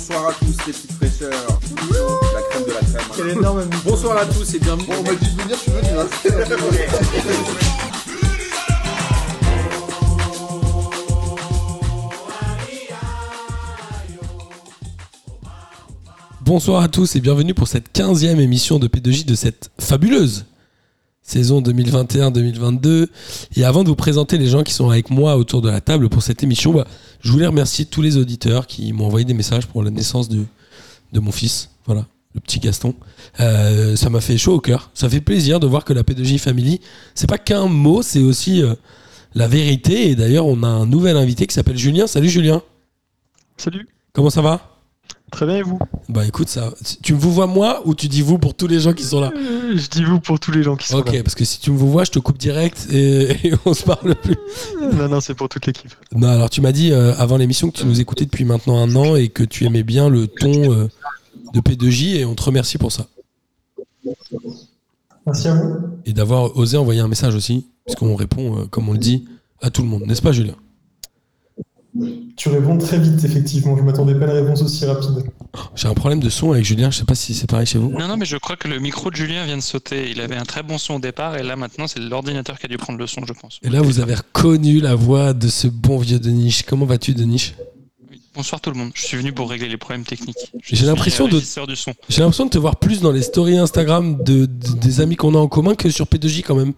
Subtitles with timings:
[0.00, 1.60] Bonsoir à tous les petites fraîcheurs.
[2.32, 3.02] La crème de la crème.
[3.14, 4.86] Quel énorme Bonsoir à tous et bienvenue.
[4.86, 5.88] Bon, on m'a dit de venir, je suis venu.
[5.98, 6.06] Hein.
[16.40, 20.46] Bonsoir à tous et bienvenue pour cette 15e émission de P2J de cette fabuleuse
[21.30, 23.06] saison 2021-2022.
[23.56, 26.08] Et avant de vous présenter les gens qui sont avec moi autour de la table
[26.08, 26.86] pour cette émission, bah,
[27.20, 30.44] je voulais remercier tous les auditeurs qui m'ont envoyé des messages pour la naissance de,
[31.12, 31.70] de mon fils.
[31.86, 32.94] Voilà, le petit Gaston.
[33.40, 34.90] Euh, ça m'a fait chaud au cœur.
[34.94, 36.80] Ça fait plaisir de voir que la P2J Family,
[37.14, 38.74] c'est pas qu'un mot, c'est aussi euh,
[39.34, 40.10] la vérité.
[40.10, 42.06] Et d'ailleurs, on a un nouvel invité qui s'appelle Julien.
[42.06, 42.62] Salut Julien.
[43.56, 44.69] Salut, Comment ça va?
[45.30, 45.78] Très bien et vous?
[46.08, 48.80] Bah écoute, ça, tu me vous vois moi ou tu dis vous pour tous les
[48.80, 49.32] gens qui sont là?
[49.34, 51.70] Euh, Je dis vous pour tous les gens qui sont Ok, parce que si tu
[51.70, 54.34] me vois, je te coupe direct et, et on se parle plus.
[54.80, 54.92] là.
[54.92, 55.90] Non, non, c'est pour toute l'équipe.
[56.14, 58.94] Non, alors tu m'as dit euh, avant l'émission que tu nous écoutais depuis maintenant un
[58.96, 60.88] an et que tu aimais bien le ton euh,
[61.54, 63.06] de P2J et on te remercie pour ça.
[65.26, 65.76] Merci à vous.
[66.06, 69.26] Et d'avoir osé envoyer un message aussi, puisqu'on répond, euh, comme on le dit,
[69.62, 70.54] à tout le monde, n'est-ce pas Julien?
[72.36, 73.76] Tu réponds très vite, effectivement.
[73.76, 75.24] Je m'attendais pas à une réponse aussi rapide.
[75.74, 77.90] J'ai un problème de son avec Julien, je sais pas si c'est pareil chez vous.
[77.90, 80.08] Non, non, mais je crois que le micro de Julien vient de sauter.
[80.10, 82.68] Il avait un très bon son au départ, et là maintenant, c'est l'ordinateur qui a
[82.68, 83.58] dû prendre le son, je pense.
[83.62, 86.60] Et là, vous avez reconnu la voix de ce bon vieux Denis.
[86.66, 87.54] Comment vas-tu, Denis?
[88.36, 88.92] Bonsoir tout le monde.
[88.94, 90.52] Je suis venu pour régler les problèmes techniques.
[90.62, 91.40] J'ai l'impression de-.
[92.08, 95.34] J'ai l'impression de te voir plus dans les stories Instagram de, de- des amis qu'on
[95.34, 96.72] a en commun que sur P2J quand même.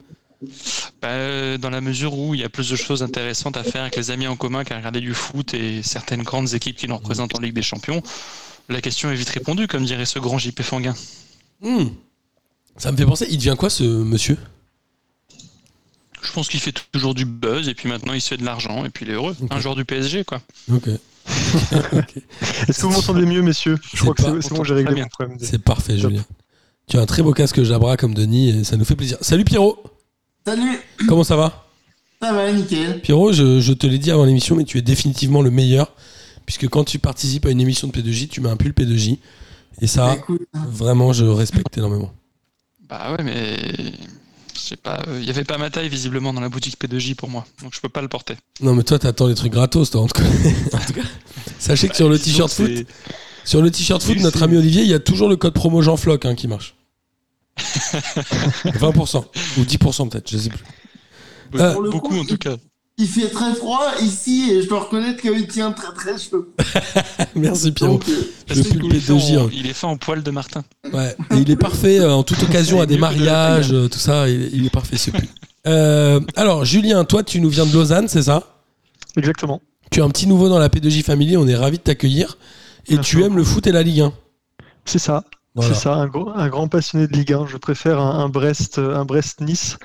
[1.00, 3.82] Bah, euh, dans la mesure où il y a plus de choses intéressantes à faire
[3.82, 6.96] avec les amis en commun qu'à regarder du foot et certaines grandes équipes qui nous
[6.96, 8.02] représentent en Ligue des Champions,
[8.68, 10.94] la question est vite répondue, comme dirait ce grand JP Fanguin.
[11.60, 11.86] Hmm.
[12.76, 14.36] Ça me fait penser, il devient quoi ce monsieur?
[16.22, 18.84] Je pense qu'il fait toujours du buzz, et puis maintenant il se fait de l'argent,
[18.84, 19.36] et puis il est heureux.
[19.50, 20.40] Un joueur du PSG, quoi.
[20.72, 20.88] Ok.
[22.68, 23.78] Est-ce que vous m'entendez mieux, messieurs?
[23.94, 25.38] Je crois que pas- c'est c'est bon, j'ai réglé mon problème.
[25.40, 25.98] C'est parfait.
[25.98, 26.24] Julien.
[26.88, 29.16] Tu as un très beau casque Jabra comme Denis et ça nous fait plaisir.
[29.20, 29.82] Salut Pierrot,
[30.44, 30.78] Salut,
[31.08, 31.67] comment ça va?
[32.20, 33.00] Ça va, nickel.
[33.00, 35.92] Pierrot, je, je te l'ai dit avant l'émission, mais tu es définitivement le meilleur.
[36.46, 39.18] Puisque quand tu participes à une émission de P2J, tu mets un pull P2J.
[39.80, 42.12] Et ça, Bah, écoute, vraiment, je respecte énormément.
[42.89, 43.56] Bah ouais, mais
[44.55, 47.30] je sais pas, il y avait pas ma taille visiblement dans la boutique P2J pour
[47.30, 48.34] moi, donc je peux pas le porter.
[48.61, 50.28] Non, mais toi, t'attends les trucs gratos, toi, en tout cas.
[50.74, 51.02] En tout cas,
[51.58, 52.86] sachez que sur le Disons t-shirt foot,
[53.44, 55.96] sur le t-shirt foot, notre ami Olivier, il y a toujours le code promo Jean
[55.96, 56.74] Floc hein, qui marche.
[57.58, 59.24] 20%
[59.58, 60.64] ou 10% peut-être, je sais plus.
[61.61, 62.57] Euh, Pour le beaucoup coup, en tout cas.
[62.96, 66.46] il fait très froid ici et je dois reconnaître qu'il tient très très chaud.
[67.35, 67.95] Merci Pierrot.
[67.95, 68.23] Donc, euh,
[68.55, 69.39] le P2J.
[69.39, 69.51] en- hein.
[69.52, 70.64] Il est fait en poil de Martin.
[70.92, 71.14] Ouais.
[71.33, 74.29] Et il est parfait euh, en toute occasion à des de mariages, euh, tout ça.
[74.29, 75.29] Il, il est parfait ce pull.
[75.67, 78.42] Euh, alors Julien, toi, tu nous viens de Lausanne, c'est ça?
[79.17, 79.61] Exactement.
[79.91, 81.36] Tu es un petit nouveau dans la P2J Family.
[81.36, 82.39] On est ravi de t'accueillir.
[82.89, 84.12] Et Merci tu aimes le foot et la Ligue 1.
[84.86, 85.23] C'est ça.
[85.55, 85.74] Voilà.
[85.74, 87.46] C'est ça, un, gros- un grand passionné de Ligue 1.
[87.46, 89.77] Je préfère un, un Brest, un Brest-Nice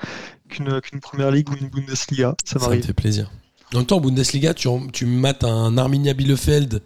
[0.48, 2.34] qu'une qu'une Première Ligue ou une Bundesliga.
[2.44, 2.84] Ça Ça me m'arrive.
[2.86, 3.30] fait plaisir.
[3.74, 6.82] En même temps, Bundesliga, tu, tu mates un Arminia Bielefeld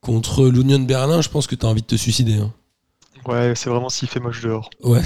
[0.00, 1.20] contre l'Union Berlin.
[1.22, 2.34] Je pense que tu as envie de te suicider.
[2.38, 2.52] hein.
[3.26, 4.70] Ouais, c'est vraiment s'il fait moche dehors.
[4.82, 5.02] Ouais.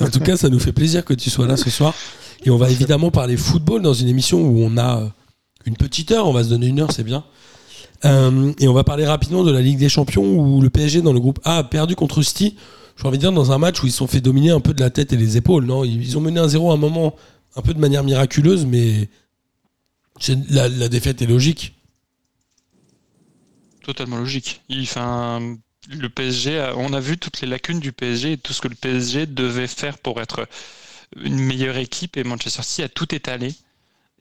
[0.00, 1.94] En tout cas, ça nous fait plaisir que tu sois là ce soir.
[2.44, 5.08] Et on va évidemment parler football dans une émission où on a
[5.64, 6.26] une petite heure.
[6.26, 7.24] On va se donner une heure, c'est bien.
[8.04, 11.12] Euh, et on va parler rapidement de la Ligue des Champions où le PSG dans
[11.12, 12.56] le groupe A a perdu contre City.
[12.96, 14.74] J'ai envie de dire dans un match où ils se sont fait dominer un peu
[14.74, 15.64] de la tête et les épaules.
[15.64, 17.16] Non, ils ont mené un 0 à un moment
[17.56, 19.08] un peu de manière miraculeuse, mais
[20.50, 21.74] la, défaite est logique.
[23.82, 24.62] Totalement logique.
[24.68, 25.56] Il, enfin,
[25.88, 28.74] le PSG, on a vu toutes les lacunes du PSG et tout ce que le
[28.74, 30.46] PSG devait faire pour être
[31.16, 33.54] une meilleure équipe et Manchester City a tout étalé.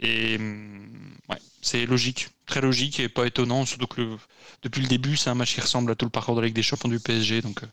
[0.03, 4.17] Et hum, ouais, c'est logique, très logique et pas étonnant, surtout que le-
[4.63, 6.55] depuis le début, c'est un match qui ressemble à tout le parcours de la Ligue
[6.55, 7.41] des Champions du PSG.
[7.41, 7.67] Donc, euh,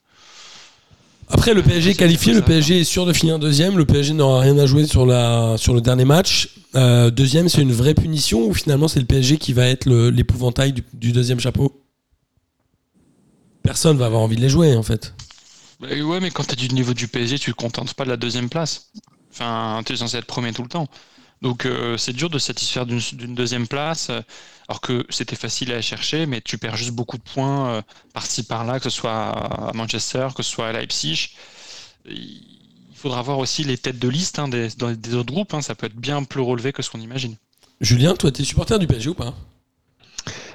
[1.29, 3.79] Après, le PSG est qualifié, le ça, PSG est sûr de finir deuxième.
[3.79, 6.49] Le PSG n'aura rien à jouer sur, la, sur le dernier match.
[6.75, 10.73] Euh, deuxième, c'est une vraie punition ou finalement c'est le PSG qui va être l'épouvantail
[10.73, 11.73] du, du deuxième chapeau?
[13.63, 15.15] Personne va avoir envie de les jouer en fait.
[15.79, 18.05] Bah ouais, mais quand tu es du niveau du PSG, tu ne te contentes pas
[18.05, 18.91] de la deuxième place.
[19.33, 20.89] Enfin, tu es censé être premier tout le temps.
[21.43, 24.21] Donc euh, c'est dur de se satisfaire d'une deuxième place, euh,
[24.69, 27.83] alors que c'était facile à chercher, mais tu perds juste beaucoup de points euh,
[28.13, 31.31] par-ci par-là, que ce soit à Manchester, que ce soit à Leipzig.
[32.07, 35.63] Il faudra voir aussi les têtes de liste hein, des, dans- des autres groupes, hein,
[35.63, 37.37] ça peut être bien plus relevé que ce qu'on imagine.
[37.81, 39.35] Julien, toi, t'es supporter du PSG ou pas?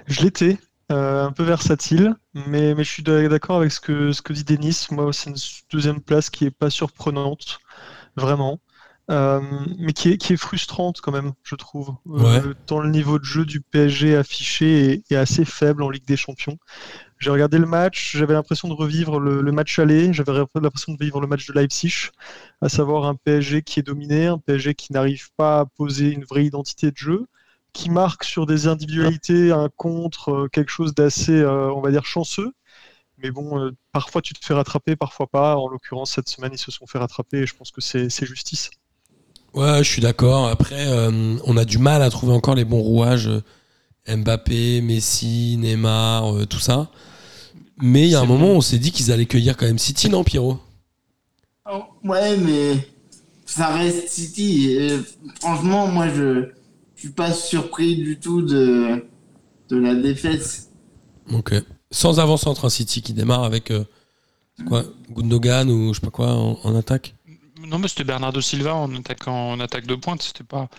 [0.08, 0.58] Je l'étais,
[0.92, 4.34] euh, un peu versatile, mais, mais je suis d'a- d'accord avec ce que, ce que
[4.34, 4.86] dit Denis.
[4.92, 5.36] Moi, c'est une
[5.72, 7.60] deuxième place qui est pas surprenante,
[8.18, 8.60] vraiment.
[9.12, 9.42] Euh,
[9.78, 11.96] mais qui est, qui est frustrante quand même, je trouve.
[12.06, 12.42] Ouais.
[12.44, 16.06] Euh, tant le niveau de jeu du PSG affiché est, est assez faible en Ligue
[16.06, 16.57] des Champions.
[17.19, 21.04] J'ai regardé le match, j'avais l'impression de revivre le, le match aller, j'avais l'impression de
[21.04, 22.10] vivre le match de Leipzig,
[22.62, 26.25] à savoir un PSG qui est dominé, un PSG qui n'arrive pas à poser une
[26.25, 27.25] vraie identité de jeu,
[27.74, 32.06] qui marque sur des individualités un contre, euh, quelque chose d'assez, euh, on va dire,
[32.06, 32.54] chanceux.
[33.18, 35.57] Mais bon, euh, parfois tu te fais rattraper, parfois pas.
[35.57, 38.72] En l'occurrence, cette semaine, ils se sont fait rattraper et je pense que c'est justice.
[39.56, 40.48] Ouais, je suis d'accord.
[40.50, 43.28] Après, euh, on a du mal à trouver encore les bons rouages.
[43.28, 43.42] euh,
[44.18, 46.92] Mbappé, Messi, Neymar, euh, tout ça.
[47.81, 50.10] Mais il y a un moment, on s'est dit qu'ils allaient cueillir quand même City,
[50.10, 50.60] non, Pierrot?
[51.69, 52.88] Oh, Ouais, mais
[53.46, 54.72] ça reste City.
[54.72, 55.00] Et
[55.40, 56.50] franchement, moi, je
[56.96, 59.06] je suis pas surpris du tout de,
[59.69, 60.69] de la défaite.
[61.34, 61.54] Ok.
[61.92, 63.84] Sans avant-centre, un City qui démarre avec euh,
[64.68, 67.15] quoi Gundogan ou je sais pas quoi en, en attaque
[67.68, 70.22] Non, mais c'était Bernardo Silva en attaque, en attaque de pointe.
[70.24, 70.70] C'était pas.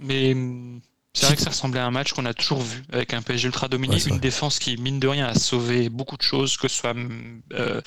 [0.00, 0.80] Mais hum,
[1.14, 3.46] c'est vrai que ça ressemblait à un match qu'on a toujours vu avec un PSG
[3.48, 4.20] ultra dominé, Ouais, une vrai.
[4.20, 7.80] défense qui, mine de rien, a sauvé beaucoup de choses, que ce soit hum, euh,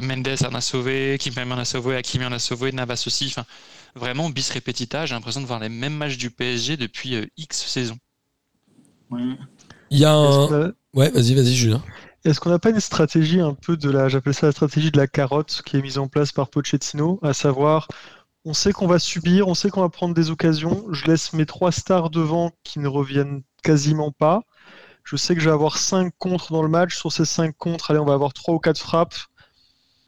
[0.00, 3.26] Mendes en a sauvé, Kimpembe en a sauvé, Hakimi en a sauvé, Navas aussi.
[3.28, 3.46] Enfin,
[3.94, 5.06] vraiment, bis repetita.
[5.06, 7.98] J'ai l'impression de voir les mêmes matchs du PSG depuis euh, X saisons.
[9.10, 9.36] Ouais.
[9.90, 10.72] Il y a un.
[10.94, 11.82] Ouais, vas-y, vas-y, Julien.
[12.26, 14.96] Est-ce qu'on n'a pas une stratégie un peu de la, j'appelle ça la stratégie de
[14.96, 17.86] la carotte qui est mise en place par Pochettino, à savoir,
[18.44, 21.46] on sait qu'on va subir, on sait qu'on va prendre des occasions, je laisse mes
[21.46, 24.42] trois stars devant qui ne reviennent quasiment pas,
[25.04, 27.92] je sais que je vais avoir cinq contres dans le match, sur ces cinq contres,
[27.92, 29.14] allez, on va avoir trois ou quatre frappes,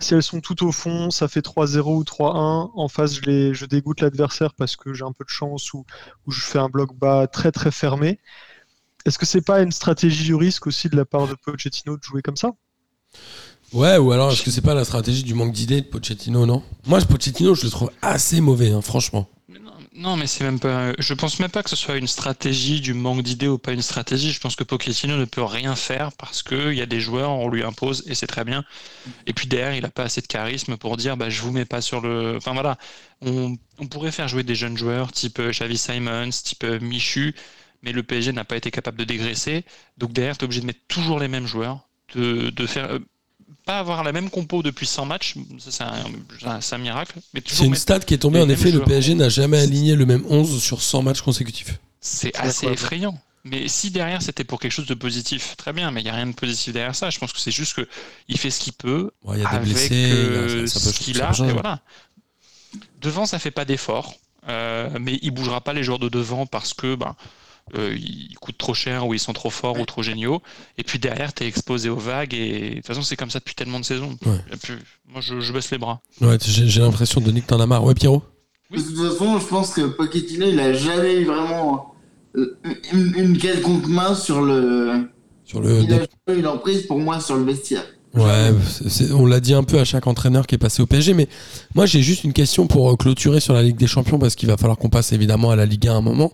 [0.00, 4.00] si elles sont tout au fond, ça fait 3-0 ou 3-1, en face, je, dégoûte
[4.00, 5.84] l'adversaire parce que j'ai un peu de chance ou
[6.26, 8.18] je fais un bloc bas très très fermé.
[9.08, 12.02] Est-ce que c'est pas une stratégie du risque aussi de la part de Pochettino de
[12.02, 12.50] jouer comme ça?
[13.72, 16.62] Ouais, ou alors est-ce que c'est pas la stratégie du manque d'idées de Pochettino, non?
[16.86, 19.26] Moi, Pochettino, je le trouve assez mauvais, hein, franchement.
[19.48, 20.92] Mais non, non, mais c'est même pas.
[20.98, 23.80] Je pense même pas que ce soit une stratégie du manque d'idées ou pas une
[23.80, 24.30] stratégie.
[24.30, 27.48] Je pense que Pochettino ne peut rien faire parce qu'il y a des joueurs, on
[27.48, 28.62] lui impose et c'est très bien.
[29.26, 31.64] Et puis derrière, il a pas assez de charisme pour dire bah, je vous mets
[31.64, 32.36] pas sur le.
[32.36, 32.76] Enfin voilà,
[33.22, 37.34] on, on pourrait faire jouer des jeunes joueurs type euh, Xavi Simons, type euh, Michu,
[37.82, 39.64] mais le PSG n'a pas été capable de dégraisser.
[39.98, 42.90] Donc derrière, tu es obligé de mettre toujours les mêmes joueurs, de, de faire.
[42.90, 42.98] euh,
[43.64, 47.18] pas avoir la même compo depuis 100 matchs, c'est un, miracle.
[47.46, 48.80] C'est une stat qui est tombée, en effet, le.
[48.82, 51.78] PSG n'a jamais aligné le même 11 sur 100 matchs consécutifs.
[52.00, 53.18] C'est assez effrayant.
[53.44, 56.14] Mais si derrière c'était pour quelque chose de positif, très bien, mais il n'y a
[56.14, 57.10] rien de positif derrière ça.
[57.10, 57.88] Je pense que c'est juste que
[58.28, 60.86] il fait ce qu'il peut Ouais, Il y a des avec blessés, euh, ça, ça
[60.86, 61.30] peut, ce qu'il a.
[61.30, 61.80] Et voilà.
[63.00, 64.14] Devant, ça fait pas d'effort,
[64.48, 67.16] euh, mais il bougera pas les joueurs de devant parce que ben,
[67.76, 70.40] euh, ils coûtent trop cher ou ils sont trop forts ou trop géniaux.
[70.76, 73.38] Et puis derrière, tu es exposé aux vagues et de toute façon, c'est comme ça
[73.38, 74.16] depuis tellement de saisons.
[74.24, 74.38] Ouais.
[74.52, 74.74] Et puis,
[75.08, 76.00] moi, je, je baisse les bras.
[76.20, 77.84] Ouais, j'ai l'impression, Denis, que t'en as marre.
[77.84, 78.22] Ouais, Pierrot?
[78.70, 81.94] De toute façon, je pense que Pochettino, il a jamais eu vraiment
[82.36, 82.58] euh,
[82.92, 85.08] une, une quelconque main sur le.
[85.44, 85.80] Sur le.
[85.80, 87.86] Il a jamais eu l'emprise pour moi sur le vestiaire.
[88.18, 88.52] Ouais,
[88.88, 91.28] c'est- on l'a dit un peu à chaque entraîneur qui est passé au PSG, mais
[91.74, 94.48] moi j'ai juste une question pour euh, clôturer sur la Ligue des Champions parce qu'il
[94.48, 96.32] va falloir qu'on passe évidemment à la Ligue 1 à un moment.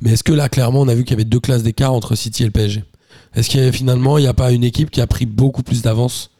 [0.00, 2.14] Mais est-ce que là, clairement, on a vu qu'il y avait deux classes d'écart entre
[2.16, 2.84] City et le PSG
[3.34, 5.62] Est-ce qu'il y a finalement, il n'y a pas une équipe qui a pris beaucoup
[5.62, 6.30] plus d'avance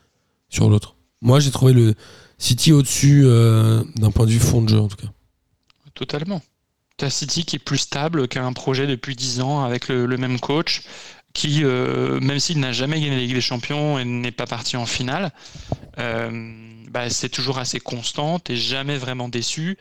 [0.49, 0.96] sur l'autre?
[1.22, 1.94] Moi j'ai trouvé le
[2.38, 5.08] City au-dessus euh, d'un point de vue fond de jeu en tout cas.
[5.94, 6.43] Totalement.
[6.99, 10.06] T'as City qui est plus stable, qui a un projet depuis 10 ans avec le,
[10.06, 10.82] le même coach,
[11.37, 14.79] qui, euh, même s'il n'a jamais gagné la Ligue des Champions et n'est pas parti
[14.79, 15.33] en finale,
[15.99, 16.31] euh,
[16.89, 19.77] bah, c'est toujours assez constant, t'es jamais vraiment déçu.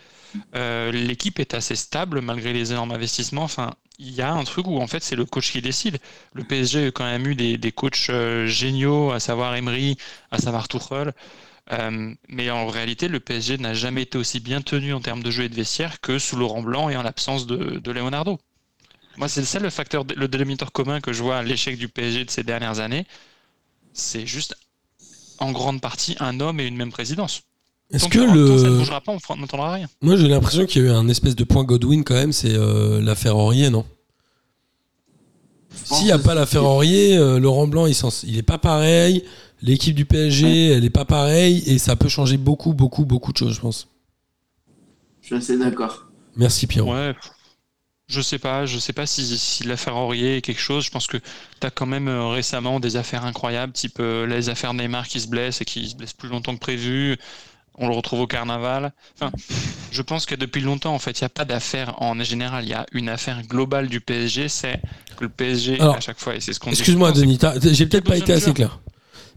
[0.55, 3.43] Euh, L'équipe est assez stable malgré les énormes investissements.
[3.43, 5.99] Enfin, il y a un truc où en fait c'est le coach qui décide.
[6.33, 8.11] Le PSG a quand même eu des, des coachs
[8.47, 9.95] géniaux, à savoir Emery,
[10.31, 11.13] à savoir Tuchel.
[12.27, 15.45] Mais en réalité, le PSG n'a jamais été aussi bien tenu en termes de jeu
[15.45, 18.39] et de vestiaire que sous Laurent Blanc et en l'absence de Leonardo.
[19.17, 22.25] Moi, c'est ça le facteur, le délimitateur commun que je vois à l'échec du PSG
[22.25, 23.05] de ces dernières années.
[23.93, 24.55] C'est juste
[25.39, 27.43] en grande partie un homme et une même présidence.
[27.91, 28.77] Est-ce que tant ça ne le.
[28.79, 29.87] bougera pas, on n'entendra rien.
[30.01, 32.53] Moi j'ai l'impression qu'il y a eu un espèce de point Godwin quand même, c'est
[32.53, 33.85] euh, l'affaire Aurier, non?
[35.83, 39.23] S'il n'y a pas l'affaire Aurier, euh, Laurent Blanc, il, s'en- il est pas pareil.
[39.61, 41.63] L'équipe du PSG, elle est pas pareille.
[41.67, 43.87] Et ça peut changer beaucoup, beaucoup, beaucoup de choses, je pense.
[45.21, 46.05] Je suis assez d'accord.
[46.35, 46.91] Merci, Pierrot.
[46.93, 47.13] Ouais.
[48.07, 50.85] Je sais pas, je sais pas si, si l'affaire Aurier est quelque chose.
[50.85, 54.49] Je pense que tu as quand même euh, récemment des affaires incroyables, type euh, les
[54.49, 57.17] affaires Neymar qui se blesse et qui se blesse plus longtemps que prévu.
[57.77, 58.93] On le retrouve au carnaval.
[59.15, 59.31] Enfin,
[59.91, 62.63] je pense que depuis longtemps, en fait, il n'y a pas d'affaire en général.
[62.63, 64.79] Il y a une affaire globale du PSG, c'est
[65.17, 67.85] que le PSG, Alors, à chaque fois, et c'est ce qu'on dit Excuse-moi, Denis, j'ai
[67.87, 68.79] peut-être pas été assez clair.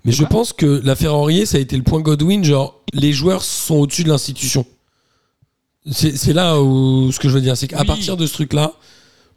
[0.05, 3.43] Mais je pense que l'affaire Aurier, ça a été le point Godwin, genre, les joueurs
[3.43, 4.65] sont au-dessus de l'institution.
[5.91, 7.87] C'est c'est là où ce que je veux dire, c'est qu'à Oui.
[7.87, 8.73] partir de ce truc-là,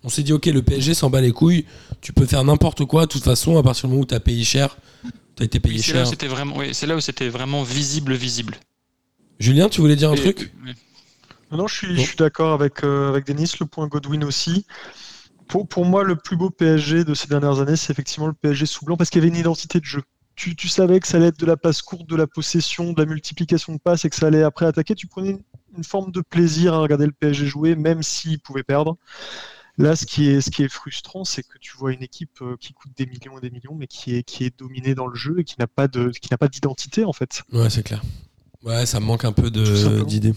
[0.03, 1.65] on s'est dit, ok, le PSG s'en bat les couilles,
[2.01, 4.19] tu peux faire n'importe quoi, de toute façon, à partir du moment où tu as
[4.19, 4.77] payé cher,
[5.35, 6.07] tu as été payé Oui, c'est là cher.
[6.07, 8.55] où c'était vraiment, oui, c'est là où c'était vraiment visible, visible.
[9.39, 10.51] Julien, tu voulais dire un Et- truc?
[10.65, 10.71] Oui.
[11.51, 12.01] Non, non, je suis, Bon.
[12.01, 14.65] je suis d'accord avec, euh, avec Denis, le point Godwin aussi.
[15.47, 18.65] Pour, pour moi, le plus beau PSG de ces dernières années, c'est effectivement le PSG
[18.65, 20.01] sous blanc parce qu'il y avait une identité de jeu.
[20.35, 23.01] Tu, tu savais que ça allait être de la passe courte, de la possession, de
[23.01, 24.95] la multiplication de passes et que ça allait après attaquer.
[24.95, 25.37] Tu prenais
[25.75, 28.97] une, forme de plaisir à regarder le PSG jouer, même s'il pouvait perdre.
[29.77, 32.57] Là, ce qui est, ce qui est frustrant, c'est que tu vois une équipe euh,
[32.59, 35.15] qui coûte des millions et des millions, mais qui est, qui est dominée dans le
[35.15, 37.43] jeu et qui n'a pas de, qui n'a pas d'identité en fait.
[37.53, 38.01] Ouais, c'est clair.
[38.63, 40.33] Ouais, ça me manque un peu d'idées.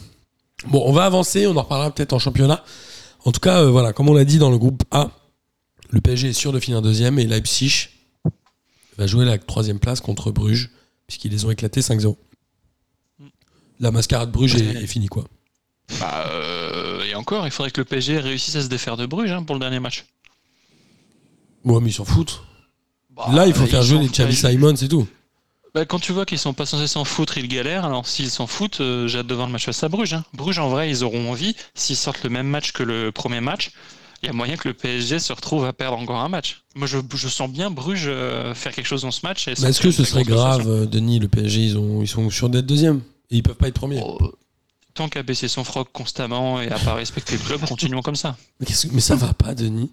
[0.69, 2.65] Bon, on va avancer, on en reparlera peut-être en championnat.
[3.25, 5.11] En tout cas, euh, voilà, comme on l'a dit dans le groupe A,
[5.91, 7.89] le PSG est sûr de finir deuxième et Leipzig
[8.97, 10.71] va jouer la troisième place contre Bruges,
[11.07, 12.17] puisqu'ils les ont éclatés 5-0.
[13.85, 15.25] La mascarade Bruges est, est finie, quoi.
[16.01, 19.31] Bah, euh, et encore, il faudrait que le PSG réussisse à se défaire de Bruges
[19.31, 20.07] hein, pour le dernier match.
[21.67, 22.43] Ouais, mais ils s'en foutent.
[23.15, 25.07] Bah, Là, il faut faire jouer les Xavi bah, Simon, c'est tout.
[25.75, 27.85] Bah, quand tu vois qu'ils sont pas censés s'en foutre, ils galèrent.
[27.85, 30.15] Alors s'ils s'en foutent, euh, j'ai hâte de voir le match face à Bruges.
[30.15, 30.25] hein.
[30.33, 31.55] Bruges, en vrai, ils auront envie.
[31.75, 33.71] S'ils sortent le même match que le premier match,
[34.23, 36.63] il y a moyen que le PSG se retrouve à perdre encore un match.
[36.75, 39.47] Moi, je, je sens bien Bruges euh, faire quelque chose dans ce match.
[39.47, 42.49] et est-ce que ce serait grave, euh, Denis, le PSG, ils, ont, ils sont sûrs
[42.49, 43.03] d'être deuxième?
[43.35, 44.01] Et ils peuvent pas être premiers.
[44.03, 44.19] Oh,
[44.95, 48.37] Tant qu'à baisser son froc constamment et à pas respecter le club, continuons comme ça.
[48.61, 49.91] Mais, que- mais ça va pas, Denis.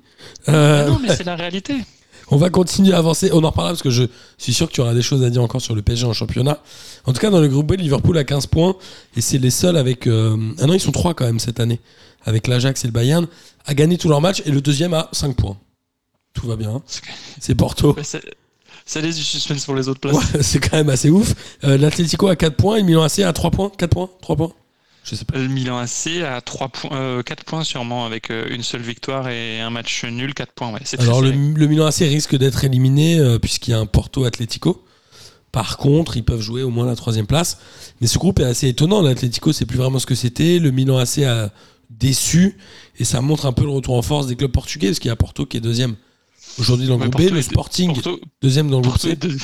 [0.48, 1.76] Euh, Ah non, mais c'est la réalité.
[2.34, 3.30] On va continuer à avancer.
[3.34, 4.04] On en reparlera parce que je
[4.38, 6.60] suis sûr que tu auras des choses à dire encore sur le PSG en championnat.
[7.06, 8.76] En tout cas, dans le groupe B, Liverpool a 15 points
[9.18, 10.06] et c'est les seuls avec.
[10.08, 11.80] euh, Ah non, ils sont 3 quand même cette année.
[12.24, 13.28] Avec l'Ajax et le Bayern,
[13.66, 15.58] à gagner tous leurs matchs et le deuxième a 5 points.
[16.34, 16.82] Tout va bien.
[17.40, 17.96] C'est Porto.
[18.92, 20.18] Ça laisse du suspense pour les autres places.
[20.18, 21.34] Ouais, c'est quand même assez ouf.
[21.64, 23.72] Euh, L'Atlético a 4 points et le Milan AC a 3 points.
[23.78, 24.52] 4 points 3 points
[25.06, 25.38] Je sais pas.
[25.38, 29.30] Le Milan AC a 3 points, euh, 4 points sûrement avec euh, une seule victoire
[29.30, 30.74] et un match nul, 4 points.
[30.74, 34.84] Ouais, Alors le, Milan AC risque d'être éliminé euh, puisqu'il y a un Porto Atlético.
[35.54, 37.60] Par contre, ils peuvent jouer au moins la troisième place.
[38.02, 39.02] Mais ce groupe est assez étonnant.
[39.02, 40.60] L'Atlético, c'est plus vraiment ce que c'était.
[40.60, 41.50] Le Milan AC a
[41.90, 42.58] déçu
[43.00, 45.14] et ça montre un peu le retour en force des clubs portugais parce qu'il y
[45.14, 45.96] a Porto qui est deuxième
[46.60, 49.16] aujourd'hui dans le groupe B, le Sporting Porto, deuxième dans le groupe C.
[49.16, 49.38] deux-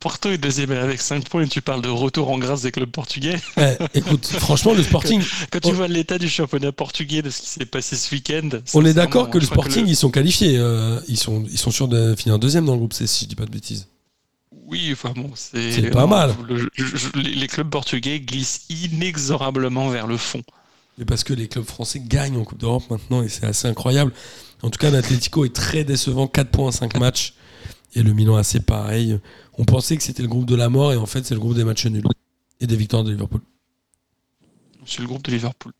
[0.00, 2.90] Porto est deuxième avec 5 points et tu parles de retour en grâce des clubs
[2.90, 3.36] portugais.
[3.56, 7.48] Ouais, écoute, franchement, le Sporting, Quand tu vois l'état du championnat portugais, de ce qui
[7.48, 8.48] s'est passé ce week-end.
[8.74, 10.56] on est d'accord que le Sporting, ils sont qualifiés.
[10.58, 13.28] euh, ils, sont, ils sont sûrs de finir deuxième dans le groupe C, si je
[13.30, 13.88] dis pas de bêtises.
[14.66, 15.72] Oui, enfin bon, c'est.
[15.72, 16.34] C'est pas non, mal.
[16.48, 20.42] le- je- les clubs portugais glissent inexorablement vers le fond.
[20.98, 24.12] Mais parce que les clubs français gagnent en Coupe d'Europe maintenant et c'est assez incroyable.
[24.62, 27.34] En tout cas, l'Atlético est très décevant, 4 points en 5 matchs.
[27.94, 29.18] Et le Milan AC pareil.
[29.56, 31.54] On pensait que c'était le groupe de la mort et en fait c'est le groupe
[31.54, 32.02] des matchs nuls
[32.60, 33.40] et des victoires de Liverpool.
[34.84, 35.72] C'est le groupe de Liverpool.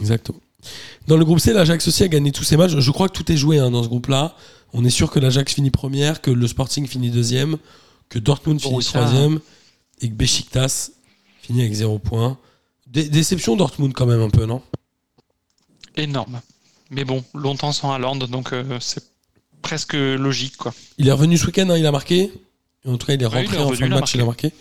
[0.00, 0.40] Exactement.
[1.08, 2.76] Dans le groupe C, l'Ajax aussi a gagné tous ses matchs.
[2.78, 4.34] Je crois que tout est joué hein, dans ce groupe-là.
[4.72, 7.58] On est sûr que l'Ajax finit première, que le Sporting finit deuxième,
[8.08, 9.40] que Dortmund finit troisième
[10.00, 10.90] et que Besiktas
[11.42, 12.38] finit avec 0 points.
[12.86, 14.62] Dé- déception Dortmund quand même un peu, non?
[15.96, 16.40] Énorme.
[16.92, 19.02] Mais bon, longtemps sans Haaland, donc euh, c'est
[19.62, 20.74] presque logique, quoi.
[20.98, 22.30] Il est revenu ce week-end, hein, il a marqué.
[22.86, 24.00] En tout cas, il est Ouais, il rentré est en revenu, fin de il a
[24.00, 24.52] match, il a marqué.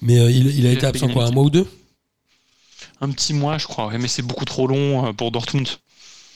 [0.00, 1.66] Mais euh, il, il a Il été a absent quoi, un mois ou deux?
[3.00, 5.68] Un petit mois, je crois, mais c'est beaucoup trop long euh, pour Dortmund.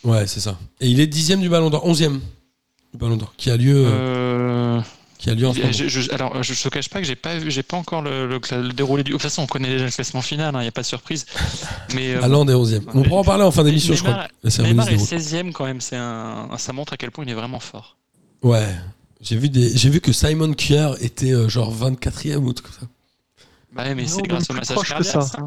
[0.04, 0.58] Ouais, c'est ça.
[0.80, 2.20] Et il est dixième du Ballon d'Or, onzième
[2.92, 3.84] du Ballon d'Or, qui a lieu,
[5.22, 5.72] qui a lieu en ce moment.
[5.72, 8.26] je, je- alors, je ne te cache pas que j'ai pas, j'ai pas encore le,
[8.26, 9.12] le cla- le déroulé du.
[9.12, 11.26] De toute façon, on connaît déjà le classement final, il n'y a pas de surprise.
[11.94, 12.84] Mais euh, est onzième.
[12.92, 14.26] On pourra en parler en fin d'émission, je crois.
[14.44, 15.06] Neymar- est déroule.
[15.06, 17.96] 16ème quand même, c'est un, ça montre à quel point il est vraiment fort.
[18.42, 18.68] Ouais.
[19.20, 19.76] J'ai vu, des...
[19.76, 22.86] j'ai vu que Simon Kier était euh, genre 24e ou tout comme ça.
[23.72, 25.12] Bah ouais, mais Non, c'est même grâce au plus massage proche que cardiaque.
[25.12, 25.20] ça.
[25.22, 25.46] ça.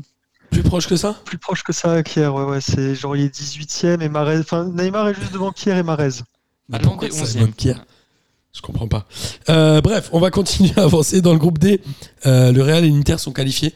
[0.50, 1.20] Plus proche que ça?
[1.26, 4.40] Plus proche que ça, Kier, ouais, ouais, c'est genre il est 18ème et Marez.
[4.40, 6.22] Enfin, Neymar est juste devant Kier et Marez.
[6.82, 7.54] Pourquoi est Simon 11e.
[7.54, 7.74] Kier
[8.56, 9.06] Je comprends pas.
[9.50, 11.82] Euh, bref, on va continuer à avancer dans le groupe D.
[12.26, 13.76] Euh, le Real et l'Inter sont qualifiés.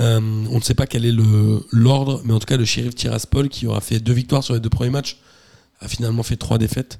[0.00, 0.18] Euh,
[0.50, 3.48] on ne sait pas quel est le- l'ordre, mais en tout cas, le shérif Tiraspol,
[3.48, 5.18] qui aura fait deux victoires sur les deux premiers matchs,
[5.80, 6.98] a finalement fait trois défaites,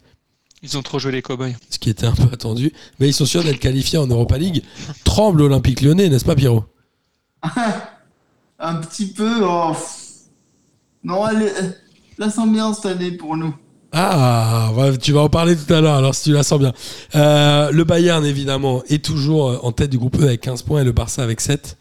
[0.63, 1.53] Ils ont trop joué les cow-boys.
[1.71, 2.73] ce qui était un peu attendu.
[2.99, 4.63] Mais ils sont sûrs d'être qualifiés en Europa League.
[5.05, 6.65] Tremble l'Olympique lyonnais, n'est-ce pas, Pierrot?
[8.59, 9.41] Un petit peu.
[9.43, 9.75] oh.
[11.03, 13.55] Non, elle est- bien cette année pour nous.
[13.93, 14.71] Ah,
[15.03, 16.73] tu vas en parler tout à l'heure, alors si tu la sens bien.
[17.17, 20.83] Euh, le Bayern, évidemment, est toujours euh, en tête du groupe E avec 15 points
[20.83, 21.77] et le Barça avec 7.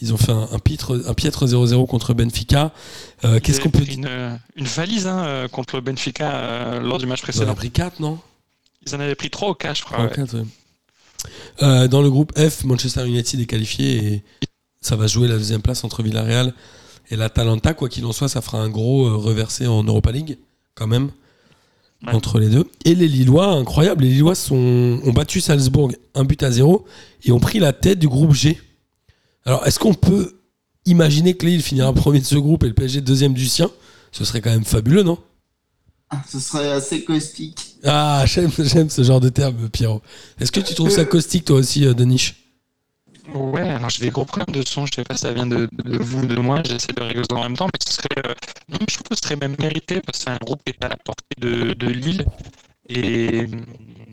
[0.00, 2.72] Ils ont fait un, un piètre un piètre 0-0 contre Benfica.
[3.24, 3.98] Euh, Qu'est-ce qu'on avaient peut dire?
[3.98, 7.52] une, une valise hein, contre le Benfica euh, lors du match Ils en précédent.
[7.52, 8.18] ont pris 4, non?
[8.86, 10.04] Ils en avaient pris 3 ou 4, je crois.
[10.04, 10.10] Ouais.
[11.60, 11.88] ouais.
[11.88, 14.22] Dans le groupe F, Manchester United est qualifié et
[14.80, 16.52] ça va jouer la deuxième place entre Villarreal
[17.10, 20.38] Et l'Atalanta, quoi qu'il en soit, ça fera un gros reversé en Europa League,
[20.74, 21.10] quand même,
[22.06, 22.14] Ouais.
[22.14, 22.64] entre les deux.
[22.84, 26.84] Et les Lillois, incroyable, les Lillois sont, ont battu Salzbourg un but à zéro
[27.24, 28.60] et ont pris la tête du groupe G.
[29.44, 30.40] Alors, est-ce qu'on peut
[30.84, 33.70] imaginer que Lille finira premier de ce groupe et le PSG deuxième du sien?
[34.10, 35.18] Ce serait quand même fabuleux, non?
[36.28, 37.76] Ce serait assez caustique.
[37.84, 40.02] Ah, j'aime, j'aime ce genre de terme, Pierrot.
[40.40, 42.34] Est-ce que tu trouves ça caustique, toi aussi, euh, Denis?
[43.34, 45.68] Ouais, alors j'ai des gros problèmes de son, je sais pas si ça vient de,
[45.72, 48.34] de vous, de moi, j'essaie de régler ça en même temps, mais ce serait, euh,
[48.68, 50.84] non, je trouve que ce serait même mérité parce que c'est un groupe qui est
[50.84, 52.24] à la portée de, de Lille
[52.88, 53.46] et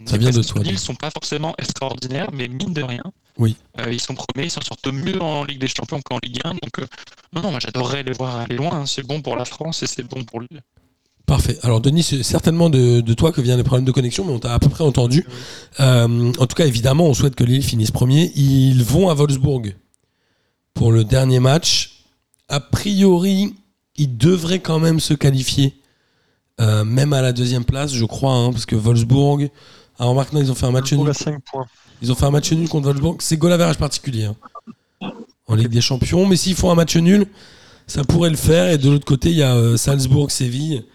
[0.05, 3.03] Ça vient de toi, sont pas forcément extraordinaires, mais mine de rien,
[3.39, 3.57] Oui.
[3.79, 6.51] euh, ils sont premiers, ils s'en sortent mieux en Ligue des Champions qu'en Ligue 1,
[6.51, 6.85] donc euh,
[7.33, 8.85] non, non, moi j'adorerais les voir aller loin, hein.
[8.85, 10.61] c'est bon pour la France et c'est bon pour Lille.
[11.29, 11.59] Parfait.
[11.61, 14.39] Alors, Denis, c'est certainement de, de toi que viennent les problèmes de connexion, mais on
[14.39, 15.27] t'a à peu près entendu.
[15.79, 18.31] Euh, en tout cas, évidemment, on souhaite que Lille finisse premier.
[18.35, 19.75] Ils vont à Wolfsburg
[20.73, 22.05] pour le dernier match.
[22.47, 23.53] A priori,
[23.95, 25.75] ils devraient quand même se qualifier,
[26.59, 29.51] euh, même à la deuxième place, je crois, hein, parce que Wolfsburg.
[29.99, 31.07] Alors maintenant, ils ont fait un match nul.
[31.07, 31.67] à 5 points.
[32.01, 33.17] Ils ont fait un match nul contre Wolfsburg.
[33.19, 35.11] C'est goal average particulier hein,
[35.45, 36.25] en Ligue des Champions.
[36.25, 37.27] Mais s'ils font un match nul,
[37.85, 38.71] ça pourrait le faire.
[38.71, 40.85] Et de l'autre côté, il y a euh, Salzbourg-Séville,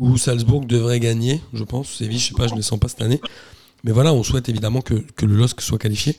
[0.00, 1.94] où Salzbourg devrait gagner, je pense.
[1.98, 3.20] Séville, je sais pas, je ne les sens pas cette année.
[3.84, 6.18] Mais voilà, on souhaite évidemment que, le LOSC soit qualifié.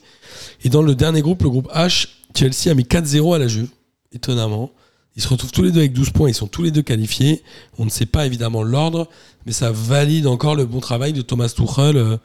[0.64, 3.68] Et dans le dernier groupe, le groupe H, Chelsea a mis 4-0 à la Juve,
[4.12, 4.70] étonnamment.
[5.16, 7.42] Ils se retrouvent tous les deux avec 12 points, ils sont tous les deux qualifiés.
[7.76, 9.08] On ne sait pas évidemment l'ordre,
[9.44, 12.16] mais ça valide encore le bon travail de Thomas Tuchel euh,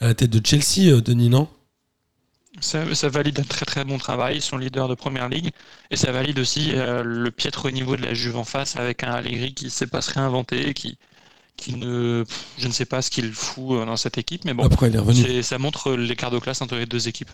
[0.00, 1.48] à la tête de Chelsea, euh, Denis, non?
[2.60, 5.50] Ça, ça valide un très très bon travail, ils sont leaders de première ligue,
[5.90, 9.10] et ça valide aussi euh, le piètre niveau de la Juve en face avec un
[9.10, 10.96] Allegri qui ne sait pas se réinventer, qui,
[11.56, 12.24] qui ne.
[12.24, 14.88] pff, Je ne sais pas ce qu'il fout euh, dans cette équipe, mais bon, Après,
[14.88, 15.22] il est revenu.
[15.22, 17.30] c'est- ça montre l'écart de classe entre les deux équipes.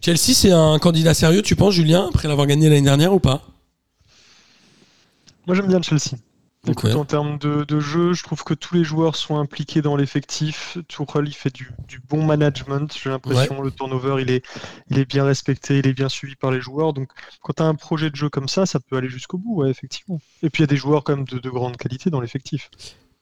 [0.00, 3.42] Chelsea, c'est un candidat sérieux, tu penses, Julien, après l'avoir gagné l'année dernière ou pas?
[5.46, 6.16] Moi j'aime bien Chelsea.
[6.72, 9.96] Écoute, en termes de, de jeu, je trouve que tous les joueurs sont impliqués dans
[9.96, 10.78] l'effectif.
[10.88, 12.92] Tourelle, il fait du, du bon management.
[13.02, 14.44] J'ai l'impression le turnover, il est,
[14.90, 16.92] il est bien respecté, il est bien suivi par les joueurs.
[16.92, 17.08] Donc,
[17.42, 19.70] quand tu as un projet de jeu comme ça, ça peut aller jusqu'au bout, ouais,
[19.70, 20.20] effectivement.
[20.42, 22.70] Et puis, il y a des joueurs quand même de, de grande qualité dans l'effectif.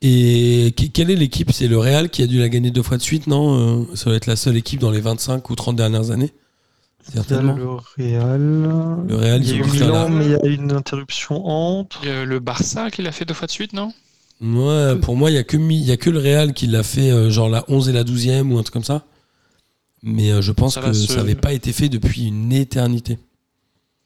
[0.02, 1.50] Et que- quelle est l'équipe?
[1.52, 3.82] C'est le Real qui a dû la gagner deux fois de suite, non?
[3.82, 6.32] Euh, Ça doit être la seule équipe dans les 25 ou 30 dernières années
[7.12, 7.54] Certainement.
[7.54, 8.40] le Real.
[9.08, 12.00] Le Real, il y a eu Milan, mais il y a une interruption entre.
[12.02, 13.92] Il y a le Barça qui l'a fait deux fois de suite, non?
[14.40, 16.66] Ouais, pour moi, il n'y a, que Mi- il y a que le Real qui
[16.66, 19.04] l'a fait, euh, genre la 11 et la 12e ou un truc comme ça.
[20.02, 23.18] Mais euh, je pense Ça que se- ça n'avait pas été fait depuis une éternité.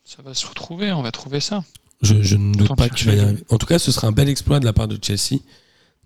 [0.05, 1.65] Ça va se retrouver, on va trouver ça.
[2.03, 3.43] Je, je ne doute pas que tu vas y arriver.
[3.51, 5.41] En tout cas, ce sera un bel exploit de la part de Chelsea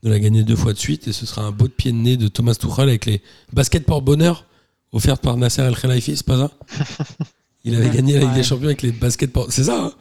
[0.02, 1.96] de la gagner deux fois de suite et ce sera un beau de pied de
[1.96, 4.46] nez de Thomas Tuchel avec les baskets porte-bonheur
[4.92, 6.50] offertes par Nasser El Khelaifi, c'est pas ça
[7.64, 9.92] Il avait gagné la Ligue des Champions avec les baskets C'est ça hein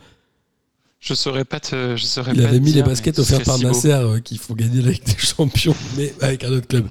[0.99, 3.57] Je saurais pas te, je saurais Il pas avait te mis les baskets offertes par
[3.57, 3.65] si.
[3.65, 6.87] Nasser euh, qu'il faut gagner la Ligue des Champions, mais avec un autre club.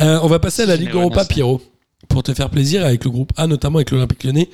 [0.00, 1.24] Euh, on va passer à la Ligue Europa.
[1.24, 1.60] Pierrot,
[2.08, 4.48] pour te faire plaisir avec le groupe A, notamment avec l'Olympique Lyonnais,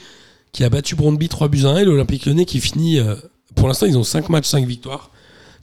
[0.53, 2.99] qui a battu Brondby 3 buts à 1 et l'Olympique Lyonnais qui finit.
[2.99, 3.15] euh,
[3.55, 5.11] pour l'instant, ils ont 5 matchs, 5 victoires.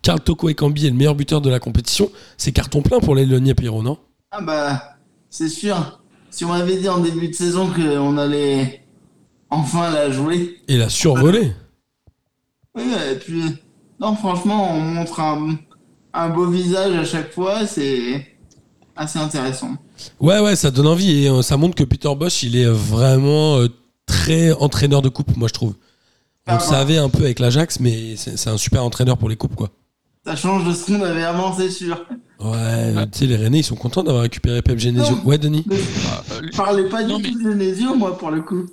[0.01, 2.09] Karl Toko Ekambi est le meilleur buteur de la compétition.
[2.37, 3.97] C'est carton plein pour les Lyonnais, Pierrot, non?
[4.31, 4.97] Ah bah,
[5.29, 6.00] c'est sûr.
[6.31, 8.81] Si on m'avait dit en début de saison qu'on allait
[9.49, 10.57] enfin la jouer.
[10.67, 11.51] Et la survolée.
[12.73, 13.43] Oui, et puis,
[13.99, 15.57] non, franchement, on montre un,
[16.13, 18.25] un beau visage à chaque fois, c'est
[18.95, 19.71] assez intéressant.
[20.21, 23.57] Ouais, ouais, ça donne envie et euh, ça montre que Peter Bosch, il est vraiment
[23.57, 23.67] euh,
[24.05, 25.73] très entraîneur de coupe, moi je trouve.
[26.47, 29.35] On Ah, le savait un peu avec l'Ajax, mais c'est un super entraîneur pour les
[29.35, 29.69] coupes, quoi.
[30.25, 31.69] Ça change de ce qu'on avait avant, c'est
[32.43, 35.15] Ouais, tu sais, les Rennais, ils sont contents d'avoir récupéré Pep Genesio.
[35.15, 35.23] Non.
[35.25, 38.41] Ouais, Denis Mais Euh, parlez pas Non, du mais- tout de Genesio, moi, pour le
[38.41, 38.67] coup.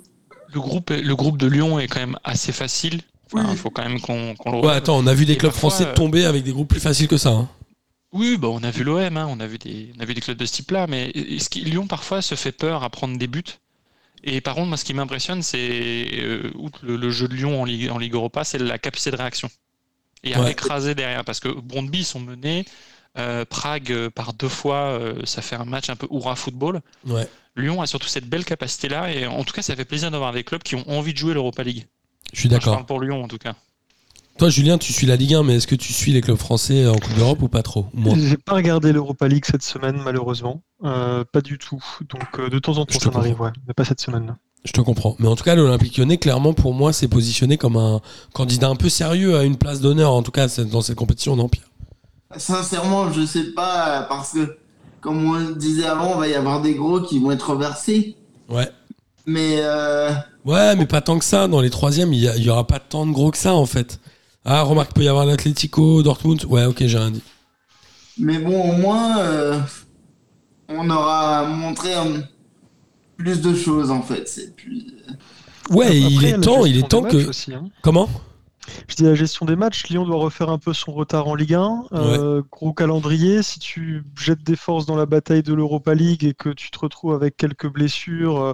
[0.53, 3.01] Le groupe, le groupe de Lyon est quand même assez facile.
[3.35, 3.55] Il Oui.
[3.55, 5.69] faut quand même qu'on qu'on le Ouais, attends, on a vu des Et clubs parfois,
[5.69, 7.29] français euh, tomber avec des groupes plus faciles que ça.
[7.29, 7.47] hein.
[8.11, 10.21] Oui, bah on a vu l'OM, hein, on, a vu des, on a vu des
[10.21, 11.11] clubs de ce type-là, mais
[11.55, 13.43] Lyon parfois se fait peur à prendre des buts?
[14.23, 17.61] Et par contre, moi, ce qui m'impressionne, c'est, euh, outre le, le jeu de Lyon
[17.61, 19.47] en Ligue, en Ligue Europa, c'est la capacité de réaction.
[20.23, 20.51] Et à Ouais.
[20.51, 22.65] écraser derrière, parce que Brondby, ils sont menés,
[23.19, 26.81] euh, Prague, euh, par deux fois, euh, ça fait un match un peu hurrah football.
[27.07, 27.27] Ouais.
[27.55, 30.43] Lyon a surtout cette belle capacité-là, et en tout cas, ça fait plaisir d'avoir des
[30.43, 31.87] clubs qui ont envie de jouer l'Europa League.
[32.33, 32.73] Je suis Je d'accord.
[32.73, 33.55] parle pour Lyon, en tout cas.
[34.39, 36.87] Toi, Julien, tu suis la Ligue 1, mais est-ce que tu suis les clubs français
[36.87, 40.61] en Coupe d'Europe ou pas trop J'ai pas regardé l'Europa League cette semaine, malheureusement.
[40.85, 41.83] Euh, pas du tout.
[42.07, 43.49] Donc, euh, de temps en Je temps, te ça m'arrive, ouais.
[43.67, 44.37] Mais pas cette semaine.
[44.63, 45.17] Je te comprends.
[45.19, 47.99] Mais en tout cas, l'Olympique lyonnais, clairement, pour moi, s'est positionné comme un
[48.33, 51.49] candidat un peu sérieux à une place d'honneur, en tout cas, dans cette compétition, non,
[51.49, 51.67] Pierre?
[52.37, 54.57] Sincèrement, je sais pas, parce que,
[55.01, 58.15] comme on le disait avant, il va y avoir des gros qui vont être reversés.
[58.49, 58.69] Ouais.
[59.25, 60.11] Mais, euh,
[60.45, 61.47] Ouais, mais pas tant que ça.
[61.47, 63.99] Dans les troisièmes, il y, aura pas tant de gros que ça, en fait.
[64.45, 66.45] Ah, remarque, peut y avoir l'Atlético, Dortmund.
[66.45, 67.23] Ouais, ok, j'ai rien dit.
[68.17, 69.59] Mais bon, au moins, euh,
[70.67, 72.19] on aura montré euh,
[73.17, 74.29] plus de choses en fait.
[74.37, 75.13] Et puis, euh,
[75.73, 77.29] Ouais, Après, il est temps, il est temps que.
[77.29, 77.65] aussi, hein.
[77.81, 78.09] Comment?
[78.87, 81.53] Je dis la gestion des matchs, Lyon doit refaire un peu son retard en Ligue
[81.53, 81.85] 1.
[81.93, 86.33] Euh, Gros calendrier, si tu jettes des forces dans la bataille de l'Europa League et
[86.33, 88.53] que tu te retrouves avec quelques blessures, euh,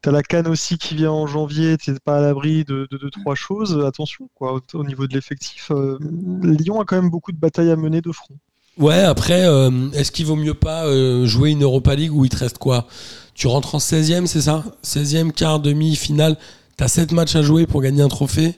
[0.00, 3.08] t'as la Cannes aussi qui vient en janvier, t'es pas à l'abri de, de, de
[3.08, 3.82] trois choses.
[3.86, 5.98] Attention, quoi, au, au niveau de l'effectif, euh,
[6.42, 8.34] Lyon a quand même beaucoup de batailles à mener de front.
[8.78, 10.86] Ouais, après, euh, est-ce qu'il vaut mieux pas
[11.26, 12.86] jouer une Europa League où il te reste quoi?
[13.34, 14.64] Tu rentres en 16e, c'est ça?
[14.82, 16.36] 16e, quart, demi, finale.
[16.76, 18.54] T'as 7 matchs à jouer pour gagner un trophée?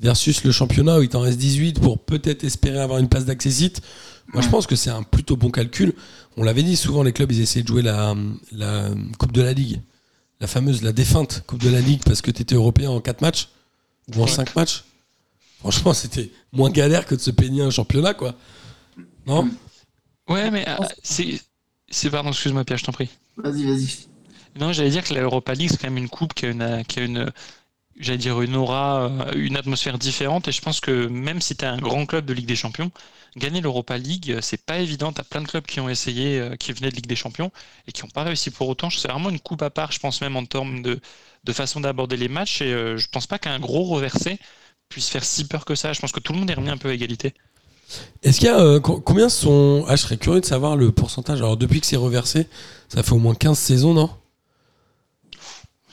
[0.00, 3.80] Versus le championnat où il t'en reste 18 pour peut-être espérer avoir une place d'accessite.
[4.32, 5.94] Moi, je pense que c'est un plutôt bon calcul.
[6.36, 8.14] On l'avait dit souvent, les clubs, ils essayaient de jouer la,
[8.52, 8.88] la
[9.18, 9.80] Coupe de la Ligue.
[10.40, 13.48] La fameuse, la défunte Coupe de la Ligue parce que t'étais européen en 4 matchs
[14.14, 14.30] ou en Ouais.
[14.30, 14.84] 5 matchs.
[15.60, 18.34] Franchement, c'était moins galère que de se peigner un championnat, quoi.
[19.26, 19.48] Non?
[20.28, 21.40] Ouais, mais euh, c'est.
[21.88, 23.08] C'est pardon, excuse-moi Pierre, je t'en prie.
[23.36, 23.88] vas-y, vas-y.
[24.58, 27.00] Non, j'allais dire que l'Europa League, c'est quand même une coupe qui a une, qui
[27.00, 27.30] a une
[27.98, 30.48] j'allais dire une aura, euh, une atmosphère différente.
[30.48, 32.90] Et je pense que même si tu es un grand club de Ligue des Champions,
[33.36, 35.12] gagner l'Europa League, euh, c'est pas évident.
[35.12, 37.50] Tu as plein de clubs qui ont essayé, euh, qui venaient de Ligue des Champions
[37.86, 38.90] et qui n'ont pas réussi pour autant.
[38.90, 41.00] C'est vraiment une coupe à part, je pense même en termes de,
[41.44, 42.62] de façon d'aborder les matchs.
[42.62, 44.38] Et je pense pas qu'un gros reversé
[44.88, 45.92] puisse faire si peur que ça.
[45.92, 47.34] Je pense que tout le monde est remis un peu à égalité.
[48.22, 51.38] Est-ce qu'il y a co- combien sont ah je serais curieux de savoir le pourcentage.
[51.40, 52.48] Alors depuis que c'est reversé,
[52.88, 54.10] ça fait au moins 15 saisons, non?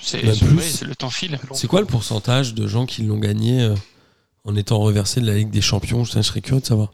[0.01, 0.55] C'est Même c'est- plus.
[0.57, 1.39] ouais, c'est le temps file.
[1.53, 3.75] C'est quoi le pourcentage de gens qui l'ont gagné euh,
[4.45, 6.03] en étant reversé de la Ligue des Champions?
[6.03, 6.91] Je, je serais curieux de savoir.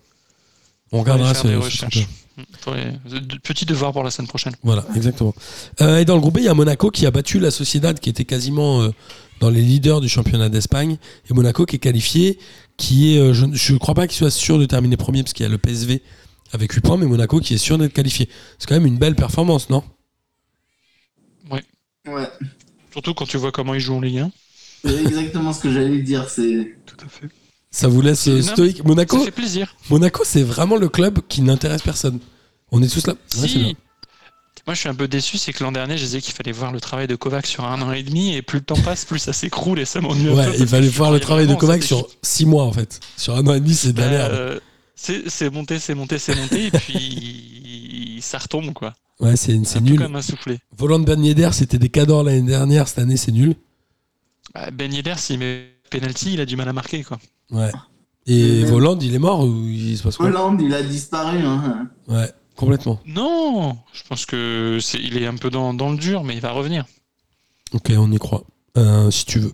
[0.91, 4.53] On regardera ce, de- Petit devoir pour la semaine prochaine.
[4.63, 5.33] Voilà, exactement.
[5.81, 7.99] Euh, et dans le groupe B, il y a Monaco qui a battu la Sociedad
[7.99, 8.89] qui était quasiment euh,
[9.39, 10.97] dans les leaders du championnat d'Espagne.
[11.29, 12.37] Et Monaco qui est qualifié,
[12.77, 15.43] qui est, euh, je ne crois pas qu'il soit sûr de terminer premier parce qu'il
[15.43, 16.01] y a le PSV
[16.53, 18.29] avec 8 points, mais Monaco qui est sûr d'être qualifié.
[18.59, 19.83] C'est quand même une belle performance, non?
[21.51, 21.63] Ouais,
[22.97, 24.31] Surtout quand tu vois comment ils jouent en Ligue 1.
[24.83, 26.27] c'est exactement ce que j'allais dire.
[26.31, 27.27] C'est Tout à fait.
[27.69, 29.75] Ça vous laisse euh, stoïque Monaco, Ça fait plaisir.
[29.91, 32.17] Monaco c'est vraiment le club qui n'intéresse personne.
[32.71, 33.13] On est tous là.
[33.39, 33.77] Ouais, Si.
[34.65, 36.71] Moi, je suis un peu déçu, c'est que l'an dernier, je disais qu'il fallait voir
[36.71, 39.19] le travail de Kovac sur un an et demi, et plus le temps passe, plus
[39.19, 40.49] ça s'écroule et ça m'ennuie un peu.
[40.49, 42.99] Ouais, il fallait voir le travail de Kovac sur 6 mois en fait.
[43.15, 44.31] Sur un an et demi, c'est de la Bah, merde.
[44.33, 44.59] euh,
[44.95, 48.95] c'est c'est monté, c'est monté, c'est monté, et puis ça retombe, quoi.
[49.19, 49.99] Ouais, c'est nul.
[49.99, 50.59] comme un soufflé.
[50.77, 52.87] Volant de Ben Yedder, c'était des cadors l'année dernière.
[52.87, 53.55] Cette année, c'est nul.
[54.53, 57.17] Bah, Ben Yedder, s'il met penalty, il a du mal à marquer, quoi.
[57.51, 57.71] Ouais.
[58.27, 61.39] Et Voland, il est mort ou il se passe quoi Hollande, il a disparu.
[61.39, 61.89] Hein.
[62.09, 62.99] Ouais, complètement.
[63.05, 66.41] Non Je pense que c'est il est un peu dans, dans le dur, mais il
[66.41, 66.85] va revenir.
[67.73, 68.43] Ok, on y croit.
[68.77, 69.53] Euh, si tu veux.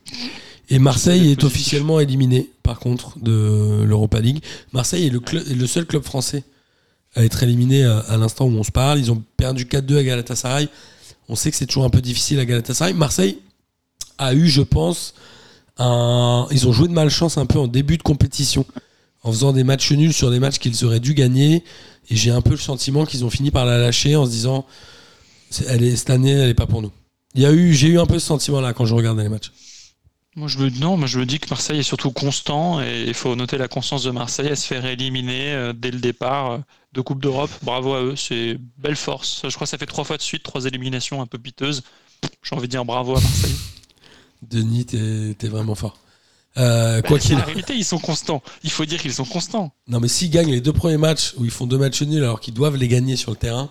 [0.69, 4.43] Et Marseille est officiellement éliminé, par contre, de l'Europa League.
[4.73, 5.21] Marseille est le,
[5.51, 6.43] est le seul club français
[7.15, 8.99] à être éliminé à, à l'instant où on se parle.
[8.99, 10.69] Ils ont perdu 4-2 à Galatasaray.
[11.29, 12.93] On sait que c'est toujours un peu difficile à Galatasaray.
[12.93, 13.39] Marseille
[14.17, 15.13] a eu, je pense,
[15.77, 16.47] un...
[16.51, 18.65] ils ont joué de malchance un peu en début de compétition,
[19.23, 21.63] en faisant des matchs nuls sur des matchs qu'ils auraient dû gagner.
[22.09, 24.65] Et j'ai un peu le sentiment qu'ils ont fini par la lâcher en se disant,
[25.49, 26.91] cette année, elle n'est pas pour nous.
[27.35, 29.51] Eu, j'ai eu un peu ce sentiment-là quand je regardais les matchs.
[30.35, 33.13] Moi, je me, non, moi, je me dis que Marseille est surtout constant, et il
[33.13, 36.57] faut noter la constance de Marseille à se faire éliminer euh, dès le départ euh,
[36.93, 37.51] de Coupe d'Europe.
[37.63, 39.41] Bravo à eux, c'est belle force.
[39.43, 41.83] Je crois que ça fait trois fois de suite, trois éliminations un peu piteuses.
[42.43, 43.55] J'ai envie de dire bravo à Marseille.
[44.41, 45.97] Denis, t'es vraiment fort.
[46.57, 48.43] Euh, quoi Bah, qu'il En réalité, ils sont constants.
[48.63, 49.73] Il faut dire qu'ils sont constants.
[49.87, 52.39] Non, mais s'ils gagnent les deux premiers matchs où ils font deux matchs nuls alors
[52.39, 53.69] qu'ils doivent les gagner sur le terrain,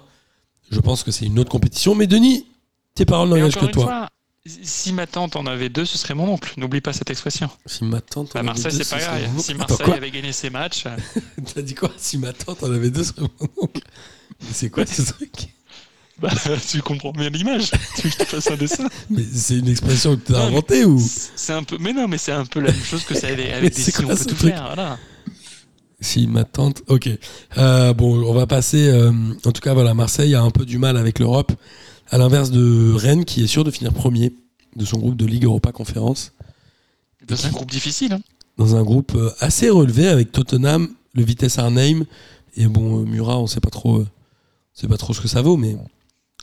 [0.70, 1.94] je pense que c'est une autre compétition.
[1.94, 2.46] Mais Denis,
[2.94, 3.84] tes paroles n'engagent que toi.
[3.84, 4.08] fois,
[4.46, 6.52] si ma tante en avait deux, ce serait mon oncle.
[6.56, 7.48] N'oublie pas cette expression.
[7.66, 9.20] Si ma tante en À avait Marseille, deux, c'est ce pas grave.
[9.38, 9.52] Si.
[9.52, 10.96] Attends, Marseille avait gagné ses matchs, euh,
[11.54, 11.92] T'as dit quoi?
[11.96, 13.80] Si ma tante en avait deux, ce serait mon oncle.
[14.40, 15.30] Mais c'est quoi ce truc?
[16.20, 16.30] Bah,
[16.70, 17.70] tu comprends bien l'image.
[17.96, 20.38] tu veux que je te fasse un dessin Mais c'est une expression que t'as Non,
[20.40, 21.00] mais- inventée ou?
[21.36, 23.48] C'est un peu, mais non, mais c'est un peu la même chose que ça avec,
[23.50, 24.50] avec des si, on peut tout truc?
[24.52, 24.64] faire.
[24.74, 24.98] Voilà.
[26.00, 26.82] Si ma tante.
[26.88, 27.08] Ok.
[27.58, 28.88] Euh, bon, on va passer.
[28.88, 29.12] euh,
[29.44, 31.52] en tout cas, voilà, Marseille a un peu du mal avec l'Europe,
[32.12, 34.32] à l'inverse de Rennes qui est sûr de finir premier
[34.76, 36.32] de son groupe de Ligue Europa Conférence.
[37.26, 38.12] Dans un groupe difficile.
[38.14, 38.20] hein.
[38.58, 42.04] dans un groupe euh, assez relevé avec Tottenham, le Vitesse Arnhem
[42.56, 44.06] et bon euh, Murat, on sait pas trop, euh,
[44.76, 45.76] on sait pas trop ce que ça vaut, mais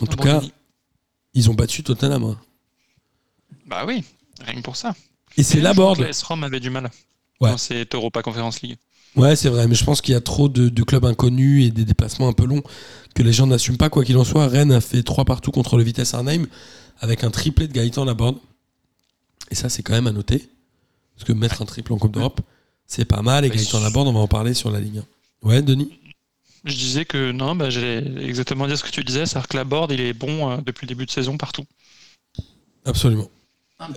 [0.01, 0.53] en tout bon, cas, Denis
[1.33, 2.23] ils ont battu Tottenham.
[2.23, 2.37] hein.
[3.65, 4.03] Bah oui,
[4.41, 4.95] rien que pour ça.
[5.37, 6.03] Et c'est la board.
[6.27, 6.89] Rome avait du mal.
[7.39, 7.51] Ouais.
[7.51, 8.77] Dans cette Europa Conference League.
[9.15, 11.71] Ouais, c'est vrai, mais je pense qu'il y a trop de, de clubs inconnus et
[11.71, 12.61] des déplacements un peu longs
[13.15, 13.89] que les gens n'assument pas.
[13.89, 16.47] Quoi qu'il en soit, Rennes a fait 3 partout contre le Vitesse Arnhem
[16.99, 18.37] avec un triplé de Gaëtan Laborde.
[19.51, 20.47] Et ça, c'est quand même à noter.
[21.15, 22.41] Parce que mettre un triple en Coupe d'Europe,
[22.85, 23.43] C'est pas mal.
[23.45, 24.99] Et Gaëtan Laborde, on va en parler sur la Ligue
[25.43, 25.47] 1.
[25.47, 25.91] Ouais, Denis?
[26.65, 29.63] Je disais que non, bah, j'allais exactement dire ce que tu disais, c'est-à-dire que la
[29.63, 31.63] board, il est bon euh, depuis le début de saison partout.
[32.85, 33.29] Absolument.
[33.79, 33.89] Ah,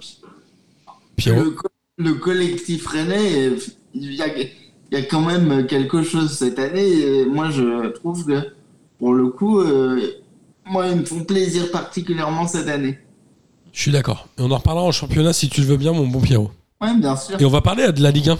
[1.27, 3.51] Le, co- le collectif rennais,
[3.95, 4.29] il y, a,
[4.99, 7.01] y a quand même quelque chose cette année.
[7.01, 8.53] et moi, je trouve que
[8.99, 10.01] pour le coup, euh,
[10.65, 12.99] moi, ils me font plaisir particulièrement cette année.
[13.73, 14.29] Je suis d'accord.
[14.39, 16.51] Et on en reparlera en championnat si tu le veux bien, mon bon Pierrot.
[16.81, 17.41] Ouais, bien sûr.
[17.41, 18.39] Et on va parler de la Ligue 1.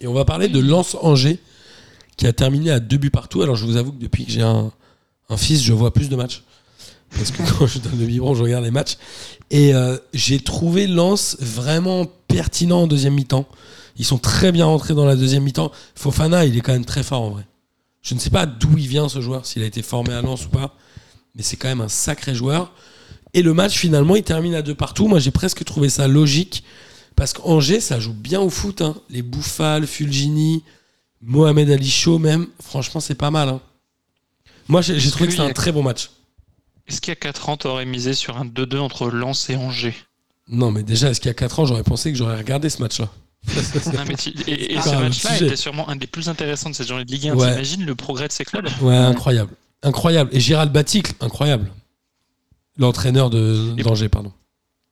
[0.00, 1.38] Et on va parler de Lens Angers,
[2.16, 3.42] qui a terminé à deux buts partout.
[3.42, 4.72] Alors je vous avoue que depuis que j'ai un,
[5.28, 6.42] un fils, je vois plus de matchs.
[7.16, 8.96] Parce que quand je donne le biberon, je regarde les matchs.
[9.50, 13.46] Et euh, j'ai trouvé Lens vraiment pertinent en deuxième mi-temps.
[13.96, 15.70] Ils sont très bien rentrés dans la deuxième mi-temps.
[15.94, 17.46] Fofana, il est quand même très fort en vrai.
[18.02, 20.46] Je ne sais pas d'où il vient ce joueur, s'il a été formé à Lens
[20.46, 20.74] ou pas.
[21.34, 22.72] Mais c'est quand même un sacré joueur.
[23.34, 25.08] Et le match, finalement, il termine à deux partout.
[25.08, 26.64] Moi, j'ai presque trouvé ça logique.
[27.16, 28.80] Parce qu'Angers, ça joue bien au foot.
[28.82, 28.94] hein.
[29.10, 30.62] Les Bouffal, Fulgini,
[31.20, 32.46] Mohamed Ali Chaud même.
[32.62, 33.48] Franchement, c'est pas mal.
[33.48, 33.60] hein.
[34.68, 36.10] Moi, j'ai trouvé que c'était un très bon match.
[36.88, 39.94] Est-ce qu'il y a 4 ans, t'aurais misé sur un 2-2 entre Lens et Angers?
[40.48, 42.80] Non, mais déjà, est-ce qu'il y a 4 ans, j'aurais pensé que j'aurais regardé ce
[42.82, 43.08] match-là
[43.94, 46.88] Non, mais tu- Et, et ce match-là était sûrement un des plus intéressants de cette
[46.88, 47.34] journée de Ligue 1.
[47.34, 47.50] Ouais.
[47.50, 48.68] T'imagines le progrès de ces clubs?
[48.80, 49.52] Ouais, incroyable.
[49.82, 50.30] Incroyable.
[50.32, 51.70] Et Gérald Baticle, incroyable.
[52.78, 54.32] L'entraîneur de d'Angers, pardon.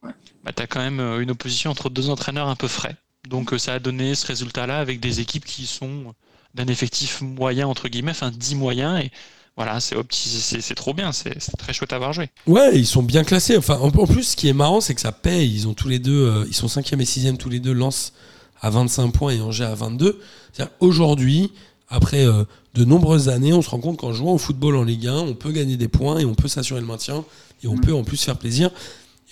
[0.03, 2.97] bah, T'as quand même euh, une opposition entre deux entraîneurs un peu frais.
[3.29, 6.15] Donc euh, ça a donné ce résultat-là avec des équipes qui sont
[6.55, 9.01] d'un effectif moyen, entre guillemets, enfin 10 moyens.
[9.03, 9.11] Et
[9.57, 12.29] voilà, c'est trop bien, c'est très chouette à avoir joué.
[12.47, 13.57] Ouais, ils sont bien classés.
[13.57, 15.51] Enfin, en, en plus, ce qui est marrant, c'est que ça paye.
[15.55, 18.13] Ils ont tous les deux, euh, ils sont 5e et 6e tous les deux, Lens
[18.61, 20.21] à 25 points et Angers à 22.
[20.53, 21.53] C'est-à-dire, aujourd'hui,
[21.89, 22.45] après euh,
[22.75, 25.35] de nombreuses années, on se rend compte qu'en jouant au football en Ligue 1, on
[25.35, 27.25] peut gagner des points et on peut s'assurer le maintien
[27.63, 27.81] et on Mm.
[27.81, 28.71] peut en plus faire plaisir.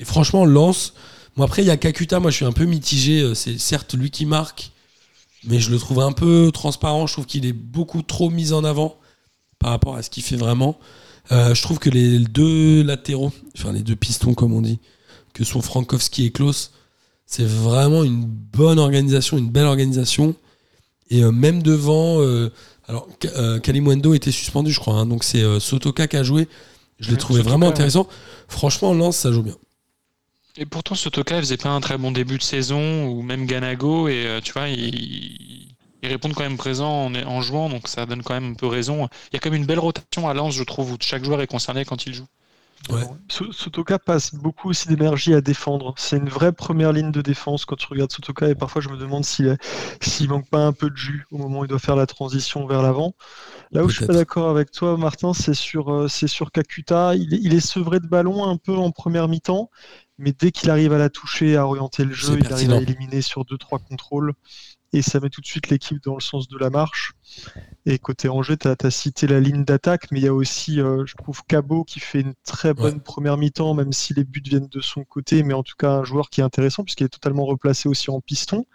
[0.01, 0.95] Et franchement, Lens,
[1.37, 3.21] moi après, il y a Kakuta, moi je suis un peu mitigé.
[3.21, 4.73] Euh, C'est certes lui qui marque,
[5.45, 7.07] mais je le trouve un peu transparent.
[7.07, 8.97] Je trouve qu'il est beaucoup trop mis en avant
[9.59, 10.79] par rapport à ce qu'il fait vraiment.
[11.31, 14.79] Euh, je trouve que les deux latéraux, enfin les deux pistons comme on dit,
[15.35, 16.73] que sont Frankowski et Klaus,
[17.29, 20.35] c'est vraiment une bonne organisation, une belle organisation.
[21.11, 22.51] Et euh, même devant, euh,
[22.89, 26.49] alors euh, Kalimundo était suspendu, je crois, hein, donc c'est Sotoka qui a joué.
[26.99, 27.73] Je l'ai Ouais, trouvé Sotoka, vraiment ouais.
[27.73, 28.09] intéressant.
[28.49, 29.57] Franchement, Lens, ça joue bien.
[30.57, 34.09] Et pourtant, Sotoka il faisait pas un très bon début de saison, ou même Ganago,
[34.09, 35.69] et tu vois, ils,
[36.03, 38.67] ils répondent quand même présents en, en jouant, donc ça donne quand même un peu
[38.67, 39.09] raison.
[39.31, 41.41] Il y a quand même une belle rotation à Lens, je trouve, où chaque joueur
[41.43, 42.27] est concerné quand il joue.
[42.91, 43.03] Ouais.
[43.29, 45.95] Sotoka passe beaucoup aussi d'énergie à défendre.
[45.99, 48.97] C'est une vraie première ligne de défense quand tu regardes Sotoka et parfois je me
[48.97, 49.59] demande s'il est-
[50.03, 52.67] s'il manque pas un peu de jus au moment où il doit faire la transition
[52.67, 53.15] vers l'avant.
[53.73, 57.15] Là où je suis pas d'accord avec toi, Martin, c'est sur, euh, c'est sur Kakuta.
[57.15, 59.71] Il est, il est sevré de ballon un peu en première mi-temps,
[60.17, 63.21] mais dès qu'il arrive à la toucher, à orienter le jeu, il arrive à éliminer
[63.21, 64.33] sur deux trois contrôles
[64.93, 67.13] et ça met tout de suite l'équipe dans le sens de la marche.
[67.87, 71.05] Et côté Angers, tu as, cité la ligne d'attaque, mais il y a aussi, euh,
[71.07, 74.69] je trouve, Cabot qui fait une très bonne première mi-temps, même si les buts viennent
[74.69, 77.45] de son côté, mais en tout cas un joueur qui est intéressant puisqu'il est totalement
[77.45, 78.67] replacé aussi en piston.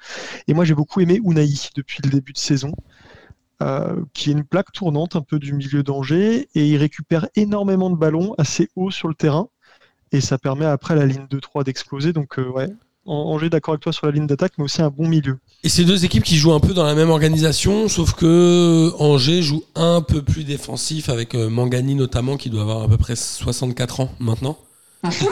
[0.47, 2.73] Et moi j'ai beaucoup aimé Unai depuis le début de saison,
[3.61, 7.89] euh, qui est une plaque tournante un peu du milieu d'Angers, et il récupère énormément
[7.89, 9.49] de ballons assez haut sur le terrain,
[10.11, 12.13] et ça permet après à la ligne 2-3 d'exploser.
[12.13, 12.69] Donc euh, ouais,
[13.05, 15.37] Angers d'accord avec toi sur la ligne d'attaque, mais aussi un bon milieu.
[15.63, 19.41] Et ces deux équipes qui jouent un peu dans la même organisation, sauf que Angers
[19.41, 23.15] joue un peu plus défensif avec euh, Mangani notamment qui doit avoir à peu près
[23.15, 24.57] 64 ans maintenant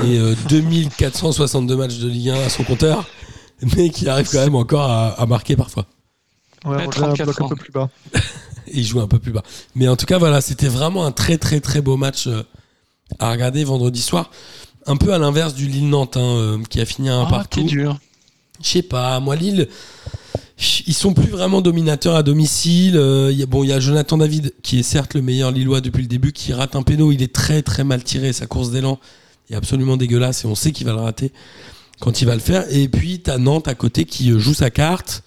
[0.04, 3.06] et euh, 2462 matchs de Ligue 1 à son compteur,
[3.78, 5.86] mais qui arrive quand même encore à, à marquer parfois.
[6.66, 7.50] Ouais, Ouais, Angers a un 34 bloc un ans.
[7.50, 7.90] peu plus bas.
[8.68, 9.44] Et il joue un peu plus bas.
[9.76, 12.44] Mais en tout cas, voilà, c'était vraiment un très très très beau match euh,
[13.20, 14.30] à regarder vendredi soir.
[14.88, 17.64] Un peu à l'inverse du Lille-Nantes hein, euh, qui a fini à un Ah, partout.
[17.64, 18.00] dur.
[18.64, 19.68] Je sais pas, moi Lille,
[20.88, 22.96] ils sont plus vraiment dominateurs à domicile.
[22.96, 25.52] Euh, il y a- bon, il y a Jonathan David qui est certes le meilleur
[25.52, 27.12] Lillois depuis le début, qui rate un péno.
[27.12, 28.34] Il est très très mal tiré.
[28.34, 29.00] Sa course d'élan
[29.50, 31.32] est absolument dégueulasse et on sait qu'il va le rater
[32.00, 32.66] quand il va le faire.
[32.72, 35.24] Et puis t'as Nantes à côté qui euh, joue sa carte,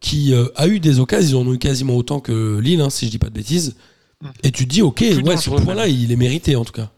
[0.00, 1.42] qui euh, a eu des occasions.
[1.42, 3.76] Ils en ont eu quasiment autant que Lille, hein, si je dis pas de bêtises.
[4.20, 4.26] Mm.
[4.42, 6.90] Et tu te dis, ok, Plus ouais, ce point-là, il est mérité en tout cas.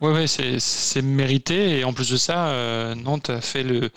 [0.00, 1.78] Ouais, ouais, c'est mérité.
[1.78, 3.90] Et en plus de ça, euh, Nantes a fait le.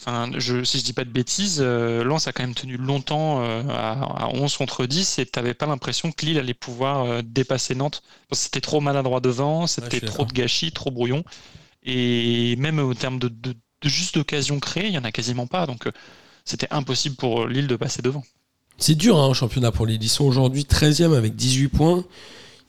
[0.00, 3.42] Enfin, je, si je dis pas de bêtises, euh, Lens a quand même tenu longtemps
[3.42, 7.22] euh, à, à 11 contre 10 et t'avais pas l'impression que Lille allait pouvoir euh,
[7.24, 8.02] dépasser Nantes.
[8.28, 11.24] Parce que C'était trop maladroit devant, c'était trop de gâchis, trop brouillon.
[11.84, 15.46] Et même au terme de, de, de juste d'occasion créée, il y en a quasiment
[15.48, 15.66] pas.
[15.66, 15.88] Donc
[16.44, 18.24] c'était impossible pour Lille de passer devant.
[18.78, 20.02] C'est dur hein, en championnat pour Lille.
[20.02, 22.04] Ils sont aujourd'hui 13e avec 18 points.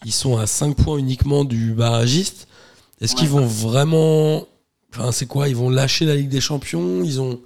[0.06, 2.49] Ils sont à 5 points uniquement du barragiste.
[3.02, 4.46] Est-ce qu'ils vont vraiment.
[4.94, 7.02] Enfin, c'est quoi Ils vont lâcher la Ligue des Champions?
[7.04, 7.40] Ils ont.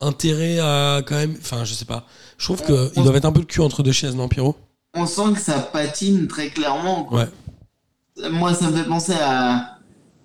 [0.00, 1.34] intérêt à quand même.
[1.40, 2.04] Enfin, je sais pas.
[2.36, 4.54] Je trouve qu'ils doivent être un peu le cul entre deux chaises, non, Pierrot?
[4.94, 7.04] On sent que ça patine très clairement.
[7.04, 7.26] quoi.
[8.18, 8.30] Ouais.
[8.30, 9.78] Moi, ça me fait penser à,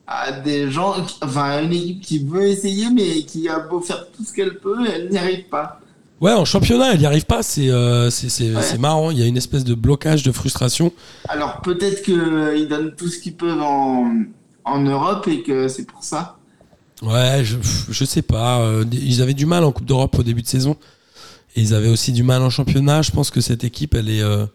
[0.07, 4.07] à des gens, enfin, à une équipe qui veut essayer, mais qui a beau faire
[4.11, 5.79] tout ce qu'elle peut, elle n'y arrive pas.
[6.19, 7.41] Ouais, en championnat, elle n'y arrive pas.
[7.41, 8.61] C'est euh, c'est- c'est- Ouais.
[8.61, 9.09] c'est marrant.
[9.09, 10.91] Il y a une espèce de blocage, de frustration.
[11.29, 14.13] Alors peut-être qu'ils donnent tout ce qu'ils peuvent en,
[14.65, 16.37] en Europe et que c'est pour ça.
[17.01, 17.57] Ouais, je,
[17.89, 18.61] je sais pas.
[18.61, 20.77] euh, Ils avaient du mal en Coupe d'Europe au début de saison.
[21.55, 23.01] Et ils avaient aussi du mal en championnat.
[23.01, 24.21] Je pense que cette équipe, elle est.
[24.21, 24.45] euh,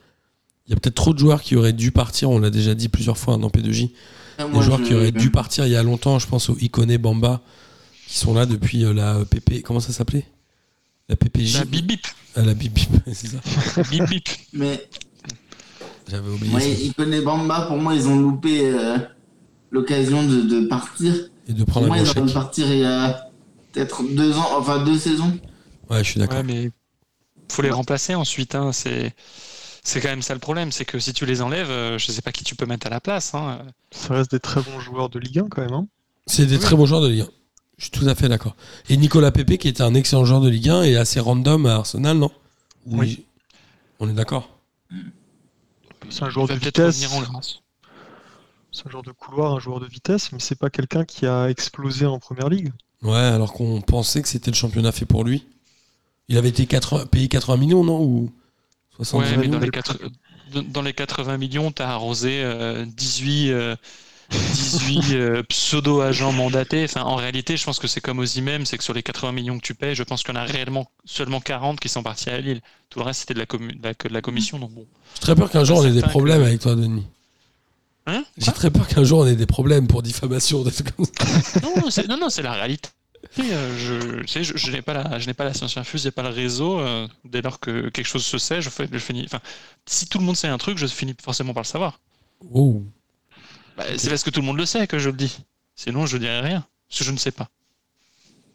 [0.67, 2.31] Il y a peut-être trop de joueurs qui auraient dû partir.
[2.31, 3.91] On l'a déjà dit plusieurs fois dans P2J.
[4.39, 6.19] Et Des moi, joueurs je- qui auraient dû partir il y a longtemps.
[6.19, 7.41] Je pense au Ikone Bamba,
[8.07, 9.63] qui sont là depuis euh, la PP.
[9.63, 10.25] Comment ça s'appelait?
[11.09, 11.59] La PPJ.
[11.59, 12.07] La bip bip.
[12.37, 13.83] Ah, la bip bip, c'est ça.
[13.91, 14.29] bip bip.
[14.53, 14.89] Mais
[16.09, 18.99] J'avais oublié il connaît Bamba, pour moi, ils ont loupé euh,
[19.71, 21.15] l'occasion de, de partir.
[21.49, 22.33] Et de Pour prendre moi, un ils chèque.
[22.33, 23.31] partir il y a
[23.73, 25.39] peut-être deux ans, enfin deux saisons.
[25.91, 26.39] Ouais, je suis d'accord.
[26.39, 26.71] Ouais, mais
[27.51, 28.55] faut les remplacer ensuite.
[28.55, 28.73] Hein.
[28.73, 29.15] C'est
[29.85, 32.21] c'est quand même ça le problème, c'est que si tu les enlèves, euh, je sais
[32.23, 33.35] pas qui tu peux mettre à la place.
[33.35, 33.59] Hein.
[33.93, 35.73] Ça reste des très bons joueurs de Ligue 1 quand même.
[35.75, 35.87] hein.
[36.27, 36.61] C'est des Oui.
[36.61, 37.29] très bons joueurs de Ligue 1.
[37.79, 38.57] Je suis tout à fait d'accord.
[38.89, 41.75] Et Nicolas Pepe, qui était un excellent joueur de Ligue 1 et assez random à
[41.77, 42.33] Arsenal, non?
[42.87, 43.27] Oui.
[44.01, 44.49] On est d'accord.
[46.11, 47.05] C'est un joueur de vitesse.
[47.13, 47.31] en
[48.85, 52.05] un joueur de couloir, un joueur de vitesse, mais c'est pas quelqu'un qui a explosé
[52.07, 52.73] en première ligue.
[53.03, 55.45] Ouais, alors qu'on pensait que c'était le championnat fait pour lui.
[56.29, 58.33] Il avait été 80 payé 80 millions, non Ou
[58.97, 59.99] 70 Ouais, mais millions dans les, quatre-
[60.73, 63.77] dans les 80 millions, tu as arrosé euh, 18, euh,
[64.31, 66.85] 18 euh, pseudo-agents mandatés.
[66.85, 69.33] Enfin, en réalité, je pense que c'est comme aux IMEM, c'est que sur les 80
[69.33, 72.03] millions que tu payes, je pense qu'il y en a réellement seulement 40 qui sont
[72.03, 72.61] partis à Lille.
[72.91, 74.59] Tout le reste, c'était de la, commu- de la- que de la commission.
[74.59, 74.87] Donc bon.
[75.15, 77.07] J'ai très peur qu'un jour on ait des problèmes que- avec toi, Denis.
[78.07, 81.07] Hein J'ai très peur qu'un jour on ait des problèmes pour diffamation, des trucs comme
[81.07, 81.61] ça.
[81.63, 82.91] Non, non, c'est, non, non, c'est la réalité.
[83.39, 86.79] Euh, je, n'ai pas la, je n'ai pas la science infuse, j'ai pas le réseau.
[86.81, 89.25] euh, dès lors que quelque chose se sait, je, fais, je finis.
[89.27, 89.41] Enfin,
[89.87, 91.99] si tout le monde sait un truc, je finis forcément par le savoir.
[92.53, 92.83] Oh.
[93.77, 95.37] Bah, C'est parce que tout le monde le sait que je le dis.
[95.75, 96.65] Sinon, je dirais rien.
[96.89, 97.49] Parce que je ne sais pas.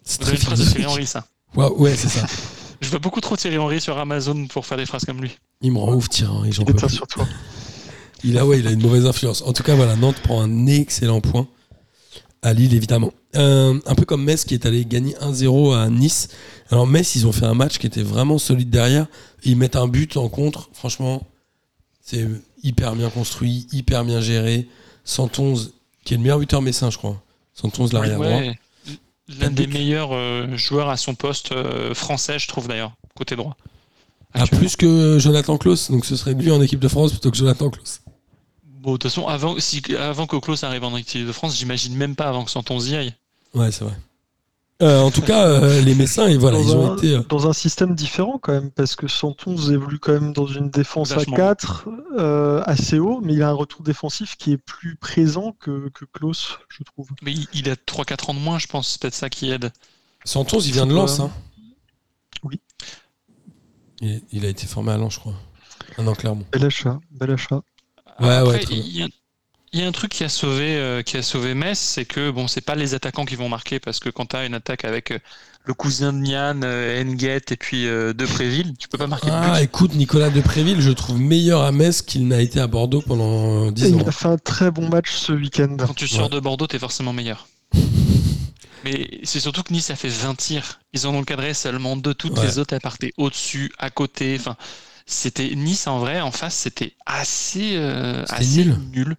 [0.04, 0.86] C'est Vous avez une phrase de Thierry.
[0.86, 1.28] Henry, ça.
[1.56, 2.26] Ouais, ouais, c'est ça.
[2.82, 5.38] Je vois beaucoup trop Thierry Henry sur Amazon pour faire des phrases comme lui.
[5.62, 7.28] Il me rend ouf, tiens, et j'en Il peux sur toi.
[8.24, 9.42] Il a, ouais, il a une mauvaise influence.
[9.42, 11.48] En tout cas, voilà, Nantes prend un excellent point
[12.42, 13.14] à Lille, évidemment.
[13.36, 16.28] Euh, un peu comme Metz qui est allé gagner 1-0 à Nice.
[16.70, 19.08] Alors, Metz, ils ont fait un match qui était vraiment solide derrière.
[19.44, 20.70] Ils mettent un but en contre.
[20.74, 21.24] Franchement,
[22.02, 22.28] c'est
[22.64, 24.68] hyper bien construit, hyper bien géré.
[25.06, 27.22] 111, qui est le meilleur buteur messin, je crois.
[27.54, 28.28] 111, l'arrière droit.
[28.28, 28.58] Ouais,
[29.40, 33.56] L'un des meilleurs euh, joueurs à son poste euh, français, je trouve d'ailleurs, côté droit.
[34.34, 35.92] Ah, plus que Jonathan Klaus.
[35.92, 38.02] Donc, ce serait lui en équipe de France plutôt que Jonathan Klaus.
[38.82, 41.96] Bon, de toute façon, avant, si, avant que Klaus arrive en équipe de France, j'imagine
[41.96, 43.14] même pas avant que Santon y aille.
[43.54, 43.94] Ouais, c'est vrai.
[44.82, 47.14] Euh, en tout cas, euh, les Messins, et voilà, dans, ils ont un, été.
[47.14, 50.72] euh, dans un système différent quand même, parce que Santon évolue quand même dans une
[50.72, 51.36] défense Vachement.
[51.36, 55.56] à 4 euh, assez haut, mais il a un retour défensif qui est plus présent
[55.60, 57.08] que, que Klaus, je trouve.
[57.22, 58.90] Mais il, il a 3-4 ans de moins, je pense.
[58.90, 59.72] C'est peut-être ça qui aide.
[60.26, 61.20] 111, il vient de Lens.
[61.20, 61.30] Hein.
[62.44, 62.60] Oui.
[64.00, 65.34] Il, il a été formé à Lens, je crois.
[66.00, 66.46] Ah non, clairement.
[66.52, 67.62] Bel achat, bel achat.
[68.20, 68.84] Ouais, Après, ouais, très bien.
[68.86, 69.08] il y, a-
[69.74, 72.30] il y a un truc qui a sauvé, euh, qui a sauvé Metz, c'est que
[72.32, 74.84] bon, c'est pas les attaquants qui vont marquer parce que quand tu as une attaque
[74.86, 75.20] avec euh,
[75.64, 79.32] le cousin de Nian, euh, Nguet et puis euh, Depréville, tu peux pas marquer de
[79.34, 79.64] Ah, but.
[79.64, 83.70] écoute, Nicolas Depréville, je trouve meilleur à Metz qu'il n'a été à Bordeaux pendant euh,
[83.70, 84.08] Et 10 il ans.
[84.08, 85.78] a fait un très bon match ce week-end.
[85.80, 86.30] Quand tu sors Ouais.
[86.30, 87.48] de Bordeaux, t'es forcément meilleur.
[88.84, 90.80] Mais c'est surtout que Nice a fait 20 tirs.
[90.94, 92.14] Ils en ont cadré seulement deux.
[92.16, 92.46] Toutes Ouais.
[92.48, 94.36] les autres, elles partaient au-dessus, à côté.
[94.40, 94.58] Enfin,
[95.12, 98.78] c'était Nice en vrai, en face, c'était assez, euh, assez nul.
[98.94, 99.16] nul.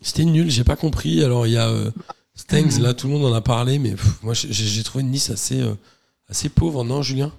[0.00, 1.24] C'était nul, j'ai pas compris.
[1.24, 1.90] Alors, il y a euh,
[2.34, 5.60] Stengs, là, tout le monde en a parlé, mais pff, moi, j'ai trouvé Nice assez,
[5.60, 5.74] euh,
[6.28, 7.32] assez pauvre, non, Julien?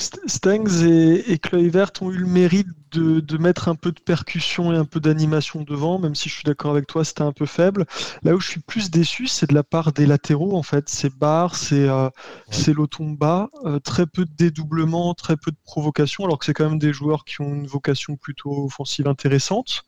[0.00, 4.72] Stengs et, et Kluivert ont eu le mérite de, de mettre un peu de percussion
[4.72, 7.46] et un peu d'animation devant, même si je suis d'accord avec toi, c'était un peu
[7.46, 7.86] faible.
[8.22, 10.88] Là où je suis plus déçu, c'est de la part des latéraux, en fait.
[10.88, 12.08] C'est Barr, c'est euh,
[12.50, 16.68] c'est Lotomba, euh, très peu de dédoublement, très peu de provocation, alors que c'est quand
[16.68, 19.84] même des joueurs qui ont une vocation plutôt offensive intéressante.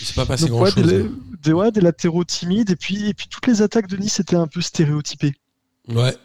[0.00, 0.90] Il s'est pas passé Donc, ouais, grand-chose.
[0.92, 1.10] des, hein.
[1.42, 4.36] des- ouais, des latéraux timides, et puis, et puis toutes les attaques de Nice étaient
[4.36, 5.34] un peu stéréotypées.
[5.88, 6.16] Ouais.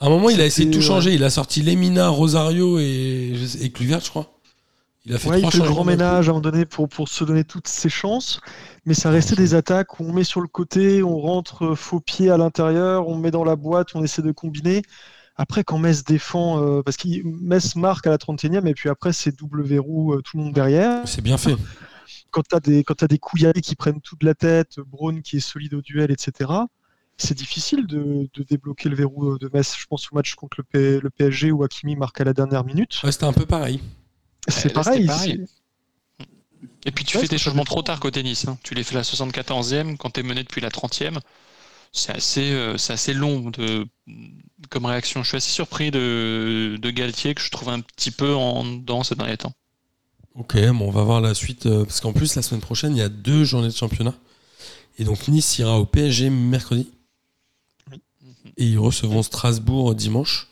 [0.00, 1.14] À un moment, il a essayé de tout C'était, changer.
[1.14, 4.38] Il a sorti Lemina, Rosario et, et Kluivert, je crois.
[5.04, 7.08] Il a fait Ouais, il fait le grand ménage à un moment donné pour, pour
[7.08, 8.40] se donner toutes ses chances,
[8.84, 12.00] mais ça restait des attaques où on met sur le côté, on rentre euh, faux
[12.00, 14.82] pied à l'intérieur, on met dans la boîte, on essaie de combiner.
[15.36, 19.12] Après, quand Metz défend, euh, parce que Metz marque à la 31e, et puis après,
[19.12, 21.06] c'est double verrou, euh, tout le monde derrière.
[21.06, 21.56] C'est bien fait.
[22.30, 23.18] Quand tu as des, quand des
[23.62, 26.50] qui prennent toute la tête, Braun qui est solide au duel, etc.,
[27.18, 29.76] c'est difficile de, de débloquer le verrou euh, de Metz.
[29.78, 32.64] Je pense au match contre le, P- le PSG où Hakimi marque à la dernière
[32.64, 33.02] minute.
[33.02, 33.80] Ouais, c'était un peu pareil.
[34.48, 35.46] C'est pareil.
[36.84, 38.46] Et puis tu Ouais, fais des changements trop tard qu'au tennis.
[38.48, 38.58] hein.
[38.62, 41.18] Tu les fais à la 74e quand tu es mené depuis la 30e.
[41.92, 43.86] C'est assez, euh, c'est assez long de,
[44.70, 45.22] comme réaction.
[45.22, 49.04] Je suis assez surpris de, de Galtier que je trouve un petit peu en dedans
[49.04, 49.54] ces derniers temps.
[50.34, 51.66] Ok, bon, on va voir la suite.
[51.66, 54.14] euh, parce qu'en plus, la semaine prochaine, il y a deux journées de championnat.
[54.98, 56.88] Et donc, Nice ira au PSG mercredi.
[58.58, 60.48] Et ils recevront Strasbourg dimanche.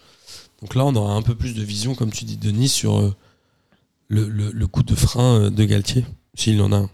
[0.63, 2.99] Donc là, on aura un peu plus de vision, comme tu dis, de Nice sur
[2.99, 3.15] euh,
[4.09, 6.91] le, le- le coup de frein euh, de Galtier, s'il en a un.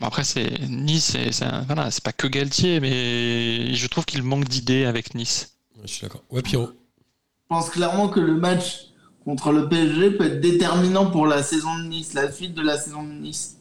[0.00, 4.48] Bon, après, c'est Nice, c'est voilà, c'est pas que Galtier, mais je trouve qu'il manque
[4.48, 5.56] d'idées avec Nice.
[5.76, 6.22] Ouais, je suis d'accord.
[6.30, 6.68] Ouais, Pierrot.
[6.68, 8.86] Je pense clairement que le match
[9.24, 12.78] contre le PSG peut être déterminant pour la saison de Nice, la suite de la
[12.78, 13.57] saison de Nice.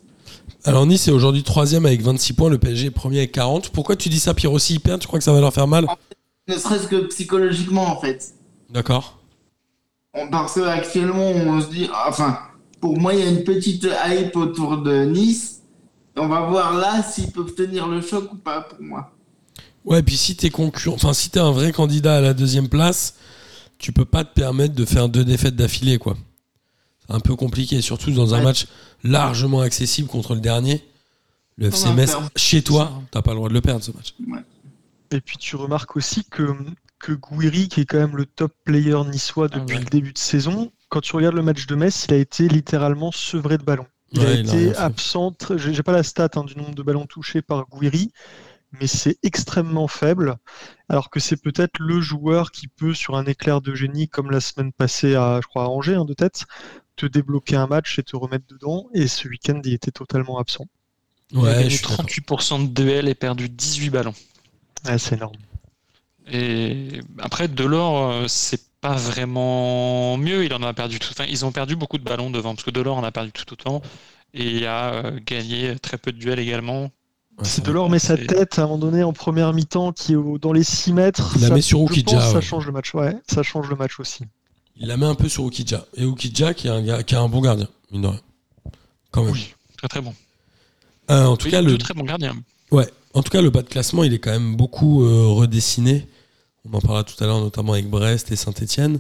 [0.64, 3.70] Alors, Nice est aujourd'hui troisième avec 26 points, le PSG est premier avec 40.
[3.70, 5.88] Pourquoi tu dis ça, Pierrot S'ils perdent, tu crois que ça va leur faire mal?
[6.48, 8.34] Ne serait-ce que psychologiquement, en fait.
[8.70, 9.20] D'accord.
[10.14, 12.40] On- Parce qu'actuellement, on se dit, enfin,
[12.82, 15.62] pour moi, il y a une petite hype autour de Nice.
[16.16, 19.12] On va voir là s'ils peuvent tenir le choc ou pas pour moi.
[19.86, 23.14] Ouais, puis si t'es concurrent, enfin si t'es un vrai candidat à la deuxième place,
[23.78, 26.18] tu peux pas te permettre de faire deux défaites d'affilée, quoi.
[27.10, 28.44] Un peu compliqué, surtout dans un Ouais.
[28.44, 28.68] match
[29.04, 30.84] largement accessible contre le dernier.
[31.58, 34.14] Le FC Metz, chez toi, t'as pas le droit de le perdre ce match.
[35.12, 36.56] Et puis tu remarques aussi que,
[37.00, 39.84] que Gouiri, qui est quand même le top player niçois Ah depuis ouais.
[39.84, 43.12] le début de saison, quand tu regardes le match de Metz, il a été littéralement
[43.12, 43.88] sevré de ballon.
[44.12, 47.42] Il a il été absent, j'ai pas la stat hein, du nombre de ballons touchés
[47.42, 48.12] par Gouiri,
[48.80, 50.36] mais c'est extrêmement faible,
[50.90, 54.40] alors que c'est peut-être le joueur qui peut, sur un éclair de génie, comme la
[54.42, 56.46] semaine passée à, je crois, à Angers, hein, de tête,
[56.98, 60.66] te débloquer un match et te remettre dedans, et ce week-end, il était totalement absent.
[61.32, 62.06] Il a gagné suis d'accord.
[62.06, 64.14] 38% de duels et perdu 18 ballons.
[64.86, 65.36] Ouais, c'est énorme.
[66.30, 70.44] Et après, Delors, euh, c'est pas vraiment mieux.
[70.46, 71.10] Il en a perdu tout.
[71.12, 73.52] Enfin, ils ont perdu beaucoup de ballons devant, parce que Delors en a perdu tout
[73.54, 73.82] autant.
[74.34, 76.84] Et il a euh, gagné très peu de duels également.
[76.84, 76.90] Ouais,
[77.44, 77.64] C'est.
[77.64, 80.52] Delors met sa tête à un moment donné en première mi-temps qui est au- dans
[80.54, 81.34] les 6 mètres.
[81.36, 83.16] Il la Ça- met sur Ukidja, change le match, ouais.
[83.30, 84.24] Ça change le match aussi.
[84.80, 85.86] Il la met un peu sur Ukidja.
[85.96, 88.22] Et Ukidja qui est un, gars- qui est un bon gardien, mine de rien.
[89.12, 89.34] Quand même.
[89.34, 90.14] Oui, très très bon.
[91.10, 92.36] Euh, en tout Oui, cas, le, très bon gardien.
[92.72, 96.06] Ouais, en tout cas, le bas de classement, il est quand même beaucoup euh, redessiné.
[96.70, 99.00] On en parlera tout à l'heure, notamment avec Brest et Saint-Etienne.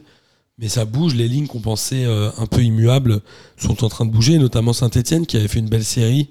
[0.58, 3.22] Mais ça bouge, les lignes qu'on pensait euh, un peu immuables
[3.58, 6.30] sont en train de bouger, notamment Saint-Etienne qui avait fait une belle série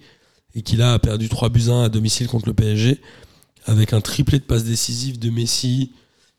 [0.54, 3.00] et qui là a perdu 3 buts 1 à domicile contre le PSG,
[3.66, 5.92] avec un triplé de passes décisives de Messi,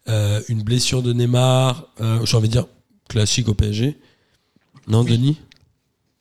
[0.10, 1.86] euh, une blessure de Neymar,
[2.24, 2.66] j'ai envie de dire
[3.08, 3.98] classique au PSG.
[4.88, 5.40] Non, Denis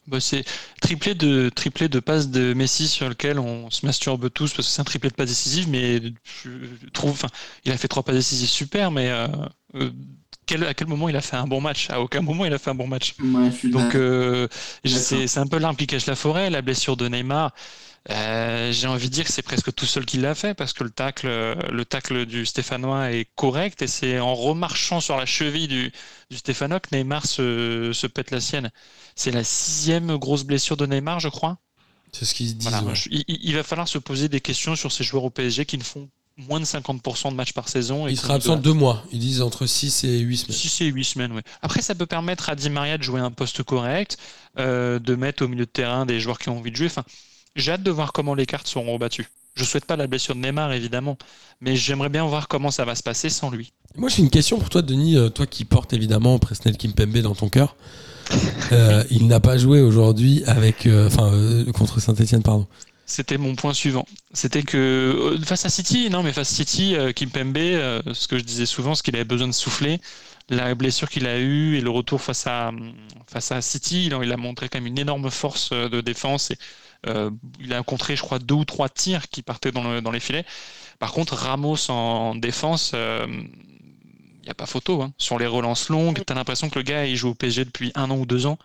[0.07, 0.45] Bah, c'est
[0.81, 4.73] triplé de, triplé de passes de Messi sur lequel on se masturbe tous parce que
[4.75, 6.01] c'est un triplé de passes décisives, mais
[6.45, 7.21] je trouve,
[7.65, 9.27] il a fait trois passes décisives super, mais euh,
[9.75, 9.91] euh,
[10.47, 11.91] quel- à quel moment il a fait un bon match?
[11.91, 13.17] À aucun moment il a fait un bon match.
[13.21, 14.47] Ouais, Donc euh,
[14.85, 17.53] c'est c'est un peu l'arbre qui cache la forêt, la blessure de Neymar.
[18.11, 20.85] Euh, J'ai envie de dire que c'est presque tout seul qui l'a fait parce que
[20.85, 25.69] le tacle, le tacle du Stéphanois est correct et c'est en remarchant sur la cheville
[25.69, 25.93] du,
[26.31, 28.71] du Stéphanois que Neymar se, se pète la sienne.
[29.17, 31.59] C'est la sixième grosse blessure de Neymar, je crois.
[32.13, 32.69] C'est ce qu'ils se disent.
[32.71, 32.95] Voilà, ouais.
[32.95, 35.77] je- il, il va falloir se poser des questions sur ces joueurs au PSG qui
[35.77, 38.07] ne font moins de 50% de matchs par saison.
[38.07, 39.05] et Il sera absent de- deux mois.
[39.11, 40.57] Ils disent entre 6 et 8 semaines.
[40.57, 41.41] 6 et 8 semaines, oui.
[41.63, 44.19] Après, ça peut permettre à Di Maria de jouer un poste correct,
[44.59, 46.87] euh, de mettre au milieu de terrain des joueurs qui ont envie de jouer.
[46.87, 47.05] Enfin,
[47.57, 49.29] j'ai hâte de voir comment les cartes seront rebattues.
[49.55, 51.17] Je souhaite pas la blessure de Neymar, évidemment,
[51.61, 53.73] mais j'aimerais bien voir comment ça va se passer sans lui.
[53.97, 55.17] Moi, j'ai une question pour toi, Denis.
[55.17, 57.75] Euh, Toi qui portes évidemment Presnel Kimpembe dans ton cœur.
[58.73, 62.67] Euh, il n'a pas joué aujourd'hui avec, euh, enfin, euh, contre Saint-Etienne, pardon.
[63.05, 64.05] C'était mon point suivant.
[64.33, 67.57] C'était que face à City, non, mais face à City, Kimpembe,
[68.13, 70.01] ce que je disais souvent, c'est qu'il avait besoin de souffler.
[70.49, 72.73] La blessure qu'il a eue et le retour face à,
[73.29, 76.51] face à City, il a, il a montré quand même une énorme force de défense.
[76.51, 76.59] Et,
[77.61, 80.21] il a contré, je crois, deux ou trois tirs qui partaient dans, le- dans les
[80.21, 80.45] filets.
[80.99, 85.03] Par contre, Ramos en défense, il n'y a pas photo.
[85.03, 85.13] hein.
[85.19, 87.93] Sur les relances longues, tu as l'impression que le gars, il joue au PSG depuis
[87.95, 88.59] un an ou deux ans.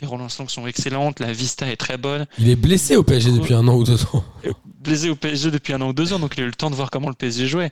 [0.00, 2.26] Les relances longues sont excellentes, la vista est très bonne.
[2.38, 4.24] Il est blessé au PSG depuis un an ou deux ans.
[4.64, 6.70] blessé au PSG depuis un an ou deux ans, donc il a eu le temps
[6.70, 7.70] de voir comment le PSG jouait.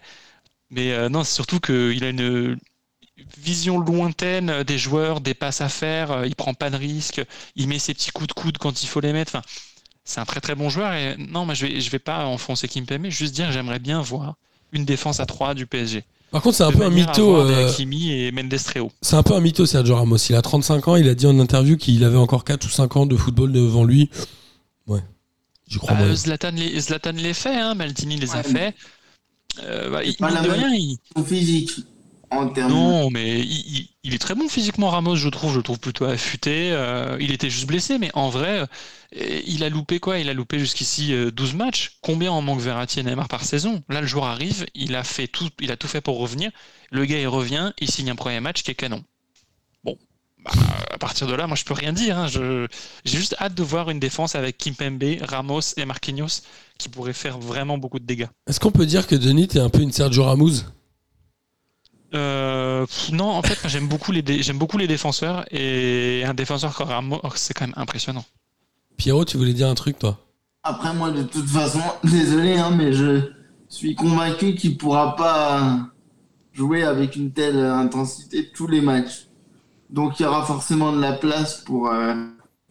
[0.70, 2.58] Mais euh, non, c'est surtout qu'il a une
[3.38, 7.22] vision lointaine des joueurs, des passes à faire, euh, il prend pas de risques,
[7.56, 9.32] il met ses petits coups de coude quand il faut les mettre.
[9.36, 9.42] Enfin,
[10.04, 10.92] c'est un très très bon joueur.
[10.92, 14.00] Et non, moi je vais, je vais pas enfoncer Kimpembe, juste dire que j'aimerais bien
[14.02, 14.34] voir
[14.72, 16.04] une défense à 3 du PSG.
[16.30, 17.36] Par contre, c'est un peu un mytho.
[17.36, 18.32] euh, Hakimi et.
[19.02, 20.16] C'est un peu un mytho, Sergio Ramos.
[20.30, 20.96] Il a 35 ans.
[20.96, 23.84] Il a dit en interview qu'il avait encore 4 ou 5 ans de football devant
[23.84, 24.08] lui.
[24.86, 25.00] Ouais,
[25.68, 26.14] j'y crois Bah.
[26.14, 28.74] Zlatan, les, Zlatan les fait, hein, Maldini les a fait.
[29.62, 31.70] euh, bah, il, pas mine la de même- rien, il- Son physique,
[32.32, 32.72] en termes.
[32.72, 35.52] Non, mais il, il- il est très bon physiquement, Ramos, je trouve.
[35.52, 36.70] Je le trouve plutôt affûté.
[36.72, 38.66] Euh, il était juste blessé, mais en vrai,
[39.16, 40.18] euh, il a loupé quoi?
[40.18, 41.98] Il a loupé jusqu'ici euh, 12 matchs.
[42.02, 43.82] Combien en manque Verratti et Neymar par saison?
[43.88, 46.50] Là, le jour arrive, il a, fait tout, il a tout fait pour revenir.
[46.90, 49.04] Le gars, il revient, il signe un premier match qui est canon.
[49.84, 49.96] Bon,
[50.44, 50.50] bah,
[50.90, 52.18] à partir de là, moi, je peux rien dire.
[52.18, 52.26] hein.
[52.26, 52.66] Je-
[53.04, 56.42] J'ai juste hâte de voir une défense avec Kimpembe, Ramos et Marquinhos
[56.78, 58.26] qui pourrait faire vraiment beaucoup de dégâts.
[58.48, 60.54] Est-ce qu'on peut dire que Denis est un peu une Sergio Ramos?
[62.14, 66.74] Euh, non, en fait, moi, j'aime beaucoup les dé- beaucoup les défenseurs et un défenseur
[66.74, 68.24] comme Ramos, c'est quand même impressionnant.
[68.96, 70.18] Pierrot, tu voulais dire un truc, toi?
[70.62, 73.22] Après, moi, de toute façon, désolé, hein, mais je
[73.68, 75.88] suis convaincu qu'il pourra pas
[76.52, 79.28] jouer avec une telle intensité tous les matchs.
[79.90, 82.14] Donc, il y aura forcément de la place pour euh,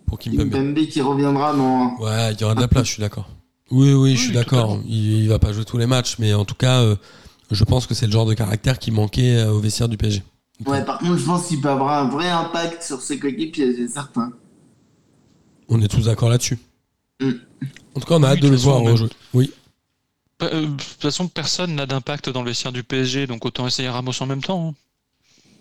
[0.06, 0.50] Pour Kimpembe.
[0.52, 1.98] Kimpembe qui reviendra dans.
[2.00, 3.28] Ouais, il y aura de la place, je suis d'accord.
[3.72, 4.80] Oui, oui, je suis Oui, d'accord.
[4.86, 6.96] Il, il va pas jouer tous les matchs, mais en tout cas, euh,
[7.56, 10.24] je pense que c'est le genre de caractère qui manquait euh, au vestiaire du PSG.
[10.66, 13.88] Ouais, par contre, je pense qu'il peut avoir un vrai impact sur ses coéquipiers, c'est
[13.88, 14.32] certain.
[15.70, 16.60] On est tous d'accord là-dessus.
[17.22, 17.32] Mm.
[17.96, 19.10] En tout cas, on a Oui, hâte de de le toute voir façon, rejouer.
[19.34, 19.52] Oui.
[20.44, 23.90] Euh, De toute façon, personne n'a d'impact dans le vestiaire du PSG, donc autant essayer
[23.90, 24.70] Ramos en même temps.
[24.70, 24.76] hein.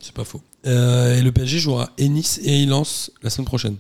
[0.00, 0.42] C'est pas faux.
[0.66, 3.76] Euh, et le PSG jouera et Nice et Lens la semaine prochaine.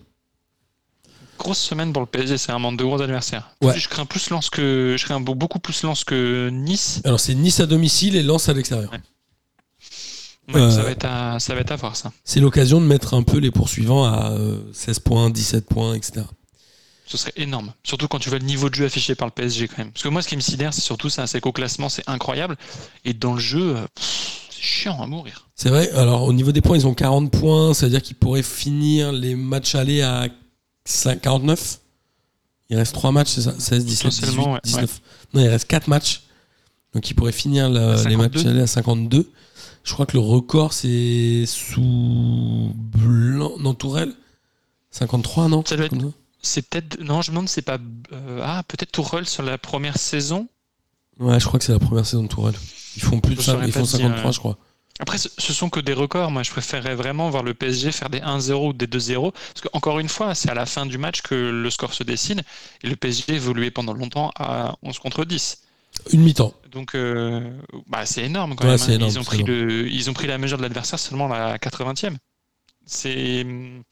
[1.40, 3.48] Grosse semaine pour le PSG, c'est vraiment de gros adversaires.
[3.62, 3.78] Ouais.
[3.78, 7.00] Je crains plus lance que je crains beaucoup plus lance que Nice.
[7.04, 8.92] Alors, c'est Nice à domicile et Lens à l'extérieur.
[8.92, 9.00] Ouais.
[10.52, 10.70] Ouais, Euh.
[10.70, 12.12] ça, va être à, ça va être à voir ça.
[12.24, 16.26] C'est l'occasion de mettre un peu les poursuivants à euh, 16 points, 17 points, etc.
[17.06, 17.72] Ce serait énorme.
[17.84, 19.92] Surtout quand tu vois le niveau de jeu affiché par le PSG quand même.
[19.92, 22.56] Parce que moi, ce qui me sidère, c'est surtout ça, c'est qu'au classement, c'est incroyable.
[23.06, 25.48] Et dans le jeu, euh, c'est chiant à mourir.
[25.54, 28.16] C'est vrai, alors au niveau des points, ils ont 40 points, ça veut dire qu'ils
[28.16, 30.28] pourraient finir les matchs aller à
[30.90, 31.80] 5 49
[32.70, 33.54] Il reste 3 matchs, c'est ça?
[33.58, 35.00] 16, 17, 18, Potentiellement, ouais, 19.
[35.34, 36.22] Non, il reste 4 matchs.
[36.94, 38.16] Donc ils pourraient finir la- les 52.
[38.38, 39.30] matchs aller à 52.
[39.84, 44.12] Je crois que le record, c'est sous Blanc, non, Tourelle
[44.90, 45.62] 53, non?
[45.66, 47.00] Ça doit être- Comme ça C'est peut-être.
[47.00, 47.78] Non, je me demande, c'est pas.
[48.12, 50.48] euh, ah, peut-être Tourelle sur la première saison.
[51.18, 52.54] Ouais, je crois que c'est la première saison de Tourelle.
[52.96, 54.32] Ils font plus de ça, ils font te dire, 53, ouais.
[54.32, 54.58] je crois.
[55.00, 56.30] Après, ce, sont que des records.
[56.30, 59.32] Moi, je préférerais vraiment voir le PSG faire des 1-0 ou des 2-0.
[59.32, 62.42] Parce qu'encore une fois, c'est à la fin du match que le score se dessine.
[62.82, 65.62] Et le PSG évoluait pendant longtemps à 11 contre 10.
[66.12, 66.54] Une mi-temps.
[66.70, 67.50] Donc, euh,
[67.88, 68.80] bah, c'est énorme quand Ouais, même.
[68.80, 68.92] hein.
[68.92, 71.58] énorme, ils, ont pris le, ils ont pris la mesure de l'adversaire seulement à la
[71.58, 72.16] 80e.
[72.86, 73.42] C'est.
[73.42, 73.82] hum,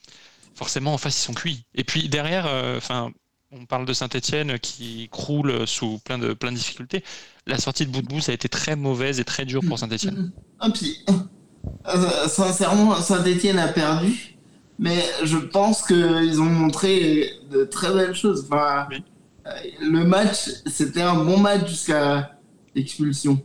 [0.54, 1.64] Forcément, en face, ils sont cuits.
[1.74, 3.10] Et puis derrière, euh, enfin.
[3.50, 7.02] On parle de Saint-Etienne qui croule sous plein de, plein de difficultés.
[7.46, 10.32] La sortie de Boudbou, ça a été très mauvaise et très dure pour Saint-Etienne.
[10.60, 14.36] Ah, puis, euh, sincèrement, Saint-Etienne a perdu,
[14.78, 18.44] mais je pense qu'ils ont montré de très belles choses.
[18.50, 19.02] Enfin, Oui.
[19.46, 22.38] euh, le match, c'était un bon match jusqu'à
[22.74, 23.42] l'expulsion.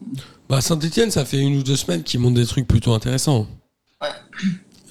[0.50, 3.48] Bah, Saint-Etienne, ça fait une ou deux semaines qu'ils montent des trucs plutôt intéressants.
[4.02, 4.10] Ouais.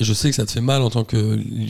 [0.00, 1.16] Et je sais que ça te fait mal en tant que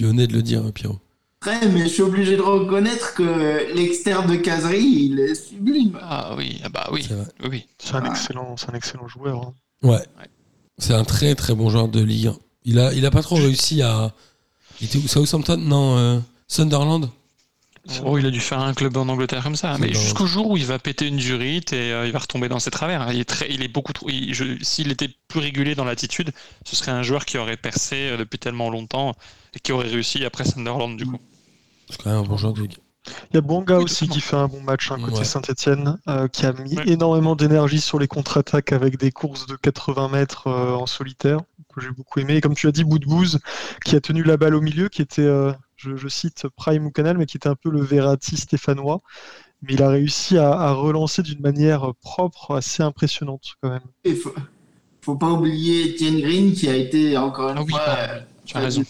[0.01, 1.01] lyonnais de le dire, hein, Pierrot.
[1.47, 5.99] Mais je suis obligé de reconnaître que l'externe de Casery, il est sublime.
[6.03, 7.67] Ah oui, ah bah oui, C'est oui.
[7.79, 9.43] C'est un excellent, c'est un excellent joueur.
[9.43, 9.55] hein.
[9.83, 10.03] Ouais.
[10.79, 12.37] C'est un très très bon joueur de Ligue 1.
[12.65, 14.13] Il a, il a pas trop réussi à.
[14.81, 15.57] Il était où Southampton?
[15.59, 16.19] Non, euh,
[16.49, 17.11] Sunderland?
[18.05, 20.57] Oh, il a dû faire un club en Angleterre comme ça, mais jusqu'au jour où
[20.57, 23.13] il va péter une durite et euh, il va retomber dans ses travers.
[23.13, 24.09] Il est très, il est beaucoup trop.
[24.09, 26.31] il- je- S'il était plus régulier dans l'attitude,
[26.65, 29.17] ce serait un joueur qui aurait percé euh, depuis tellement longtemps
[29.53, 31.19] et qui aurait réussi après Sunderland du coup.
[31.93, 32.77] C'est quand même un bon joueur de Ligue
[33.31, 35.25] Il y a Bonga Oui, aussi qui fait un bon match hein, côté Ouais.
[35.25, 35.99] Saint-Etienne,
[36.33, 36.89] qui a mis Ouais.
[36.89, 41.39] énormément d'énergie sur les contre-attaques avec des courses de 80 mètres euh, en solitaire,
[41.75, 42.37] que j'ai beaucoup aimé.
[42.37, 43.39] Et comme tu as dit, Boudbouz,
[43.85, 46.91] qui a tenu la balle au milieu, qui était, euh, je, je cite Prime ou
[46.91, 49.01] Canal, mais qui était un peu le Verratti stéphanois.
[49.63, 53.81] Mais il a réussi à, à relancer d'une manière propre, assez impressionnante quand même.
[54.05, 54.35] Il faut,
[55.05, 57.81] faut pas oublier Etienne Green qui a été encore une Ah oui, fois.
[57.89, 58.83] euh, tu as raison.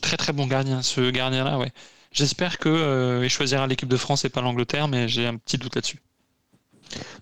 [0.00, 1.72] Très très bon gardien, ce gardien-là, ouais.
[2.10, 5.58] J'espère que euh, il choisira l'équipe de France et pas l'Angleterre, mais j'ai un petit
[5.58, 6.00] doute là-dessus.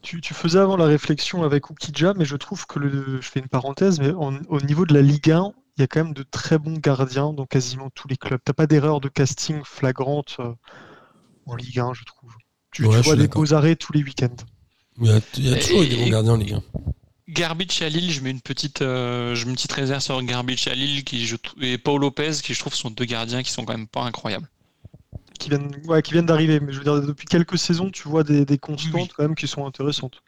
[0.00, 3.40] Tu, tu faisais avant la réflexion avec Oukidja, mais je trouve que le, je fais
[3.40, 6.14] une parenthèse, mais en- au niveau de la Ligue 1, il y a quand même
[6.14, 8.40] de très bons gardiens dans quasiment tous les clubs.
[8.44, 10.54] T'as pas d'erreur de casting flagrante euh,
[11.46, 12.32] en Ligue 1, je trouve.
[12.70, 14.36] Tu, Ouais, vois des beaux arrêts tous les week-ends.
[15.00, 16.62] Il y a, il y a Et- toujours des bons gardiens en Ligue 1.
[17.37, 20.66] Garbage à Lille, je mets une petite, euh, je mets une petite réserve sur Garbage
[20.68, 23.64] à Lille qui, je, et Paul Lopez qui je trouve sont deux gardiens qui sont
[23.66, 24.49] quand même pas incroyables.
[25.39, 26.61] Qui viennent, ouais, qui viennent d'arriver.
[26.61, 29.09] Mais je veux dire, depuis quelques saisons, tu vois des, des constantes Oui.
[29.14, 30.22] quand même qui sont intéressantes.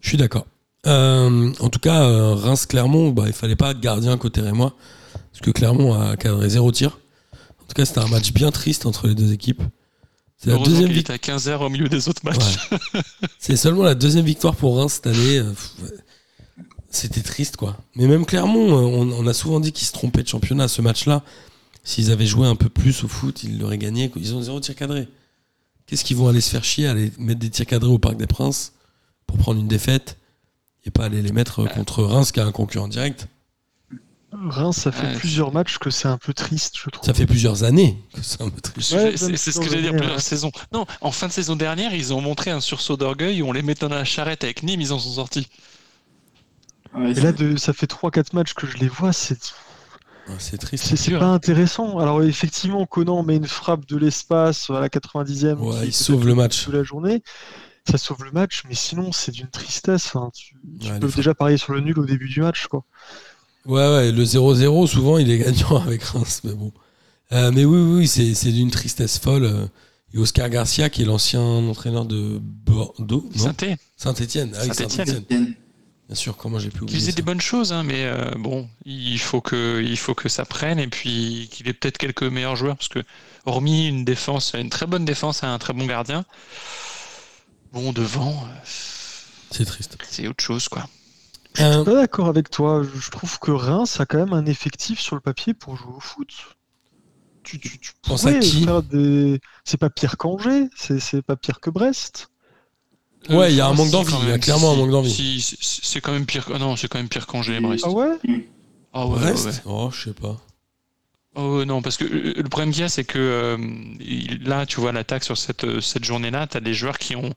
[0.00, 0.46] Je suis d'accord.
[0.86, 4.74] Euh, en tout cas, euh, Reims-Clermont, bah, il fallait pas de gardien côté Rémois.
[5.32, 6.98] Parce que Clermont a cadré zéro tir.
[7.60, 9.62] En tout cas, c'était un match bien triste entre les deux équipes.
[10.42, 11.16] C'est la deuxième victoire.
[11.16, 12.68] était à 15h au milieu des autres matchs.
[13.38, 15.38] C'est seulement la deuxième victoire pour Reims cette année.
[15.38, 15.52] Euh.
[16.90, 17.76] C'était triste, quoi.
[17.94, 20.66] Mais même Clermont, euh, on, on a souvent dit qu'ils se trompaient de championnat.
[20.66, 21.22] Ce match-là,
[21.84, 24.10] s'ils avaient joué un peu plus au foot, ils l'auraient gagné.
[24.16, 25.08] Ils ont zéro tir cadré.
[25.86, 28.26] Qu'est-ce qu'ils vont aller se faire chier, aller mettre des tirs cadrés au Parc des
[28.26, 28.72] Princes
[29.26, 30.18] pour prendre une défaite
[30.84, 33.28] et pas aller les mettre euh, contre Reims qui a un concurrent direct?
[34.32, 35.16] Reims, ça fait Ouais.
[35.16, 37.04] plusieurs matchs que c'est un peu triste, je trouve.
[37.04, 38.92] Ça fait plusieurs années que c'est un peu triste.
[38.92, 40.20] Ouais, C'est ce que j'allais dire plusieurs ouais.
[40.22, 40.50] saisons.
[40.72, 43.62] Non, en fin de saison dernière, ils ont montré un sursaut d'orgueil où on les
[43.62, 45.48] mettait dans la charrette avec Nîmes, ils en sont sortis.
[46.94, 49.38] Ouais, Et là, de, ça fait 3-4 matchs que je les vois, c'est
[50.38, 50.94] c'est triste.
[50.96, 51.98] c'est- pas intéressant.
[51.98, 55.60] Alors, effectivement, Conan met une frappe de l'espace à la 90e.
[55.60, 56.66] Ouais, il sauve le match.
[56.68, 57.22] de la journée.
[57.90, 60.06] Ça sauve le match, mais sinon, c'est d'une tristesse.
[60.06, 62.68] Enfin, tu, tu Ouais, peux déjà parier sur le nul au début du match.
[62.68, 62.84] Quoi.
[63.66, 66.72] Ouais, ouais, le 0-0, souvent, il est gagnant avec Reims, mais bon.
[67.32, 69.44] Euh, mais oui, oui, c'est, d'une tristesse folle.
[69.44, 69.66] euh.
[70.14, 74.52] Et Oscar Garcia, qui est l'ancien entraîneur de Bordeaux, non Synthé, Saint-Etienne.
[74.54, 75.06] Ah, Saint-Étienne.
[75.06, 75.54] Saint-Étienne.
[76.08, 77.16] Bien sûr, comment j'ai pu oublier faisait ça.
[77.16, 80.78] des bonnes choses, hein, mais euh, bon, il faut, que, il faut que ça prenne
[80.78, 83.02] et puis qu'il ait peut-être quelques meilleurs joueurs, parce que
[83.46, 86.26] hormis une défense, une très bonne défense et un très bon gardien,
[87.72, 88.44] bon, devant,
[89.50, 89.96] C'est triste.
[90.10, 90.86] c'est autre chose, quoi.
[91.54, 92.82] Je Euh, suis pas d'accord avec toi.
[92.82, 96.00] Je trouve que Reims a quand même un effectif sur le papier pour jouer au
[96.00, 96.30] foot.
[97.42, 99.40] Tu, tu, tu Pense à qui des.
[99.64, 102.28] C'est pas pire qu'Angers, c'est pas pire que Brest.
[103.28, 105.10] Ouais, il y a un Euh, manque d'envie, il y a clairement un manque d'envie.
[105.10, 106.44] si, c'est quand même pire.
[106.46, 107.66] que- ah non, c'est quand même pire qu'Angers, Mm.
[107.66, 107.84] Brest.
[107.84, 108.18] Ah ouais
[108.92, 109.46] Ah ouais, Brest?
[109.46, 109.62] ouais.
[109.66, 110.40] Oh, je sais pas.
[111.34, 113.58] Oh ouais, non, parce que euh, le problème qu'il y a, c'est que euh,
[114.44, 117.32] là, tu vois, l'attaque sur cette, euh, cette journée-là, tu as des joueurs qui ont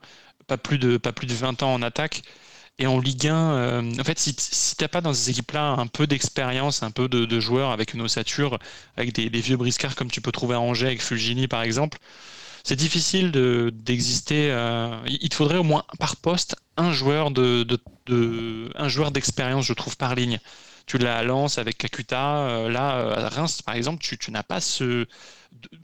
[0.48, 2.24] pas plus de, pas plus de 20 ans en attaque.
[2.78, 5.88] Et en Ligue 1, euh, en fait, si, si t'as pas dans ces équipes-là un
[5.88, 8.60] peu d'expérience, un peu de, joueurs avec une ossature,
[8.98, 11.98] avec des, vieux briscards comme tu peux trouver à Angers avec Fulgini par exemple,
[12.64, 14.52] c'est difficile de- d'exister.
[14.52, 17.66] euh, il te faudrait au moins par poste un joueur de,
[18.76, 20.40] un joueur d'expérience, je trouve, par ligne.
[20.86, 24.62] Tu l'as à Lens avec Kakuta, euh, là à Reims par exemple, tu, n'as pas
[24.62, 25.08] ce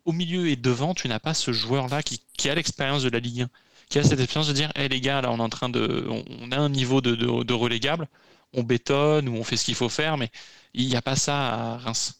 [0.05, 3.19] au milieu et devant, tu n'as pas ce joueur-là qui, qui a l'expérience de la
[3.19, 3.49] Ligue 1,
[3.91, 6.07] qui a cette expérience de dire, hé les gars, là on est en train de,
[6.09, 8.07] on, on a un niveau de, de, de relégable,
[8.53, 10.29] on bétonne ou on fait ce qu'il faut faire, mais
[10.73, 11.35] il n'y a pas ça
[11.73, 12.15] à Reims.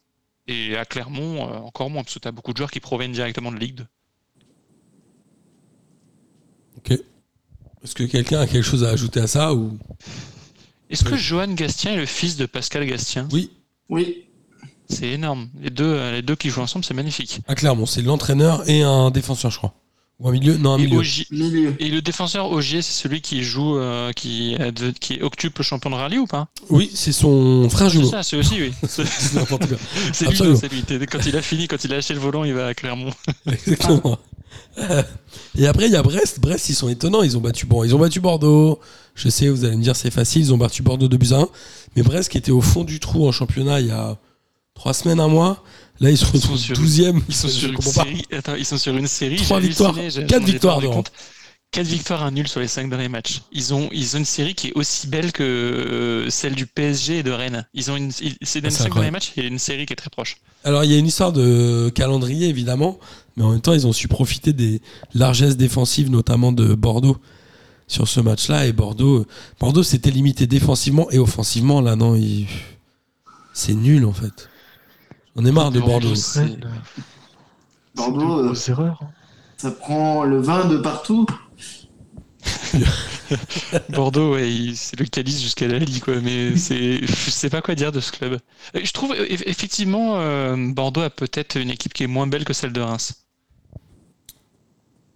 [0.48, 3.12] Et à Clermont, euh, encore moins, parce que tu as beaucoup de joueurs qui proviennent
[3.12, 3.86] directement de Ligue 2.
[6.78, 6.92] Ok.
[7.84, 9.78] Est-ce que quelqu'un a quelque chose à ajouter à ça ou?
[10.90, 11.16] Est-ce que.
[11.16, 13.28] Johan Gastien est le fils de Pascal Gastien?
[13.32, 13.52] Oui,
[13.90, 14.26] Oui,
[14.90, 15.50] C'est énorme.
[15.60, 17.40] Les deux, euh, les deux qui jouent ensemble, c'est magnifique.
[17.48, 19.74] à Clermont, c'est l'entraîneur et un défenseur, je crois.
[20.22, 21.76] Ou un milieu Non, un Et, milieu.
[21.80, 25.90] Et le défenseur Ogier, c'est celui qui joue, euh, qui, de- qui est octuple champion
[25.90, 26.48] de rallye ou pas?
[26.70, 28.10] Oui, c'est son frère C'est jumeau.
[28.10, 28.72] ça, c'est aussi, oui.
[28.88, 29.78] C'est C'est n'importe quoi.
[30.14, 30.84] c'est lui, c'est lui.
[31.08, 33.12] Quand il a fini, quand il a lâché le volant, il va à Clermont.
[33.48, 34.20] Exactement.
[34.78, 35.02] Euh,
[35.58, 36.40] Et après, il y a Brest.
[36.40, 37.24] Brest, ils sont étonnants.
[37.24, 38.80] Ils ont battu, bon, ils ont battu Bordeaux.
[39.16, 40.44] Je sais, vous allez me dire, c'est facile.
[40.44, 41.48] Ils ont battu Bordeaux 2 buts à 1.
[41.96, 44.18] Mais Brest, qui était au fond du trou en championnat il y a
[44.76, 45.64] trois semaines, un mois,
[46.02, 47.22] là, ils se sont retrouvent sur- 12e.
[47.30, 48.26] Ils sont Je sur une série.
[48.34, 49.38] Attends, ils sont sur une série.
[49.38, 51.12] Trois j'ai victoires, halluciné, j'ai- quatre j'en ai pas victoires rendu de compte.
[51.72, 53.44] Quatre victoires, un nul sur les cinq derniers matchs.
[53.54, 57.20] Ils ont, ils ont une série qui est aussi belle que euh, celle du PSG
[57.20, 57.66] et de Rennes.
[57.74, 58.94] Ils ont une, c'est dans Ah, les c'est cinq incroyable.
[58.94, 60.36] derniers matchs, il y a une série qui est très proche.
[60.66, 63.00] Alors, il y a une histoire de calendrier, évidemment.
[63.38, 64.82] Mais en même temps, ils ont su profiter des
[65.14, 67.16] largesses défensives, notamment de Bordeaux,
[67.88, 68.68] sur ce match-là.
[68.68, 69.26] Et Bordeaux,
[69.58, 71.80] Bordeaux s'était limité défensivement et offensivement.
[71.80, 72.48] Là, non, il-
[73.54, 74.50] c'est nul, en fait.
[75.36, 76.16] On est marre de Bordeaux, Bordeaux.
[76.16, 76.56] c'est- euh,
[78.92, 79.08] hein.
[79.58, 81.26] ça prend le vin de partout.
[83.90, 86.20] Bordeaux, ouais, c'est le calice jusqu'à la Ligue, quoi.
[86.22, 88.40] Mais c'est, je sais pas quoi dire de ce club.
[88.74, 92.54] Je trouve, eff- effectivement, euh, Bordeaux a peut-être une équipe qui est moins belle que
[92.54, 93.26] celle de Reims.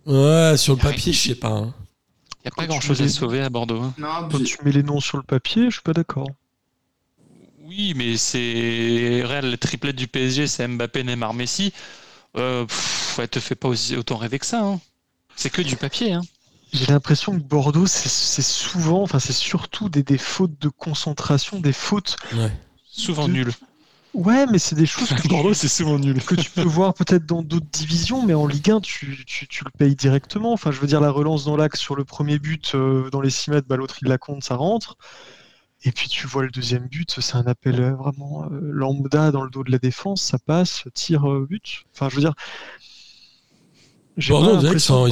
[0.05, 1.49] Ouais, sur le papier, je sais pas.
[1.49, 1.73] hein.
[2.43, 3.81] Il n'y a pas tu grand chose à sauver à Bordeaux.
[3.81, 3.93] hein.
[3.97, 6.27] Non, Quand tu mets les noms sur le papier, je suis pas d'accord.
[7.65, 11.73] Oui, mais c'est Real, le triplette du PSG, c'est Mbappé, Neymar, Messi.
[12.37, 14.61] Euh, pff, elle te fait pas aussi, autant rêver que ça.
[14.63, 14.79] hein.
[15.35, 16.13] C'est que du papier.
[16.13, 16.21] Hein.
[16.73, 21.59] J'ai l'impression que Bordeaux, c'est c'est souvent, enfin c'est surtout des, des fautes de concentration,
[21.59, 22.17] des fautes.
[22.33, 22.51] Ouais.
[22.91, 23.51] Souvent De- nul.
[24.13, 26.21] Ouais, mais c'est des choses que, Bordeaux, c'est souvent nul.
[26.23, 29.63] que tu peux voir peut-être dans d'autres divisions, mais en Ligue 1, tu, tu, tu
[29.65, 30.53] le payes directement.
[30.53, 33.29] Enfin, je veux dire, la relance dans l'axe sur le premier but, euh, dans les
[33.29, 34.97] 6 mètres, bah, l'autre il la compte, ça rentre.
[35.87, 39.43] Et puis tu vois le deuxième but, c'est un appel euh, vraiment euh, lambda dans
[39.43, 41.83] le dos de la défense, ça passe, tir, euh, but.
[41.93, 42.33] Enfin, je veux dire.
[44.27, 45.07] Bordeaux, ils s'en-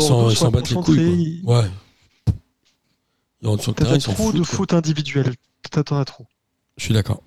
[0.49, 1.41] battent les couilles.
[1.45, 1.61] Quoi.
[1.61, 3.59] Ouais.
[3.61, 4.36] Sur le terrain, trop foutent.
[4.36, 5.34] de fautes individuelles.
[5.69, 6.26] T'en as trop.
[6.78, 7.21] Je suis d'accord.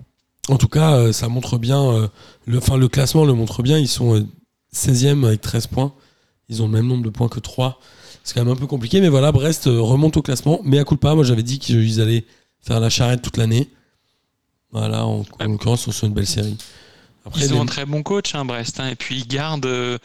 [0.49, 2.09] En tout cas, ça montre bien.
[2.45, 3.77] le, enfin, le classement le montre bien.
[3.77, 4.25] Ils sont euh,
[4.73, 5.93] 16e avec 13 points.
[6.49, 7.79] Ils ont le même nombre de points que 3.
[8.23, 10.59] C'est quand même un peu compliqué, mais voilà, Brest remonte au classement.
[10.63, 12.25] Mais à coup de pas, moi j'avais dit qu'ils allaient
[12.67, 13.69] faire la charrette toute l'année.
[14.71, 16.57] Voilà, en, en l'occurrence, on sur une belle série.
[17.25, 18.79] Après, Ils ont les- un très bon coach, hein, Brest.
[18.79, 19.97] hein, et puis ils gardent euh,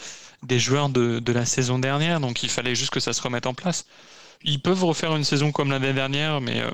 [0.42, 3.46] des joueurs de, de la saison dernière, donc il fallait juste que ça se remette
[3.46, 3.84] en place.
[4.44, 6.70] Ils peuvent refaire une saison comme l'année dernière, mais euh,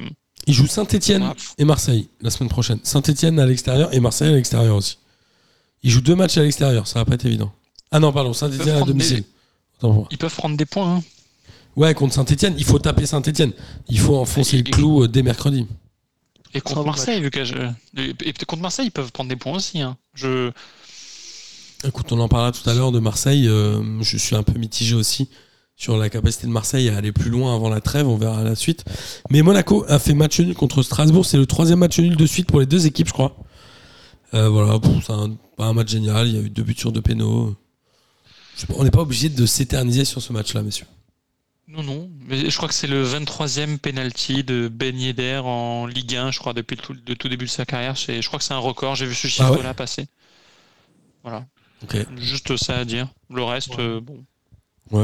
[0.47, 1.35] ils jouent Saint-Etienne Ah.
[1.59, 2.79] et Marseille la semaine prochaine.
[2.83, 4.99] Saint-Etienne à l'extérieur et Marseille à l'extérieur aussi.
[5.83, 7.53] Ils jouent deux matchs à l'extérieur, ça va pas être évident.
[7.91, 9.25] Ah non, pardon, Saint-Etienne à des- domicile.
[10.11, 10.97] Ils peuvent prendre des points.
[10.97, 11.03] hein.
[11.79, 13.53] Ouais, contre Saint-Etienne, il faut taper Saint-Etienne.
[13.89, 15.67] Il faut enfoncer Et- le clou euh, dès mercredi.
[16.55, 17.55] Et contre Marseille, vu que je-
[17.97, 19.81] et et contre Marseille, ils peuvent prendre des points aussi.
[19.81, 19.97] hein.
[20.15, 20.51] Je,
[21.85, 23.47] Écoute, on en parlera tout à l'heure de Marseille.
[23.47, 25.29] euh, je suis un peu mitigé aussi
[25.77, 28.09] sur la capacité de Marseille à aller plus loin avant la trêve.
[28.09, 28.85] On verra la suite.
[29.31, 31.25] Mais Monaco a fait match nul contre Strasbourg.
[31.25, 33.37] C'est le troisième match nul de suite pour les deux équipes, je crois.
[34.35, 36.27] Euh, voilà, c'est un- pas un match génial.
[36.27, 37.55] Il y a eu deux buts sur deux pénaux.
[38.75, 40.87] On n'est pas obligé de s'éterniser sur ce match-là, messieurs.
[41.69, 42.11] Non, non.
[42.27, 46.39] Mais je crois que c'est le 23e penalty de Ben Yedder en Ligue 1, je
[46.39, 47.97] crois, depuis le tout, le tout début de sa carrière.
[47.99, 48.95] C'est- Je crois que c'est un record.
[48.95, 50.07] J'ai vu ce Ah ouais chiffre-là passer.
[51.23, 51.45] Voilà.
[51.83, 51.97] Ok.
[52.17, 53.09] Juste ça à dire.
[53.31, 53.81] Le reste, Ouais.
[53.81, 54.25] euh, bon.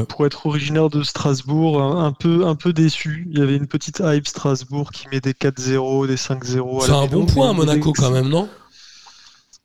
[0.05, 3.27] Pour être originaire de Strasbourg, un, peu, un peu déçu.
[3.31, 6.81] Il y avait une petite hype Strasbourg qui met des 4-0, des 5-0.
[6.81, 8.49] à C'est un bon point à Monaco quand même, non?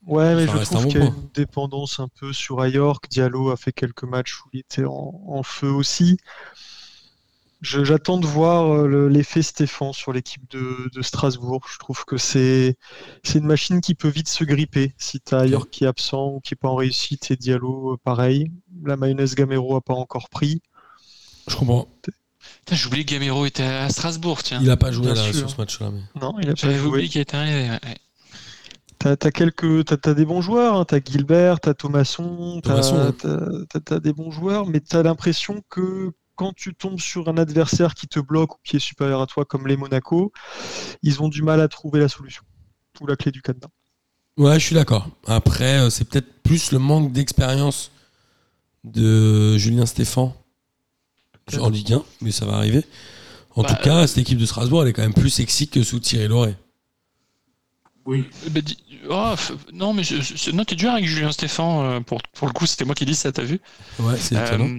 [0.06, 3.08] Ouais, mais Ça je trouve qu'il y a une dépendance un peu sur Ayork.
[3.08, 6.18] Diallo a fait quelques matchs où il était en, en feu aussi.
[7.62, 11.60] J'attends de voir euh, le- l'effet Stéphane sur l'équipe de, de Strasbourg.
[11.70, 12.76] Je trouve que c'est
[13.34, 14.94] une machine qui peut vite se gripper.
[14.96, 17.92] Si tu as Ayork qui est absent ou qui n'est pas en réussite et Diallo,
[17.92, 18.50] euh, pareil.
[18.84, 20.62] La mayonnaise Gamero a pas encore pris.
[21.48, 21.86] Je comprends.
[22.72, 24.60] J'ai oublié que Gamero était à Strasbourg, tiens.
[24.62, 25.90] Il a pas joué sur ce match-là.
[25.90, 26.00] Mais...
[26.20, 26.88] Non, il a pas J'avais joué.
[26.88, 27.68] oublié qu'il était arrivé.
[27.70, 27.78] ouais.
[28.98, 29.84] T'as as quelques,
[30.14, 30.84] des bons joueurs, hein.
[30.86, 36.54] t'as Gilbert, t'as Thomasson, t'as, t'as- t'as des bons joueurs, mais t'as l'impression que quand
[36.54, 39.66] tu tombes sur un adversaire qui te bloque ou qui est supérieur à toi, comme
[39.66, 40.32] les Monaco,
[41.02, 42.42] ils ont du mal à trouver la solution
[42.98, 43.68] ou la clé du cadenas.
[44.38, 45.06] Ouais, je suis d'accord.
[45.26, 47.90] Après, euh, c'est peut-être plus le manque d'expérience
[48.84, 50.34] de Julien Stéphan
[51.58, 52.84] en Ligue 1, mais ça va arriver.
[53.54, 55.82] En Bah, tout cas, cette équipe de Strasbourg, elle est quand même plus sexy que
[55.82, 56.56] sous Thierry Loret.
[58.06, 58.24] Oui.
[58.50, 58.78] Bah, dis-
[59.10, 59.34] oh,
[59.72, 61.84] non, mais je- je- non, t'es dur avec Julien Stéphan.
[61.84, 63.60] euh, pour, pour le coup, c'était moi qui dis ça, t'as vu
[63.98, 64.70] Ouais, c'est Euh, étonnant.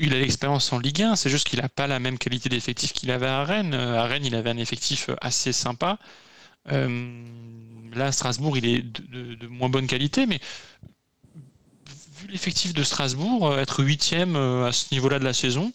[0.00, 2.92] Il a l'expérience en Ligue 1, c'est juste qu'il n'a pas la même qualité d'effectif
[2.92, 3.74] qu'il avait à Rennes.
[3.74, 5.98] Euh, À Rennes, il avait un effectif euh, assez sympa.
[6.70, 7.24] Euh,
[7.94, 10.38] là, à Strasbourg, il est de, de- de moins bonne qualité, mais
[12.20, 15.72] vu l'effectif de Strasbourg, être huitième à ce niveau-là de la saison,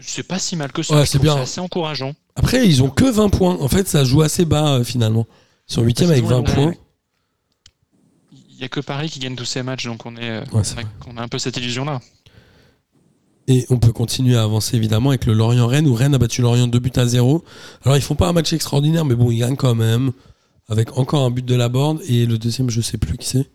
[0.00, 0.94] c'est pas si mal que ça.
[0.94, 1.36] Ouais, c'est bien.
[1.36, 2.14] assez encourageant.
[2.36, 3.56] Après, ils ont que 20 points.
[3.60, 5.26] En fait, ça joue assez bas euh, finalement.
[5.68, 6.54] Ils sont 8 avec 20 Ouais.
[6.54, 6.74] points.
[8.32, 10.62] Il n'y a que Paris qui gagne tous ces matchs, donc on, est, Ouais,
[11.16, 12.00] a un peu cette illusion-là.
[13.48, 16.68] Et on peut continuer à avancer évidemment avec le Lorient-Rennes où Rennes a battu Lorient
[16.68, 17.44] 2 buts à 0.
[17.84, 20.12] Alors ils font pas un match extraordinaire, mais bon, ils gagnent quand même.
[20.68, 23.50] Avec encore un but de la borde et le deuxième, je sais plus qui c'est.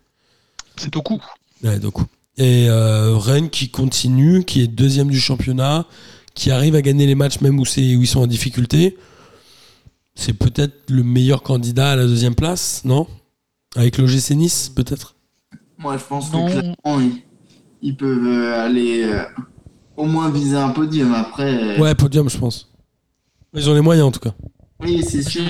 [0.75, 1.21] C'est au coup.
[1.63, 1.95] Ouais, donc.
[2.37, 5.85] Et euh, Rennes qui continue, qui est deuxième du championnat,
[6.35, 8.97] qui arrive à gagner les matchs même où, c'est, où ils sont en difficulté.
[10.15, 13.07] C'est peut-être le meilleur candidat à la deuxième place, non?
[13.75, 15.15] Avec l'OGC Nice, peut-être?
[15.77, 16.45] Moi, je pense Non.
[16.47, 17.21] que clairement, ils,
[17.81, 19.23] ils peuvent euh, aller euh,
[19.97, 21.13] au moins viser un podium.
[21.13, 22.69] Après, euh, Ouais, podium, je pense.
[23.53, 24.33] Ils ont les moyens en tout cas.
[24.79, 25.43] oui, c'est sûr.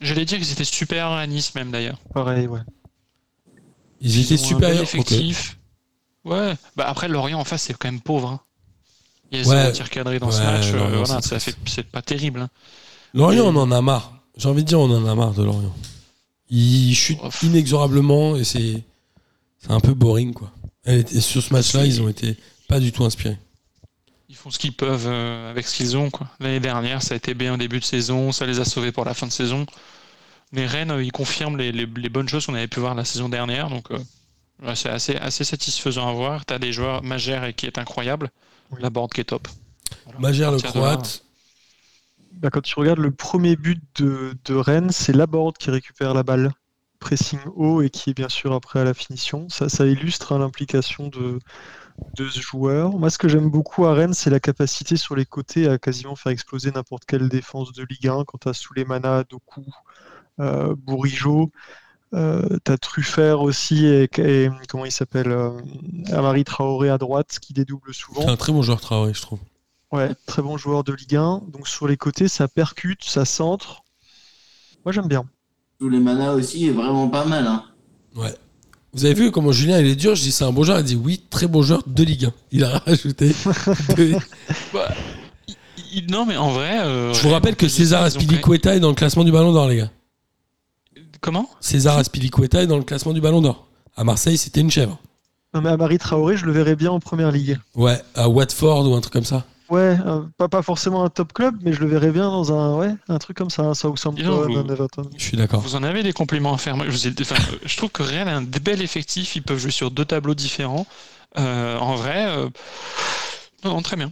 [0.00, 1.98] J'allais dire qu'ils étaient super à Nice, même d'ailleurs.
[2.12, 2.60] Pareil, ouais.
[4.00, 4.82] Ils étaient supérieurs.
[4.82, 4.94] ok.
[4.94, 5.58] effectif.
[6.24, 8.28] Ouais, bah après Lorient en face c'est quand même pauvre.
[8.28, 8.40] hein.
[9.32, 9.60] Il y a Ouais.
[9.62, 12.40] zéro tir cadré dans ce Ouais, match, euh, voilà, c'est ça fait c'est pas terrible.
[12.40, 12.48] hein.
[13.14, 14.12] Lorient, Et- on en a marre.
[14.36, 15.74] J'ai envie de dire, on en a marre de Lorient.
[16.50, 17.42] Ils chutent Ouf.
[17.42, 18.82] inexorablement et c'est
[19.60, 20.50] c'est un peu boring quoi.
[20.86, 22.36] Et sur ce match-là, ils ont été
[22.68, 23.38] pas du tout inspirés.
[24.28, 26.10] Ils font ce qu'ils peuvent euh, avec ce qu'ils ont.
[26.40, 29.04] L'année dernière, ça a été bien au début de saison, ça les a sauvés pour
[29.04, 29.64] la fin de saison.
[30.52, 33.04] Mais Rennes, euh, ils confirment les, les- les bonnes choses qu'on avait pu voir la
[33.04, 33.98] saison dernière, donc euh,
[34.62, 36.44] ouais, c'est assez, assez satisfaisant à voir.
[36.44, 38.30] T'as des joueurs Magère qui est incroyable,
[38.70, 38.80] Oui.
[38.82, 39.48] la board qui est top.
[40.04, 40.20] Voilà.
[40.20, 41.24] Magère le croate.
[42.32, 46.22] Bah, quand tu regardes le premier but de, de Rennes, c'est Laborde qui récupère la
[46.22, 46.52] balle,
[47.00, 49.48] pressing haut et qui est bien sûr après à la finition.
[49.48, 51.40] Ça, ça illustre hein, l'implication de,
[52.16, 52.98] de ce joueur.
[52.98, 56.16] Moi, ce que j'aime beaucoup à Rennes, c'est la capacité sur les côtés à quasiment
[56.16, 58.24] faire exploser n'importe quelle défense de Ligue 1.
[58.24, 59.64] Quand tu as Souleymana, Doku,
[60.40, 61.50] euh, Bourigeau,
[62.14, 65.50] euh, tu as Truffert aussi et, et comment il s'appelle euh,
[66.12, 68.22] Amari Traoré à droite qui dédouble souvent.
[68.22, 69.40] C'est un très bon joueur Traoré, je trouve.
[69.92, 71.42] Ouais, très bon joueur de Ligue 1.
[71.48, 73.82] Donc sur les côtés, ça percute, ça centre.
[74.84, 75.24] Moi j'aime bien.
[75.78, 77.46] Tous les manas aussi est vraiment pas mal.
[77.46, 77.64] Hein.
[78.16, 78.34] Ouais.
[78.98, 80.80] Vous avez vu comment Julien il est dur Je dis c'est un bon joueur.
[80.80, 82.32] Il dit oui, très bon joueur de Ligue 1.
[82.50, 83.32] Il a rajouté.
[83.96, 84.16] deux.
[84.74, 84.88] Bah,
[85.46, 85.54] il-
[85.94, 86.80] il- non, mais en vrai.
[86.80, 89.76] euh, Je vous rappelle que César Aspilicueta est dans le classement du Ballon d'Or, les
[89.76, 89.90] gars.
[91.20, 91.48] Comment?
[91.60, 93.68] César Aspilicueta est dans le classement du Ballon d'Or.
[93.96, 94.98] À Marseille, c'était une chèvre.
[95.54, 97.58] Non, mais Amari Traoré, je le verrais bien en première ligue.
[97.76, 99.44] Ouais, à Watford ou un truc comme ça.
[99.70, 102.76] Ouais, euh, pas, pas forcément un top club, mais je le verrais bien dans un,
[102.78, 105.02] ouais, un truc comme ça, un Southampton, vous- un Everton.
[105.16, 105.60] Je suis d'accord.
[105.60, 106.74] Vous en avez des compliments à faire.
[106.76, 109.36] Moi, je, vous ai- enfin, je trouve que Real a un bel effectif.
[109.36, 110.86] Ils peuvent jouer sur deux tableaux différents.
[111.38, 112.48] Euh, en vrai, euh,
[113.64, 114.10] non, non, très bien.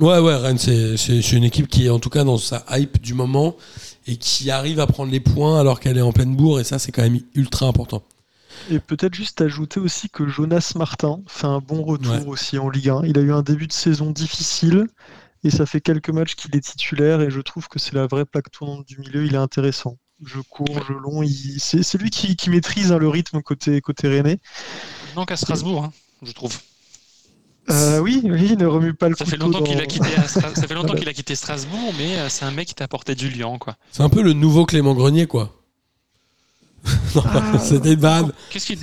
[0.00, 0.96] Ouais, ouais, Rennes, c'est
[1.32, 3.54] une équipe qui est en tout cas dans sa hype du moment
[4.06, 6.78] et qui arrive à prendre les points alors qu'elle est en pleine bourre et ça,
[6.78, 8.02] c'est quand même ultra important.
[8.70, 12.26] Et peut-être juste ajouter aussi que Jonas Martin fait un bon retour Ouais.
[12.26, 13.02] aussi en Ligue 1.
[13.04, 14.86] Il a eu un début de saison difficile
[15.44, 18.24] et ça fait quelques matchs qu'il est titulaire et je trouve que c'est la vraie
[18.24, 19.26] plaque tournante du milieu.
[19.26, 19.98] Il est intéressant.
[20.24, 21.22] Je cours, je long.
[21.22, 24.38] il- C'est lui qui, qui maîtrise hein, le rythme côté, côté Rennais.
[25.12, 25.92] Il manque à Strasbourg, hein,
[26.22, 26.56] je trouve.
[27.70, 30.54] Euh, oui, oui, il ne remue pas le Ça fait longtemps qu'il a quitté, Stra-
[30.54, 33.14] ça fait longtemps qu'il a quitté Strasbourg, mais euh, c'est un mec qui t'a apporté
[33.14, 33.76] du lion, quoi.
[33.92, 35.52] C'est un peu le nouveau Clément Grenier, quoi.
[37.14, 37.58] non, Ah.
[37.58, 38.32] c'était une vanne.
[38.50, 38.78] Qu'est-ce qu'il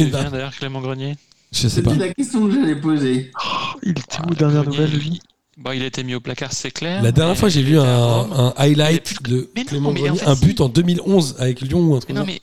[0.00, 1.16] une devient d'ailleurs, Clément Grenier?
[1.52, 1.92] Je sais pas.
[1.92, 3.30] C'était la question que j'allais poser.
[3.44, 5.20] Oh, il était Ah, où, dernière Grenier, nouvelle, lui,
[5.58, 7.02] Bon, il a été mis au placard, c'est clair.
[7.02, 10.18] La dernière fois, j'ai vu un, un highlight plus- de Mais non, Clément en Grenier,
[10.18, 12.40] fait, un but en 2011 avec Lyon ou un truc Mais non, mais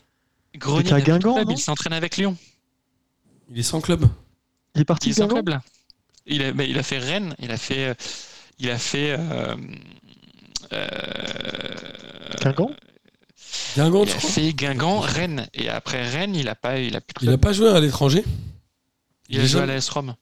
[0.57, 2.35] Grenier, à Guingamp, club, non il s'entraîne avec Lyon.
[3.51, 4.05] Il est sans club.
[4.73, 5.61] Il est parti Il est sans club là.
[6.25, 7.93] Il a, bah, il a fait Rennes, il a fait, euh,
[8.57, 9.15] il a fait.
[9.19, 9.55] euh,
[10.71, 10.87] euh,
[12.41, 12.71] Guingamp?
[13.75, 17.01] Guingamp, il tu a fait Guingamp, Rennes, et après Rennes, il a pas, il a
[17.01, 17.41] plus de Il a club.
[17.41, 18.23] pas joué à l'étranger
[19.29, 20.15] Il a il est joué à l'AS Rome.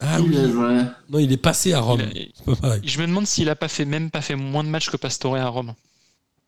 [0.00, 0.36] Ah Il oui.
[0.38, 0.82] a joué.
[1.10, 2.00] Non, il est passé à Rome.
[2.48, 2.74] A- pas.
[2.82, 5.36] Je me demande s'il a pas fait même pas fait moins de matchs que Pastore
[5.36, 5.74] à Rome.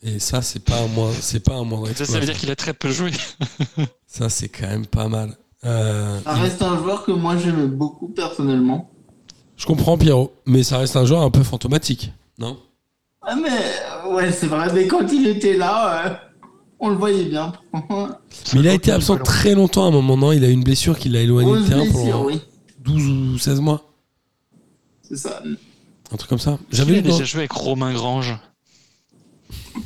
[0.03, 2.51] Et ça, c'est pas un moins, c'est pas un moindre Ça, ça veut dire qu'il
[2.51, 3.11] a très peu joué.
[4.07, 5.37] Ça, c'est quand même pas mal.
[5.64, 8.91] Euh, Ça reste un joueur que moi j'aimais beaucoup personnellement.
[9.57, 12.59] Je comprends Pierrot, mais ça reste un joueur un peu fantomatique, non?
[13.27, 16.14] Ah mais ouais c'est vrai, mais quand il était là, euh,
[16.79, 17.53] on le voyait bien.
[18.53, 20.33] Mais il a été absent très longtemps à un moment, non?
[20.33, 22.41] Il a eu une blessure qui l'a éloigné du terrain pendant oui,
[22.81, 23.83] 12 ou 16 mois.
[25.03, 25.43] c'est ça.
[26.12, 26.59] Un truc comme ça.
[26.70, 28.37] J'avais dans- déjà joué avec Romain Grange?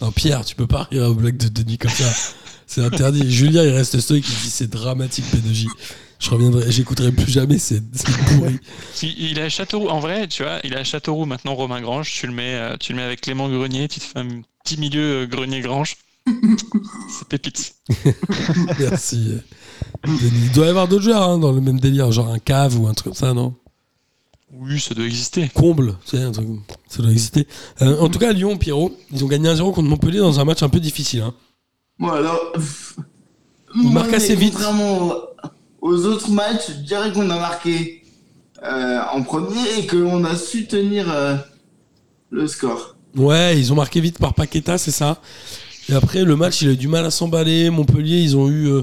[0.00, 2.10] Non, Pierre, tu peux pas rire aux blagues de Denis comme ça.
[2.66, 3.30] C'est interdit.
[3.30, 5.66] Julien, il reste stoïque, il dit c'est dramatique, P2J.
[6.20, 8.06] Je reviendrai, j'écouterai plus jamais, c'est c'est
[8.36, 8.58] pourri.
[9.02, 9.88] Il, il est à Châteauroux.
[9.88, 12.12] En vrai, tu vois, il est à Châteauroux maintenant, Romain Grange.
[12.12, 13.88] Tu le mets, euh, tu le mets avec Clément Grenier.
[13.88, 14.28] Tu te fais un
[14.62, 15.96] petit milieu euh, Grenier Grange.
[17.08, 17.74] C'est pépite.
[18.78, 19.30] Merci.
[19.32, 19.38] euh,
[20.04, 20.30] Denis.
[20.44, 22.86] Il doit y avoir d'autres joueurs hein, dans le même délire, genre un cave ou
[22.86, 23.54] un truc comme ça, non?
[24.52, 25.48] Oui, ça doit exister.
[25.54, 26.48] Comble, tu sais, un truc,
[26.88, 27.46] ça doit exister.
[27.82, 30.62] Euh, en tout cas, Lyon, Pierrot, ils ont gagné 1-0 contre Montpellier dans un match
[30.62, 31.22] un peu difficile.
[31.22, 31.34] hein.
[31.98, 32.96] Bon alors, pff,
[33.76, 34.54] Il moi, marque mais assez vite.
[34.54, 35.14] Contrairement
[35.80, 38.02] aux, autres matchs, je dirais qu'on a marqué
[38.62, 41.36] euh, en premier et qu'on a su tenir euh,
[42.30, 42.96] le score.
[43.16, 45.18] Ouais, ils ont marqué vite par Paqueta, c'est ça.
[45.88, 47.70] Et après, le match, il a eu du mal à s'emballer.
[47.70, 48.82] Montpellier, ils ont eu euh,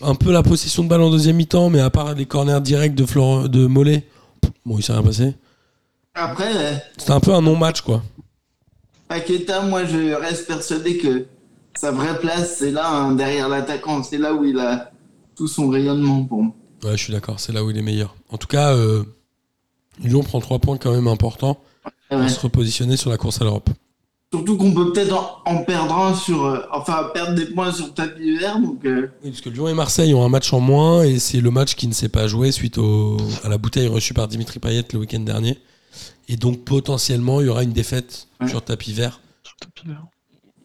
[0.00, 2.94] un peu la possession de balle en deuxième mi-temps, mais à part les corners directs
[2.94, 4.06] de, Florent, de Mollet,
[4.64, 5.34] bon, il s'est rien passé.
[6.14, 8.02] Après, C'était un peu un non-match, quoi.
[9.10, 11.26] Paqueta, moi je reste persuadé que
[11.74, 14.04] sa vraie place c'est là, hein, derrière l'attaquant.
[14.04, 14.89] C'est là où il a
[15.40, 16.54] tout son rayonnement pour moi.
[16.84, 18.14] Ouais, je suis d'accord, c'est là où il est meilleur.
[18.28, 19.04] En tout cas, euh,
[20.02, 21.58] Lyon prend trois points quand même importants
[22.10, 22.18] Ouais.
[22.18, 23.70] pour se repositionner sur la course à l'Europe.
[24.34, 25.14] Surtout qu'on peut peut-être
[25.46, 26.44] en, en perdre un sur.
[26.44, 28.60] euh, enfin, perdre des points sur tapis vert.
[28.60, 31.40] Donc, euh, Oui, parce que Lyon et Marseille ont un match en moins et c'est
[31.40, 34.58] le match qui ne s'est pas joué suite au, à la bouteille reçue par Dimitri
[34.58, 35.58] Payet le week-end dernier.
[36.28, 38.48] Et donc potentiellement, il y aura une défaite Ouais.
[38.48, 39.20] sur tapis vert.